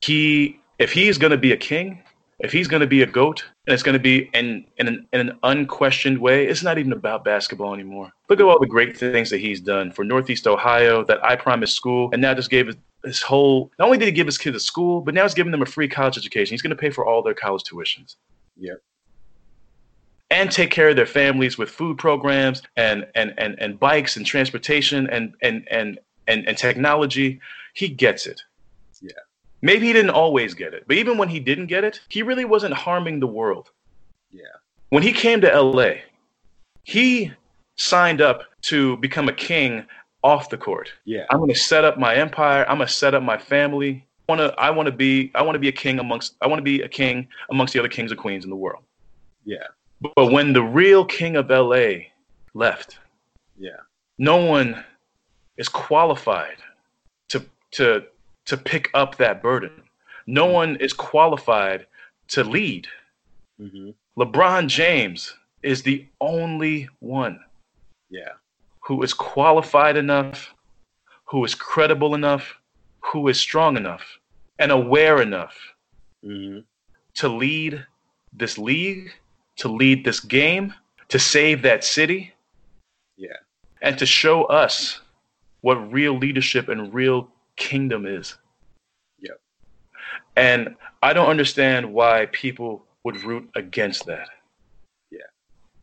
He, 0.00 0.60
if 0.78 0.92
he's 0.92 1.18
going 1.18 1.32
to 1.32 1.38
be 1.38 1.52
a 1.52 1.56
king, 1.56 2.02
if 2.38 2.52
he's 2.52 2.68
going 2.68 2.80
to 2.80 2.86
be 2.86 3.02
a 3.02 3.06
goat, 3.06 3.44
and 3.66 3.74
it's 3.74 3.82
going 3.82 3.94
to 3.94 3.98
be 3.98 4.30
in 4.32 4.64
in 4.76 4.86
an, 4.86 5.06
in 5.12 5.20
an 5.20 5.38
unquestioned 5.42 6.18
way, 6.18 6.46
it's 6.46 6.62
not 6.62 6.78
even 6.78 6.92
about 6.92 7.24
basketball 7.24 7.74
anymore. 7.74 8.12
Look 8.28 8.38
at 8.40 8.46
all 8.46 8.60
the 8.60 8.66
great 8.66 8.96
things 8.96 9.28
that 9.30 9.40
he's 9.40 9.60
done 9.60 9.90
for 9.90 10.04
Northeast 10.04 10.46
Ohio, 10.46 11.04
that 11.04 11.24
I 11.24 11.34
Promise 11.34 11.74
school, 11.74 12.10
and 12.12 12.22
now 12.22 12.34
just 12.34 12.50
gave 12.50 12.68
his, 12.68 12.76
his 13.04 13.22
whole. 13.22 13.72
Not 13.78 13.86
only 13.86 13.98
did 13.98 14.06
he 14.06 14.12
give 14.12 14.26
his 14.26 14.38
kids 14.38 14.56
a 14.56 14.60
school, 14.60 15.00
but 15.00 15.14
now 15.14 15.24
he's 15.24 15.34
giving 15.34 15.50
them 15.50 15.62
a 15.62 15.66
free 15.66 15.88
college 15.88 16.16
education. 16.16 16.54
He's 16.54 16.62
going 16.62 16.76
to 16.76 16.80
pay 16.80 16.90
for 16.90 17.04
all 17.04 17.22
their 17.22 17.34
college 17.34 17.64
tuitions. 17.64 18.16
Yep. 18.56 18.78
And 20.30 20.50
take 20.50 20.70
care 20.70 20.90
of 20.90 20.96
their 20.96 21.06
families 21.06 21.56
with 21.56 21.70
food 21.70 21.96
programs 21.96 22.62
and 22.76 23.06
and 23.14 23.32
and, 23.38 23.56
and 23.58 23.80
bikes 23.80 24.16
and 24.16 24.26
transportation 24.26 25.08
and 25.08 25.34
and 25.42 25.66
and 25.70 25.98
and, 26.26 26.46
and 26.46 26.56
technology. 26.56 27.40
He 27.72 27.88
gets 27.88 28.26
it. 28.26 28.42
Yeah. 29.00 29.12
Maybe 29.62 29.86
he 29.86 29.92
didn't 29.92 30.10
always 30.10 30.54
get 30.54 30.74
it, 30.74 30.84
but 30.86 30.96
even 30.96 31.18
when 31.18 31.28
he 31.28 31.40
didn't 31.40 31.66
get 31.66 31.82
it, 31.82 32.00
he 32.08 32.22
really 32.22 32.44
wasn't 32.44 32.74
harming 32.74 33.20
the 33.20 33.26
world. 33.26 33.70
yeah 34.30 34.44
When 34.90 35.02
he 35.02 35.12
came 35.12 35.40
to 35.40 35.60
LA, 35.60 35.92
he 36.84 37.32
signed 37.76 38.20
up 38.20 38.42
to 38.62 38.96
become 38.98 39.28
a 39.28 39.32
king 39.32 39.84
off 40.22 40.50
the 40.50 40.58
court. 40.58 40.92
yeah 41.04 41.24
I'm 41.30 41.38
going 41.38 41.50
to 41.50 41.58
set 41.58 41.84
up 41.84 41.98
my 41.98 42.14
empire. 42.14 42.64
I'm 42.68 42.78
going 42.78 42.88
to 42.88 42.92
set 42.92 43.14
up 43.14 43.22
my 43.22 43.38
family. 43.38 44.04
want 44.28 44.40
to 44.40 44.54
I 44.58 44.70
want 44.70 44.86
to 44.86 44.92
be 44.92 45.30
I 45.34 45.42
want 45.42 45.54
to 45.54 45.60
be 45.60 45.68
a 45.68 45.72
king 45.84 45.98
amongst 45.98 46.34
I 46.42 46.46
want 46.46 46.58
to 46.58 46.64
be 46.64 46.82
a 46.82 46.88
king 46.88 47.28
amongst 47.50 47.72
the 47.72 47.78
other 47.78 47.88
kings 47.88 48.10
and 48.10 48.20
queens 48.20 48.44
in 48.44 48.50
the 48.50 48.56
world. 48.56 48.82
Yeah. 49.44 49.66
But 50.00 50.30
when 50.30 50.52
the 50.52 50.62
real 50.62 51.04
king 51.04 51.36
of 51.36 51.50
LA 51.50 52.10
left, 52.54 52.98
Yeah. 53.56 53.80
no 54.18 54.36
one 54.36 54.84
is 55.56 55.68
qualified 55.68 56.58
to 57.28 57.44
to 57.72 58.06
to 58.46 58.56
pick 58.56 58.90
up 58.94 59.16
that 59.16 59.42
burden. 59.42 59.82
No 60.26 60.46
one 60.46 60.76
is 60.76 60.92
qualified 60.92 61.86
to 62.28 62.44
lead. 62.44 62.86
hmm 63.58 63.90
LeBron 64.16 64.66
James 64.68 65.34
is 65.62 65.82
the 65.82 66.06
only 66.20 66.88
one 67.00 67.44
Yeah. 68.10 68.34
who 68.80 69.02
is 69.02 69.12
qualified 69.14 69.96
enough, 69.96 70.54
who 71.24 71.44
is 71.44 71.54
credible 71.54 72.14
enough, 72.14 72.58
who 73.00 73.28
is 73.28 73.38
strong 73.40 73.76
enough 73.76 74.18
and 74.58 74.70
aware 74.72 75.20
enough 75.22 75.56
hmm 76.22 76.60
to 77.14 77.28
lead 77.28 77.84
this 78.32 78.58
league, 78.58 79.12
to 79.58 79.68
lead 79.68 80.04
this 80.04 80.20
game, 80.20 80.74
to 81.08 81.18
save 81.18 81.62
that 81.62 81.84
city, 81.84 82.32
Yeah. 83.16 83.36
and 83.82 83.98
to 83.98 84.06
show 84.06 84.44
us 84.44 85.00
what 85.60 85.92
real 85.92 86.16
leadership 86.16 86.68
and 86.68 86.92
real 86.94 87.30
kingdom 87.56 88.06
is. 88.06 88.36
Yep. 89.20 89.40
And 90.36 90.76
I 91.02 91.12
don't 91.12 91.28
understand 91.28 91.92
why 91.92 92.26
people 92.26 92.84
would 93.04 93.22
root 93.22 93.48
against 93.56 94.06
that. 94.06 94.28
Yeah. 95.10 95.26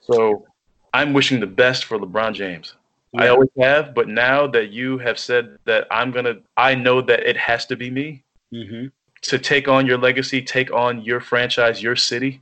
So 0.01 0.45
I'm 0.93 1.13
wishing 1.13 1.39
the 1.39 1.47
best 1.47 1.86
for 1.86 1.97
LeBron 1.99 2.34
James. 2.34 2.76
I 3.17 3.30
always 3.30 3.49
have, 3.59 3.93
but 3.93 4.09
now 4.09 4.45
that 4.47 4.71
you 4.71 4.97
have 4.97 5.17
said 5.17 5.57
that 5.63 5.88
I'm 5.89 6.11
gonna, 6.11 6.36
I 6.57 6.76
know 6.76 7.01
that 7.01 7.21
it 7.21 7.38
has 7.38 7.65
to 7.67 7.76
be 7.78 7.89
me 7.89 8.23
hmm 8.51 8.88
to 9.21 9.39
take 9.39 9.67
on 9.67 9.88
your 9.88 9.97
legacy, 9.97 10.41
take 10.41 10.71
on 10.71 11.01
your 11.01 11.19
franchise, 11.19 11.82
your 11.82 11.95
city. 11.95 12.41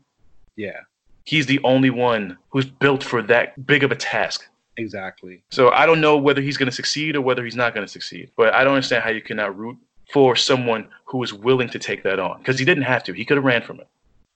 Yeah. 0.58 0.82
He's 1.24 1.46
the 1.46 1.60
only 1.64 1.90
one 1.90 2.38
who's 2.50 2.66
built 2.66 3.04
for 3.04 3.22
that 3.24 3.66
big 3.66 3.84
of 3.84 3.92
a 3.92 3.96
task. 3.96 4.48
Exactly. 4.78 5.44
So 5.52 5.70
I 5.70 5.86
don't 5.86 6.02
know 6.02 6.18
whether 6.18 6.42
he's 6.42 6.58
going 6.58 6.70
to 6.70 6.76
succeed 6.76 7.16
or 7.16 7.22
whether 7.22 7.44
he's 7.44 7.56
not 7.56 7.74
going 7.74 7.86
to 7.86 7.92
succeed. 7.92 8.32
But 8.36 8.54
I 8.54 8.64
don't 8.64 8.74
understand 8.74 9.04
how 9.04 9.12
you 9.12 9.22
cannot 9.22 9.58
root 9.58 9.78
for 10.12 10.36
someone 10.36 10.88
who 11.06 11.24
is 11.24 11.34
willing 11.34 11.70
to 11.70 11.80
take 11.80 12.04
that 12.04 12.20
on 12.20 12.40
because 12.40 12.60
he 12.60 12.66
didn't 12.66 12.84
have 12.84 13.04
to. 13.06 13.14
He 13.14 13.24
could 13.24 13.38
have 13.38 13.44
ran 13.44 13.62
from 13.62 13.80
it. 13.80 13.88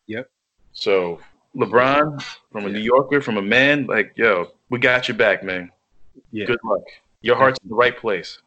Yep. 0.07 0.29
So 0.73 1.19
LeBron, 1.55 2.21
from 2.51 2.65
a 2.65 2.67
Yeah. 2.67 2.73
New 2.73 2.83
Yorker, 2.83 3.21
from 3.21 3.37
a 3.37 3.41
man, 3.41 3.87
like 3.87 4.13
yo, 4.15 4.51
we 4.69 4.79
got 4.79 5.07
your 5.07 5.17
back, 5.17 5.43
man. 5.43 5.71
Yeah. 6.31 6.45
Good 6.45 6.59
luck. 6.63 6.83
Your 7.21 7.35
heart's 7.35 7.59
in 7.63 7.69
the 7.69 7.75
right 7.75 7.97
place. 7.97 8.39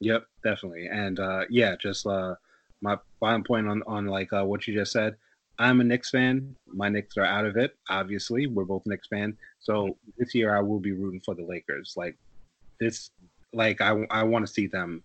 Yep, 0.00 0.26
definitely. 0.44 0.86
And 0.86 1.18
uh, 1.18 1.44
yeah, 1.48 1.76
just 1.80 2.06
uh, 2.06 2.34
my 2.80 2.98
final 3.20 3.42
point 3.44 3.68
on 3.68 3.82
on 3.86 4.06
like 4.06 4.32
uh, 4.32 4.44
what 4.44 4.66
you 4.66 4.74
just 4.74 4.92
said. 4.92 5.16
I'm 5.62 5.80
a 5.80 5.84
Knicks 5.84 6.10
fan. 6.10 6.56
My 6.66 6.88
Knicks 6.88 7.16
are 7.16 7.24
out 7.24 7.46
of 7.46 7.56
it. 7.56 7.76
Obviously, 7.88 8.46
we're 8.46 8.64
both 8.64 8.82
Knicks 8.84 9.06
fan. 9.08 9.36
So 9.60 9.96
this 10.18 10.34
year, 10.34 10.56
I 10.56 10.60
will 10.60 10.80
be 10.80 10.92
rooting 10.92 11.20
for 11.24 11.34
the 11.34 11.44
Lakers. 11.44 11.94
Like 11.96 12.16
this, 12.80 13.10
like 13.52 13.80
I 13.80 14.06
I 14.10 14.24
want 14.24 14.46
to 14.46 14.52
see 14.52 14.66
them 14.66 15.02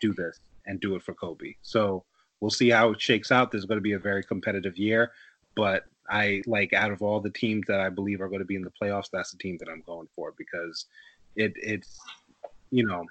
do 0.00 0.14
this 0.14 0.40
and 0.66 0.80
do 0.80 0.94
it 0.96 1.02
for 1.02 1.12
Kobe. 1.12 1.54
So 1.62 2.04
we'll 2.40 2.50
see 2.50 2.70
how 2.70 2.90
it 2.92 3.00
shakes 3.00 3.30
out. 3.30 3.50
This 3.50 3.60
is 3.60 3.64
going 3.66 3.78
to 3.78 3.82
be 3.82 3.92
a 3.92 3.98
very 3.98 4.22
competitive 4.22 4.78
year, 4.78 5.12
but 5.56 5.84
I 6.08 6.42
like 6.46 6.72
out 6.72 6.90
of 6.90 7.02
all 7.02 7.20
the 7.20 7.30
teams 7.30 7.66
that 7.68 7.80
I 7.80 7.88
believe 7.88 8.20
are 8.20 8.28
going 8.28 8.40
to 8.40 8.46
be 8.46 8.56
in 8.56 8.62
the 8.62 8.72
playoffs, 8.82 9.10
that's 9.12 9.32
the 9.32 9.38
team 9.38 9.58
that 9.58 9.68
I'm 9.68 9.82
going 9.86 10.08
for 10.16 10.32
because 10.36 10.86
it 11.36 11.52
it's 11.56 11.98
you 12.70 12.86
know 12.86 13.04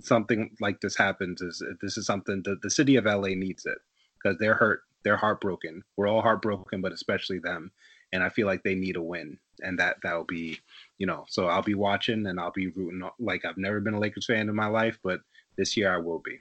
something 0.00 0.50
like 0.60 0.80
this 0.80 0.96
happens 0.96 1.42
is 1.42 1.62
this 1.82 1.96
is 1.98 2.06
something 2.06 2.42
that 2.44 2.62
the 2.62 2.70
city 2.70 2.96
of 2.96 3.04
LA 3.04 3.28
needs 3.28 3.66
it 3.66 3.78
because 4.14 4.38
they're 4.38 4.54
hurt, 4.54 4.82
they're 5.04 5.16
heartbroken. 5.16 5.82
We're 5.96 6.08
all 6.08 6.22
heartbroken, 6.22 6.80
but 6.80 6.92
especially 6.92 7.38
them. 7.38 7.70
And 8.12 8.22
I 8.22 8.28
feel 8.28 8.46
like 8.46 8.62
they 8.62 8.74
need 8.74 8.96
a 8.96 9.02
win, 9.02 9.38
and 9.60 9.78
that 9.78 9.96
that'll 10.02 10.24
be, 10.24 10.60
you 10.98 11.06
know. 11.06 11.24
So 11.28 11.46
I'll 11.46 11.62
be 11.62 11.74
watching 11.74 12.26
and 12.26 12.38
I'll 12.38 12.52
be 12.52 12.68
rooting. 12.68 13.02
Like 13.18 13.44
I've 13.46 13.56
never 13.56 13.80
been 13.80 13.94
a 13.94 13.98
Lakers 13.98 14.26
fan 14.26 14.48
in 14.48 14.54
my 14.54 14.66
life, 14.66 14.98
but 15.02 15.20
this 15.56 15.76
year 15.76 15.92
I 15.94 15.96
will 15.98 16.18
be. 16.18 16.38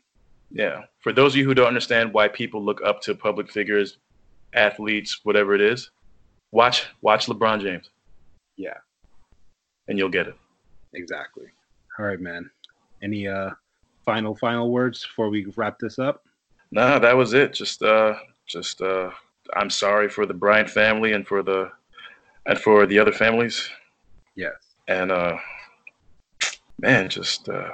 Yeah. 0.52 0.82
For 1.00 1.14
those 1.14 1.32
of 1.34 1.38
you 1.38 1.46
who 1.46 1.54
don't 1.54 1.68
understand 1.68 2.14
why 2.14 2.28
people 2.28 2.62
look 2.64 2.82
up 2.84 3.00
to 3.04 3.16
public 3.16 3.50
figures, 3.50 3.98
athletes, 4.54 5.22
whatever 5.24 5.54
it 5.56 5.62
is, 5.62 5.90
watch 6.52 6.88
watch 7.02 7.28
LeBron 7.28 7.62
James 7.62 7.90
Yeah, 8.58 8.78
and 9.88 9.98
you'll 9.98 10.10
get 10.10 10.28
it. 10.28 10.36
exactly. 10.94 11.46
All 11.98 12.06
right, 12.06 12.20
man. 12.20 12.50
Any 13.02 13.28
uh 13.28 13.52
final 14.06 14.36
final 14.36 14.72
words 14.72 15.06
before 15.06 15.30
we 15.30 15.46
wrap 15.56 15.80
this 15.80 16.00
up? 16.00 16.24
Nah, 16.72 17.00
that 17.00 17.16
was 17.16 17.34
it. 17.34 17.54
Just 17.54 17.82
uh 17.82 18.16
just 18.52 18.82
uh 18.82 19.10
I'm 19.56 19.70
sorry 19.70 20.10
for 20.10 20.26
the 20.26 20.34
Bryant 20.34 20.70
family 20.70 21.14
and 21.14 21.26
for 21.28 21.42
the 21.42 21.72
and 22.46 22.60
for 22.60 22.86
the 22.86 23.00
other 23.00 23.12
families. 23.12 23.70
Yes. 24.36 24.54
And 24.88 25.12
uh 25.12 25.38
man, 26.80 27.10
just 27.10 27.50
uh 27.50 27.72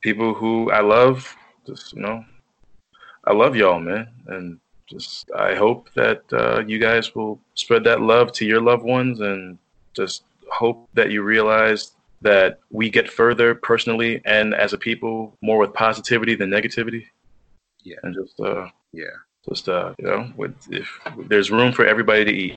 people 0.00 0.34
who 0.34 0.70
I 0.70 0.80
love, 0.80 1.34
just 1.66 1.92
you 1.92 2.02
know, 2.02 2.24
I 3.24 3.32
love 3.32 3.56
y'all, 3.56 3.80
man. 3.80 4.08
And 4.26 4.58
just 4.88 5.30
I 5.36 5.54
hope 5.54 5.92
that 5.94 6.22
uh 6.32 6.62
you 6.66 6.78
guys 6.78 7.14
will 7.14 7.40
spread 7.54 7.84
that 7.84 8.00
love 8.00 8.32
to 8.32 8.44
your 8.46 8.60
loved 8.60 8.84
ones 8.84 9.20
and 9.20 9.58
just 9.94 10.24
hope 10.50 10.88
that 10.94 11.10
you 11.10 11.22
realize 11.22 11.92
that 12.22 12.58
we 12.70 12.88
get 12.88 13.10
further 13.10 13.54
personally 13.54 14.20
and 14.24 14.54
as 14.54 14.72
a 14.72 14.78
people 14.78 15.36
more 15.42 15.58
with 15.58 15.74
positivity 15.74 16.34
than 16.34 16.50
negativity. 16.50 17.04
Yeah. 17.82 17.96
And 18.02 18.14
just 18.14 18.40
uh 18.40 18.68
Yeah. 18.92 19.16
Just 19.48 19.68
uh 19.68 19.92
you 19.98 20.06
know 20.06 20.32
with 20.36 20.54
if 20.70 20.88
there's 21.28 21.50
room 21.50 21.72
for 21.72 21.84
everybody 21.86 22.24
to 22.24 22.32
eat 22.32 22.56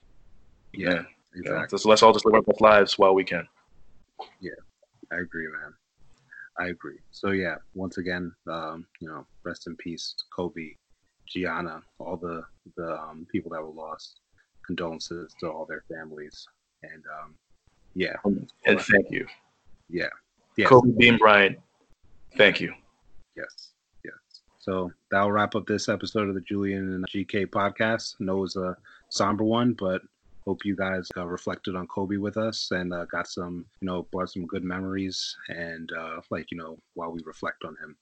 Yeah. 0.73 0.89
yeah 0.89 0.93
know, 0.93 1.05
Exactly. 1.35 1.77
just 1.77 1.85
let's 1.85 2.03
all 2.03 2.13
just 2.13 2.25
live 2.25 2.35
our 2.35 2.41
best 2.41 2.61
lives 2.61 2.97
while 2.97 3.13
we 3.13 3.23
can 3.23 3.47
Yeah, 4.41 4.51
I 5.11 5.17
agree, 5.17 5.47
man. 5.47 5.73
I 6.59 6.69
agree. 6.69 6.97
So 7.11 7.29
yeah, 7.31 7.57
once 7.75 7.97
again, 7.99 8.33
um, 8.49 8.87
you 8.99 9.07
know, 9.07 9.27
rest 9.45 9.67
in 9.67 9.75
peace, 9.75 10.15
Kobe, 10.35 10.73
Gianna, 11.27 11.83
all 11.99 12.17
the 12.17 12.43
the 12.75 12.97
um, 12.97 13.27
people 13.31 13.51
that 13.51 13.61
were 13.61 13.73
lost. 13.73 14.19
Condolences 14.65 15.33
to 15.39 15.49
all 15.49 15.65
their 15.65 15.83
families, 15.87 16.45
and 16.83 17.03
um, 17.21 17.35
yeah, 17.95 18.17
and 18.65 18.81
thank 18.81 19.11
you 19.11 19.25
yeah, 19.89 20.09
yes, 20.57 20.67
kobe 20.67 20.91
bean 20.97 21.17
bryant 21.17 21.57
thank 22.35 22.59
you 22.59 22.73
yes. 23.35 23.71
So 24.67 24.91
that'll 25.09 25.31
wrap 25.31 25.55
up 25.55 25.65
this 25.65 25.87
episode 25.87 26.27
of 26.27 26.35
the 26.35 26.41
Julian 26.41 26.93
and 26.93 27.07
GK 27.07 27.45
podcast. 27.45 28.15
I 28.19 28.25
know 28.25 28.39
it 28.39 28.41
was 28.41 28.55
a 28.57 28.75
somber 29.07 29.45
one, 29.45 29.71
but 29.71 30.01
hope 30.43 30.65
you 30.65 30.75
guys 30.75 31.07
uh, 31.15 31.25
reflected 31.25 31.77
on 31.77 31.87
Kobe 31.87 32.17
with 32.17 32.35
us 32.35 32.71
and 32.71 32.93
uh, 32.93 33.05
got 33.05 33.29
some, 33.29 33.65
you 33.79 33.85
know, 33.85 34.03
brought 34.11 34.29
some 34.29 34.45
good 34.45 34.65
memories 34.65 35.37
and 35.47 35.89
uh, 35.97 36.19
like 36.31 36.51
you 36.51 36.57
know 36.57 36.77
while 36.95 37.11
we 37.11 37.21
reflect 37.23 37.63
on 37.63 37.77
him. 37.81 37.95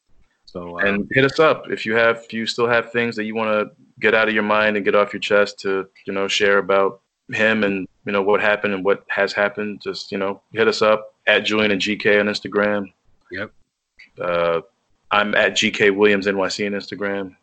So 0.46 0.80
uh, 0.80 0.86
and 0.86 1.08
hit 1.12 1.24
us 1.24 1.40
up 1.40 1.70
if 1.70 1.86
you 1.86 1.94
have 1.94 2.24
if 2.24 2.34
you 2.34 2.48
still 2.48 2.68
have 2.68 2.92
things 2.92 3.16
that 3.16 3.26
you 3.26 3.36
want 3.36 3.52
to 3.52 3.76
get 4.00 4.16
out 4.16 4.28
of 4.28 4.34
your 4.34 4.42
mind 4.42 4.76
and 4.76 4.84
get 4.84 4.96
off 4.96 5.14
your 5.14 5.20
chest 5.20 5.60
to 5.60 5.88
you 6.08 6.14
know 6.14 6.28
share 6.28 6.58
about 6.58 7.02
him 7.32 7.64
and 7.64 7.88
you 8.08 8.12
know 8.12 8.24
what 8.24 8.42
happened 8.42 8.74
and 8.74 8.84
what 8.84 9.04
has 9.10 9.34
happened 9.34 9.82
just 9.84 10.12
you 10.12 10.18
know 10.18 10.42
hit 10.54 10.68
us 10.68 10.84
up 10.84 11.16
at 11.26 11.40
julian 11.44 11.72
and 11.72 11.82
gk 11.82 12.20
on 12.20 12.28
instagram 12.28 12.86
Yep. 13.32 13.52
uh 14.22 14.62
i'm 15.12 15.34
at 15.36 15.54
gk 15.54 15.96
williams 15.96 16.28
nyc 16.28 16.66
on 16.66 16.74
instagram 16.74 17.36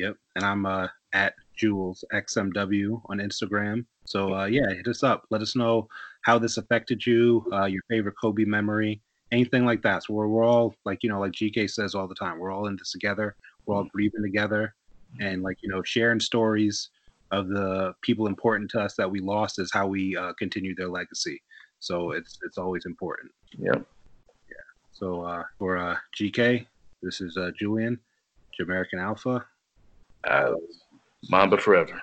Yep. 0.00 0.16
And 0.36 0.44
I'm 0.44 0.64
uh, 0.64 0.88
at 1.12 1.34
Jules 1.56 2.02
XMW 2.12 3.02
on 3.10 3.18
Instagram. 3.18 3.84
So 4.06 4.34
uh, 4.34 4.46
yeah, 4.46 4.68
hit 4.70 4.88
us 4.88 5.02
up. 5.02 5.26
Let 5.30 5.42
us 5.42 5.54
know 5.54 5.88
how 6.22 6.38
this 6.38 6.56
affected 6.56 7.04
you, 7.04 7.46
uh, 7.52 7.66
your 7.66 7.82
favorite 7.90 8.14
Kobe 8.20 8.44
memory, 8.44 9.02
anything 9.30 9.66
like 9.66 9.82
that. 9.82 10.04
So 10.04 10.14
we're, 10.14 10.28
we're 10.28 10.44
all 10.44 10.74
like, 10.86 11.02
you 11.02 11.10
know, 11.10 11.20
like 11.20 11.32
GK 11.32 11.68
says 11.68 11.94
all 11.94 12.08
the 12.08 12.14
time, 12.14 12.38
we're 12.38 12.50
all 12.50 12.66
in 12.66 12.76
this 12.76 12.92
together. 12.92 13.36
We're 13.66 13.76
all 13.76 13.84
grieving 13.84 14.22
together 14.22 14.74
and 15.20 15.42
like, 15.42 15.58
you 15.62 15.68
know, 15.68 15.82
sharing 15.82 16.20
stories 16.20 16.88
of 17.30 17.48
the 17.48 17.92
people 18.00 18.26
important 18.26 18.70
to 18.70 18.80
us 18.80 18.94
that 18.96 19.10
we 19.10 19.20
lost 19.20 19.58
is 19.58 19.70
how 19.70 19.86
we 19.86 20.16
uh, 20.16 20.32
continue 20.38 20.74
their 20.74 20.88
legacy. 20.88 21.42
So 21.78 22.12
it's, 22.12 22.38
it's 22.44 22.56
always 22.56 22.86
important. 22.86 23.32
Yep. 23.58 23.86
Yeah. 24.48 24.54
So 24.92 25.22
uh, 25.22 25.42
for 25.58 25.76
uh, 25.76 25.96
GK, 26.18 26.66
this 27.02 27.20
is 27.20 27.36
uh, 27.36 27.50
Julian, 27.58 27.98
Jamaican 28.58 28.98
Alpha. 28.98 29.44
uh, 30.24 30.52
mamba 31.28 31.58
forever 31.58 32.00